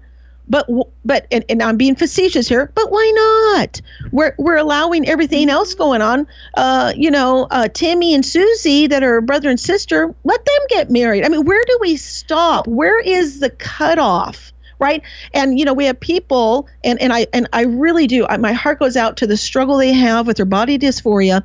But 0.49 0.67
but 1.05 1.25
and, 1.31 1.43
and 1.49 1.63
I'm 1.63 1.77
being 1.77 1.95
facetious 1.95 2.47
here. 2.47 2.71
But 2.75 2.91
why 2.91 3.11
not? 3.55 3.81
We're 4.11 4.35
we're 4.37 4.57
allowing 4.57 5.07
everything 5.07 5.49
else 5.49 5.73
going 5.73 6.01
on. 6.01 6.27
Uh, 6.55 6.93
you 6.95 7.09
know, 7.09 7.47
uh, 7.51 7.67
Timmy 7.69 8.13
and 8.13 8.25
Susie 8.25 8.87
that 8.87 9.03
are 9.03 9.21
brother 9.21 9.49
and 9.49 9.59
sister. 9.59 10.13
Let 10.23 10.45
them 10.45 10.59
get 10.69 10.91
married. 10.91 11.25
I 11.25 11.29
mean, 11.29 11.45
where 11.45 11.63
do 11.65 11.77
we 11.81 11.95
stop? 11.95 12.67
Where 12.67 12.99
is 12.99 13.39
the 13.39 13.49
cutoff? 13.49 14.51
Right. 14.79 15.01
And 15.33 15.57
you 15.57 15.63
know, 15.63 15.73
we 15.73 15.85
have 15.85 15.97
people, 15.99 16.67
and 16.83 17.01
and 17.01 17.13
I 17.13 17.27
and 17.31 17.47
I 17.53 17.61
really 17.61 18.05
do. 18.05 18.25
I, 18.27 18.35
my 18.35 18.51
heart 18.51 18.79
goes 18.79 18.97
out 18.97 19.15
to 19.17 19.27
the 19.27 19.37
struggle 19.37 19.77
they 19.77 19.93
have 19.93 20.27
with 20.27 20.35
their 20.35 20.45
body 20.45 20.77
dysphoria. 20.77 21.41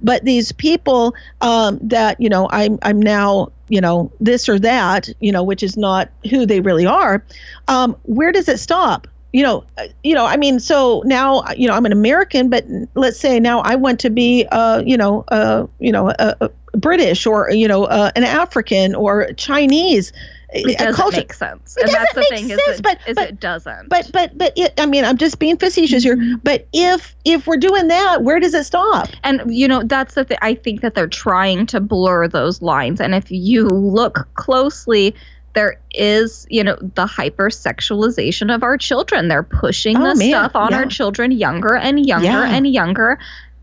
But 0.00 0.24
these 0.24 0.52
people 0.52 1.14
um, 1.42 1.78
that 1.82 2.18
you 2.18 2.30
know, 2.30 2.48
I'm 2.50 2.78
I'm 2.82 3.02
now 3.02 3.52
you 3.68 3.80
know 3.80 4.10
this 4.20 4.48
or 4.48 4.58
that, 4.58 5.08
you 5.20 5.32
know, 5.32 5.42
which 5.42 5.62
is 5.62 5.76
not 5.76 6.10
who 6.30 6.46
they 6.46 6.60
really 6.60 6.86
are. 6.86 7.24
Um, 7.68 7.96
where 8.04 8.32
does 8.32 8.48
it 8.48 8.58
stop? 8.58 9.06
You 9.32 9.42
know, 9.42 9.64
uh, 9.76 9.88
you 10.02 10.14
know. 10.14 10.24
I 10.24 10.36
mean, 10.36 10.58
so 10.58 11.02
now 11.04 11.44
you 11.56 11.68
know 11.68 11.74
I'm 11.74 11.86
an 11.86 11.92
American, 11.92 12.48
but 12.48 12.64
let's 12.94 13.20
say 13.20 13.38
now 13.38 13.60
I 13.60 13.74
want 13.74 14.00
to 14.00 14.10
be, 14.10 14.46
uh, 14.50 14.82
you 14.84 14.96
know, 14.96 15.24
uh, 15.28 15.66
you 15.78 15.92
know, 15.92 16.10
a, 16.10 16.44
uh, 16.44 16.48
British 16.72 17.26
or 17.26 17.50
you 17.50 17.68
know, 17.68 17.84
uh, 17.84 18.10
an 18.16 18.24
African 18.24 18.94
or 18.94 19.32
Chinese. 19.34 20.12
It 20.50 20.78
doesn't 20.78 20.94
culture- 20.94 21.18
make 21.18 21.32
sense. 21.34 21.76
It 21.76 21.84
and 21.84 21.92
that's 21.92 22.14
the 22.14 22.22
thing 22.24 22.48
sense, 22.48 22.62
is, 22.68 22.78
it, 22.78 22.82
but- 22.82 22.98
is 23.06 23.14
but- 23.16 23.28
it 23.28 23.38
doesn't. 23.40 23.88
But 23.90 24.10
but 24.12 24.36
but 24.38 24.52
it, 24.56 24.72
I 24.80 24.86
mean, 24.86 25.04
I'm 25.04 25.18
just 25.18 25.38
being 25.38 25.58
facetious 25.58 26.02
here. 26.02 26.16
Mm-hmm. 26.16 26.36
But 26.42 26.66
if 26.72 27.14
if 27.24 27.46
we're 27.46 27.58
doing 27.58 27.88
that, 27.88 28.22
where 28.22 28.40
does 28.40 28.54
it 28.54 28.64
stop? 28.64 29.08
And 29.24 29.42
you 29.54 29.68
know, 29.68 29.82
that's 29.84 30.14
the 30.14 30.24
thing. 30.24 30.38
I 30.40 30.54
think 30.54 30.80
that 30.80 30.94
they're 30.94 31.06
trying 31.06 31.66
to 31.66 31.80
blur 31.80 32.28
those 32.28 32.62
lines. 32.62 33.00
And 33.00 33.14
if 33.14 33.30
you 33.30 33.66
look 33.68 34.26
closely, 34.34 35.14
there 35.52 35.78
is, 35.90 36.46
you 36.48 36.64
know, 36.64 36.76
the 36.80 37.04
hypersexualization 37.06 38.54
of 38.54 38.62
our 38.62 38.76
children. 38.78 39.28
They're 39.28 39.42
pushing 39.42 39.96
Oh, 39.96 40.04
this 40.04 40.18
man, 40.18 40.30
stuff 40.30 40.56
on 40.56 40.70
yeah. 40.70 40.78
our 40.78 40.86
children 40.86 41.30
younger 41.32 41.74
and 41.76 42.04
younger 42.06 42.26
Yeah. 42.26 42.50
and 42.54 42.66
younger. 42.66 43.18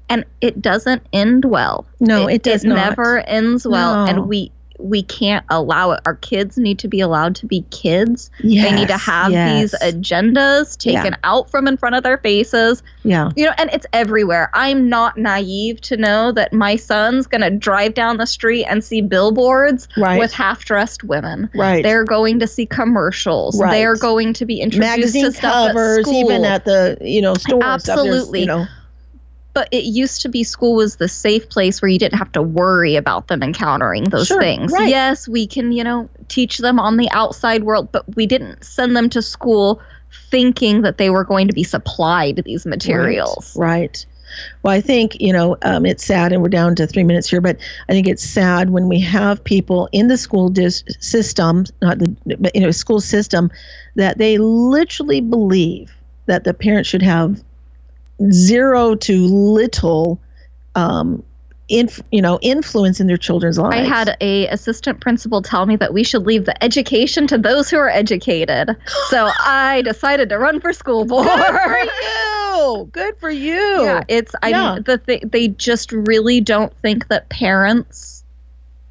And 0.07 0.23
it 0.39 0.61
doesn't 0.61 1.01
end 1.13 1.45
well. 1.45 1.87
No, 1.99 2.27
it, 2.27 2.43
does 2.43 2.63
it 2.63 2.67
not. 2.67 2.75
never 2.75 3.19
ends 3.21 3.65
well. 3.67 4.05
No. 4.05 4.11
And 4.11 4.27
we 4.27 4.51
we 4.79 5.01
can't 5.03 5.45
allow 5.49 5.91
it. 5.91 6.01
Our 6.05 6.15
kids 6.15 6.57
need 6.57 6.79
to 6.79 6.87
be 6.87 6.99
allowed 6.99 7.35
to 7.37 7.45
be 7.45 7.61
kids. 7.71 8.29
Yes, 8.43 8.69
they 8.69 8.75
need 8.75 8.87
to 8.89 8.97
have 8.97 9.31
yes. 9.31 9.71
these 9.71 9.79
agendas 9.81 10.77
taken 10.77 11.13
Yeah. 11.13 11.17
out 11.23 11.49
from 11.49 11.67
in 11.67 11.77
front 11.77 11.95
of 11.95 12.03
their 12.03 12.17
faces. 12.17 12.83
Yeah. 13.03 13.31
You 13.35 13.45
know, 13.45 13.53
and 13.57 13.69
it's 13.73 13.85
everywhere. 13.93 14.49
I'm 14.53 14.89
not 14.89 15.17
naive 15.17 15.81
to 15.81 15.97
know 15.97 16.31
that 16.33 16.53
my 16.53 16.75
son's 16.75 17.27
going 17.27 17.41
to 17.41 17.49
drive 17.49 17.93
down 17.93 18.17
the 18.17 18.27
street 18.27 18.65
and 18.65 18.83
see 18.83 19.01
billboards 19.01 19.87
Right. 19.97 20.19
with 20.19 20.33
half-dressed 20.33 21.03
women. 21.03 21.49
right. 21.55 21.83
They're 21.83 22.03
going 22.05 22.39
to 22.39 22.47
see 22.47 22.65
commercials. 22.65 23.59
Right. 23.59 23.71
They're 23.71 23.95
going 23.95 24.33
to 24.33 24.45
be 24.45 24.59
introduced 24.61 24.89
magazine 24.97 25.25
to 25.25 25.31
stuff 25.31 25.67
covers, 25.67 25.99
at 25.99 26.05
school. 26.05 26.19
even 26.31 26.45
at 26.45 26.65
the 26.65 26.97
you 27.01 27.21
know 27.21 27.33
stores. 27.35 27.63
Absolutely. 27.63 28.41
You 28.41 28.45
know, 28.47 28.65
but 29.55 29.69
it 29.71 29.85
used 29.85 30.21
to 30.21 30.29
be 30.29 30.43
school 30.43 30.75
was 30.75 30.97
the 30.97 31.07
safe 31.07 31.49
place 31.49 31.81
where 31.81 31.89
you 31.89 31.97
didn't 31.97 32.19
have 32.19 32.31
to 32.33 32.41
worry 32.41 32.97
about 32.97 33.27
them 33.29 33.41
encountering 33.41 34.03
those 34.03 34.27
Sure, 34.27 34.39
things. 34.39 34.71
right. 34.73 34.89
Yes, 34.89 35.27
we 35.27 35.47
can, 35.47 35.71
you 35.71 35.83
know, 35.83 36.07
teach 36.27 36.57
them 36.59 36.77
on 36.77 36.97
the 36.97 37.09
outside 37.11 37.63
world, 37.63 37.89
but 37.91 38.03
we 38.15 38.27
didn't 38.27 38.63
send 38.63 38.95
them 38.97 39.09
to 39.09 39.21
school 39.21 39.81
thinking 40.29 40.81
that 40.81 40.97
they 40.97 41.09
were 41.09 41.23
going 41.23 41.47
to 41.47 41.53
be 41.53 41.63
supplied 41.63 42.43
these 42.45 42.65
materials. 42.65 43.55
Right. 43.55 43.79
right. 43.79 44.05
Well, 44.63 44.73
I 44.73 44.81
think 44.81 45.15
you 45.21 45.31
know 45.31 45.55
um, 45.61 45.85
it's 45.85 46.03
sad, 46.03 46.33
and 46.33 46.41
we're 46.41 46.49
down 46.49 46.75
to 46.75 46.87
three 46.87 47.03
minutes 47.05 47.29
here. 47.29 47.39
But 47.39 47.57
I 47.87 47.93
think 47.93 48.07
it's 48.07 48.23
sad 48.23 48.71
when 48.71 48.89
we 48.89 48.99
have 48.99 49.41
people 49.41 49.87
in 49.93 50.09
the 50.09 50.17
school 50.17 50.49
dis- 50.49 50.83
system, 50.99 51.63
not 51.81 51.99
the 51.99 52.13
but 52.39 52.53
you 52.53 52.61
know 52.61 52.71
school 52.71 52.99
system, 52.99 53.49
that 53.95 54.17
they 54.17 54.37
literally 54.37 55.21
believe 55.21 55.95
that 56.25 56.43
the 56.43 56.53
parents 56.53 56.89
should 56.89 57.03
have 57.03 57.41
zero 58.31 58.95
to 58.95 59.25
little, 59.27 60.19
um, 60.75 61.23
inf- 61.69 62.01
you 62.11 62.21
know, 62.21 62.37
influence 62.41 62.99
in 62.99 63.07
their 63.07 63.17
children's 63.17 63.57
lives. 63.57 63.75
I 63.75 63.79
had 63.83 64.15
a 64.21 64.47
assistant 64.47 65.01
principal 65.01 65.41
tell 65.41 65.65
me 65.65 65.75
that 65.77 65.93
we 65.93 66.03
should 66.03 66.25
leave 66.25 66.45
the 66.45 66.63
education 66.63 67.27
to 67.27 67.37
those 67.37 67.69
who 67.69 67.77
are 67.77 67.89
educated. 67.89 68.75
So 69.09 69.29
I 69.39 69.81
decided 69.83 70.29
to 70.29 70.37
run 70.37 70.59
for 70.59 70.73
school 70.73 71.05
board. 71.05 71.27
Good 71.27 71.39
for 71.63 71.77
you. 71.79 72.89
Good 72.91 73.17
for 73.19 73.29
you. 73.29 73.53
Yeah, 73.83 74.03
it's 74.07 74.33
I 74.41 74.49
Yeah. 74.49 74.79
the 74.83 74.97
th- 74.97 75.23
they 75.31 75.49
just 75.49 75.91
really 75.91 76.41
don't 76.41 76.73
think 76.81 77.07
that 77.09 77.29
parents 77.29 78.14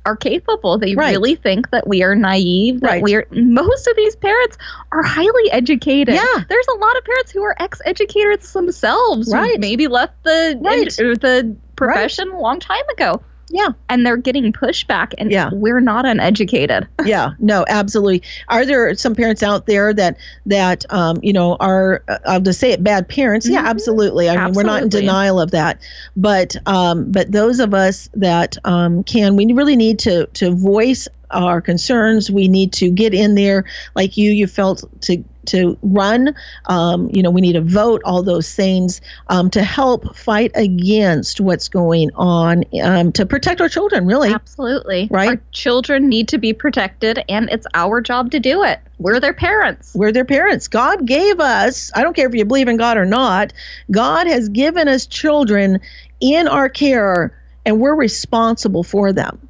are 0.07 0.17
capable. 0.17 0.79
They 0.79 0.95
Right. 0.95 1.13
really 1.13 1.35
think 1.35 1.71
that 1.71 1.87
we 1.89 2.03
are 2.03 2.15
naive. 2.15 2.81
That 2.81 2.87
Right. 2.91 3.03
we 3.03 3.15
are. 3.15 3.27
Most 3.31 3.87
of 3.89 3.97
these 3.97 4.17
parents 4.17 4.59
are 4.93 5.03
highly 5.03 5.51
educated. 5.51 6.15
Yeah. 6.15 6.25
there's 6.49 6.67
a 6.75 6.77
lot 6.79 6.97
of 6.97 7.05
parents 7.05 7.33
who 7.33 7.43
are 7.43 7.55
ex-educators 7.59 8.53
themselves. 8.53 9.29
who 9.33 9.39
Right. 9.39 9.59
maybe 9.59 9.89
left 9.89 10.23
the 10.25 10.59
Right. 10.61 10.89
the 10.91 11.57
profession 11.77 12.31
a 12.31 12.39
long 12.41 12.61
time 12.61 12.85
ago. 12.93 13.23
Yeah. 13.51 13.69
and 13.89 14.05
they're 14.07 14.17
getting 14.17 14.53
pushback, 14.53 15.13
and 15.19 15.31
Yeah. 15.31 15.51
we're 15.53 15.81
not 15.81 16.07
uneducated. 16.07 16.89
yeah 17.05 17.33
no 17.39 17.65
absolutely 17.69 18.23
are 18.49 18.65
there 18.65 18.95
some 18.95 19.15
parents 19.15 19.43
out 19.43 19.67
there 19.67 19.93
that 19.93 20.17
that 20.47 20.85
um 20.91 21.19
you 21.23 21.33
know 21.33 21.57
are 21.61 22.03
uh, 22.09 22.19
i'll 22.27 22.41
just 22.41 22.59
say 22.61 22.71
it 22.73 22.83
bad 22.83 23.09
parents 23.09 23.49
yeah 23.49 23.63
Mhm. 23.63 23.67
absolutely 23.69 24.29
i 24.29 24.45
mean 24.45 24.55
we're 24.55 24.63
not 24.63 24.83
in 24.83 24.89
denial 24.89 25.39
of 25.41 25.51
that 25.51 25.81
but 26.17 26.57
um 26.67 27.11
but 27.13 27.31
those 27.33 27.61
of 27.61 27.75
us 27.75 28.09
that 28.15 28.57
um 28.65 29.03
can 29.05 29.37
we 29.37 29.53
really 29.53 29.77
need 29.77 29.99
to 30.01 30.27
to 30.29 30.53
voice 30.55 31.07
our 31.31 31.61
concerns 31.61 32.31
we 32.31 32.49
need 32.49 32.73
to 32.73 32.91
get 32.91 33.13
in 33.13 33.35
there 33.35 33.65
like 33.97 34.17
you 34.17 34.31
you 34.31 34.47
felt 34.47 34.85
to 35.03 35.23
to 35.47 35.79
run 35.83 36.35
um, 36.67 37.09
you 37.13 37.23
know 37.23 37.31
we 37.31 37.41
need 37.41 37.55
to 37.55 37.61
vote 37.61 38.01
all 38.05 38.23
those 38.23 38.55
things 38.55 39.01
um, 39.29 39.51
to 39.51 39.63
help 39.63 40.17
fight 40.17 40.51
against 40.55 41.41
what's 41.41 41.69
going 41.69 42.11
on 42.15 42.65
um, 42.83 43.13
to 43.13 43.27
protect 43.27 43.61
our 43.61 43.69
children 43.69 44.07
really 44.07 44.33
Absolutely, 44.35 45.09
Right. 45.11 45.31
Our 45.31 45.41
children 45.53 46.09
need 46.09 46.29
to 46.29 46.39
be 46.39 46.53
protected, 46.53 47.23
and 47.29 47.49
it's 47.51 47.67
our 47.75 48.01
job 48.01 48.31
to 48.33 48.41
do 48.41 48.63
it. 48.63 48.81
We're 48.99 49.21
their 49.21 49.33
parents. 49.33 49.95
We're 49.95 50.13
their 50.13 50.25
parents. 50.25 50.69
God 50.69 51.07
gave 51.07 51.41
us, 51.41 51.91
I 51.95 52.03
don't 52.03 52.15
care 52.15 52.29
if 52.29 52.35
you 52.35 52.45
believe 52.45 52.69
in 52.69 52.77
God 52.77 52.97
or 52.97 53.05
not, 53.05 53.53
God 53.91 54.27
has 54.27 54.49
given 54.49 54.89
us 54.89 55.07
children 55.07 55.81
in 56.21 56.49
our 56.49 56.69
care 56.69 57.37
and 57.67 57.81
we're 57.81 57.95
responsible 57.95 58.83
for 58.83 59.13
them, 59.13 59.49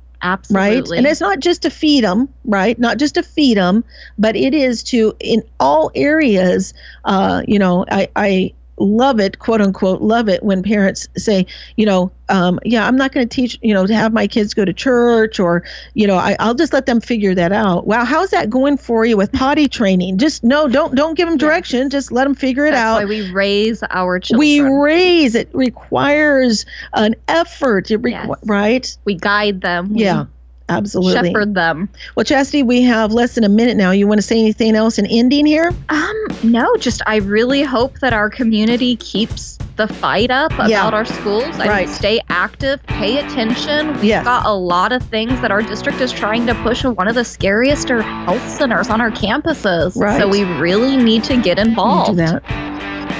right? 0.50 0.88
And 0.98 1.06
it's 1.06 1.20
not 1.20 1.40
just 1.40 1.62
to 1.62 1.70
feed 1.70 2.04
them, 2.04 2.28
right? 2.44 2.78
Not 2.78 2.98
just 2.98 3.14
to 3.14 3.22
feed 3.22 3.56
them, 3.56 3.84
but 4.18 4.34
it 4.36 4.54
is 4.54 4.82
to, 4.84 5.14
in 5.20 5.42
all 5.60 5.90
areas, 5.94 6.74
uh, 7.04 7.42
you 7.46 7.58
know, 7.58 7.84
I, 7.90 8.08
I, 8.16 8.54
love 8.78 9.20
it 9.20 9.38
quote 9.38 9.60
unquote 9.60 10.02
love 10.02 10.28
it 10.28 10.42
when 10.42 10.62
parents 10.62 11.06
say 11.16 11.46
you 11.76 11.86
know 11.86 12.10
um, 12.28 12.58
yeah 12.64 12.86
i'm 12.86 12.96
not 12.96 13.12
going 13.12 13.26
to 13.28 13.34
teach 13.34 13.58
you 13.62 13.72
know 13.74 13.86
to 13.86 13.94
have 13.94 14.12
my 14.12 14.26
kids 14.26 14.54
go 14.54 14.64
to 14.64 14.72
church 14.72 15.38
or 15.38 15.62
you 15.94 16.06
know 16.06 16.16
I, 16.16 16.36
i'll 16.40 16.54
just 16.54 16.72
let 16.72 16.86
them 16.86 17.00
figure 17.00 17.34
that 17.34 17.52
out 17.52 17.86
wow 17.86 18.04
how's 18.04 18.30
that 18.30 18.50
going 18.50 18.76
for 18.76 19.04
you 19.04 19.16
with 19.16 19.30
potty 19.32 19.68
training 19.68 20.18
just 20.18 20.42
no 20.42 20.66
don't 20.68 20.94
don't 20.94 21.14
give 21.16 21.28
them 21.28 21.36
direction 21.36 21.90
just 21.90 22.10
let 22.10 22.24
them 22.24 22.34
figure 22.34 22.64
it 22.64 22.74
out. 22.74 23.00
That's 23.00 23.04
out 23.04 23.08
why 23.08 23.24
we 23.24 23.30
raise 23.32 23.82
our 23.90 24.18
children. 24.18 24.38
we 24.38 24.60
raise 24.60 25.34
it 25.34 25.48
requires 25.54 26.66
an 26.94 27.14
effort 27.28 27.90
it 27.90 28.00
requ- 28.02 28.28
Yes. 28.28 28.38
right 28.44 28.96
we 29.04 29.14
guide 29.14 29.60
them. 29.60 29.90
Yeah 29.94 30.24
absolutely 30.68 31.28
shepherd 31.30 31.54
them. 31.54 31.88
well 32.16 32.24
chastity 32.24 32.62
we 32.62 32.82
have 32.82 33.12
less 33.12 33.34
than 33.34 33.44
a 33.44 33.48
minute 33.48 33.76
now 33.76 33.90
you 33.90 34.06
want 34.06 34.18
to 34.18 34.22
say 34.26 34.38
anything 34.38 34.74
else 34.74 34.98
in 34.98 35.06
ending 35.06 35.44
here 35.46 35.70
Um, 35.90 36.14
no, 36.42 36.74
just 36.76 37.00
I 37.06 37.16
really 37.16 37.62
hope 37.62 37.98
that 38.00 38.12
our 38.12 38.28
community 38.30 38.96
keeps 38.96 39.58
the 39.76 39.86
fight 39.88 40.30
up 40.30 40.52
about 40.52 40.68
Yeah. 40.70 40.88
our 40.88 41.04
schools. 41.04 41.58
I 41.58 41.66
Right. 41.68 41.86
mean, 41.86 41.94
stay 41.94 42.20
active, 42.28 42.82
pay 42.86 43.18
attention. 43.18 43.92
We've 43.94 44.04
Yes. 44.04 44.24
got 44.24 44.46
a 44.46 44.52
lot 44.52 44.92
of 44.92 45.02
things 45.04 45.40
that 45.40 45.50
our 45.50 45.62
district 45.62 46.00
is 46.00 46.12
trying 46.12 46.46
to 46.46 46.54
push. 46.56 46.84
One 46.84 47.08
of 47.08 47.14
the 47.14 47.24
scariest 47.24 47.90
are 47.90 48.02
health 48.02 48.48
centers 48.48 48.88
on 48.88 49.00
our 49.00 49.10
campuses. 49.10 49.96
Right. 49.96 50.20
So 50.20 50.28
we 50.28 50.44
really 50.44 50.96
need 50.96 51.24
to 51.24 51.36
get 51.36 51.58
involved. 51.58 52.18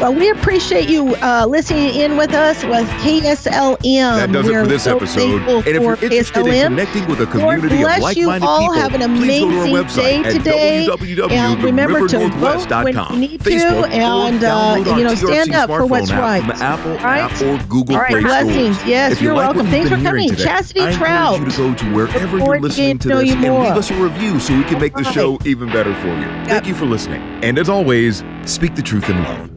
That. 0.05 0.11
Well, 0.11 0.19
we 0.19 0.31
appreciate 0.31 0.89
you 0.89 1.15
uh, 1.17 1.47
listening 1.49 1.95
in 1.95 2.17
with 2.17 2.33
us 2.35 2.63
with 2.65 2.87
KSLM. 3.01 4.17
That 4.17 4.33
does 4.33 4.49
it 4.49 4.53
We're 4.53 4.63
for 4.65 4.69
this 4.69 4.85
so 4.85 4.97
episode. 4.97 5.43
And 5.43 5.67
if 5.69 5.77
for 5.77 5.83
you're 5.83 5.93
interested 6.05 6.47
in 6.47 6.69
connecting 6.69 7.07
with 7.07 7.21
a 7.21 7.39
Lord 7.39 7.61
community 7.61 7.75
of 7.83 8.17
you 8.17 8.27
like-minded 8.27 8.47
all. 8.47 8.61
people, 8.61 8.75
Have 8.75 8.95
an 8.95 9.17
please 9.17 9.41
go 9.41 9.51
to 9.51 9.57
our 9.57 9.65
amazing 9.65 9.75
website 9.75 9.97
day 9.97 10.17
at 10.25 10.33
today. 10.33 10.89
And 11.31 11.63
remember 11.63 12.07
to 12.09 12.19
vote 12.19 12.33
www.rivernorthwest.com. 12.69 12.85
when 12.85 13.23
you 13.23 13.29
need 13.29 13.41
to 13.43 13.51
Facebook, 13.51 13.91
and, 13.91 14.45
uh, 14.45 14.97
you 14.97 15.05
know, 15.05 15.15
stand 15.15 15.55
up 15.55 15.69
for 15.69 15.87
what's 15.87 16.13
right. 16.13 16.41
From 16.43 16.51
Apple 16.53 16.93
Right? 16.97 17.21
app 17.23 17.43
or 17.43 17.59
Google 17.69 17.97
All 17.97 18.03
right, 18.03 18.11
Play 18.11 18.21
blessings. 18.23 18.77
Store. 18.77 18.89
Yes, 18.89 19.13
If 19.13 19.21
you 19.23 19.29
you're 19.29 19.37
like 19.37 19.55
welcome. 19.55 19.71
Thanks 19.71 19.89
for 19.89 19.97
coming. 19.97 20.29
today, 20.31 20.45
Chastity 20.45 20.81
I 20.83 20.93
Trout. 20.93 21.35
encourage 21.37 21.59
you 21.59 21.65
to 21.75 21.75
go 21.79 21.85
to 21.85 21.95
wherever 21.95 22.39
you're 22.39 22.61
listening 22.61 22.99
to 22.99 23.09
to 23.09 23.15
know 23.15 23.21
this 23.21 23.33
and 23.33 23.43
leave 23.43 23.73
us 23.73 23.91
a 23.91 23.95
review 24.03 24.39
so 24.41 24.57
we 24.57 24.65
can 24.65 24.79
make 24.81 24.95
the 24.95 25.05
show 25.05 25.39
even 25.45 25.69
better 25.71 25.95
for 25.97 26.09
you. 26.09 26.27
Thank 26.47 26.67
you 26.67 26.75
for 26.75 26.85
listening. 26.85 27.23
And 27.43 27.59
as 27.59 27.69
always, 27.69 28.23
speak 28.45 28.75
the 28.75 28.83
truth 28.83 29.09
in 29.09 29.23
love. 29.23 29.54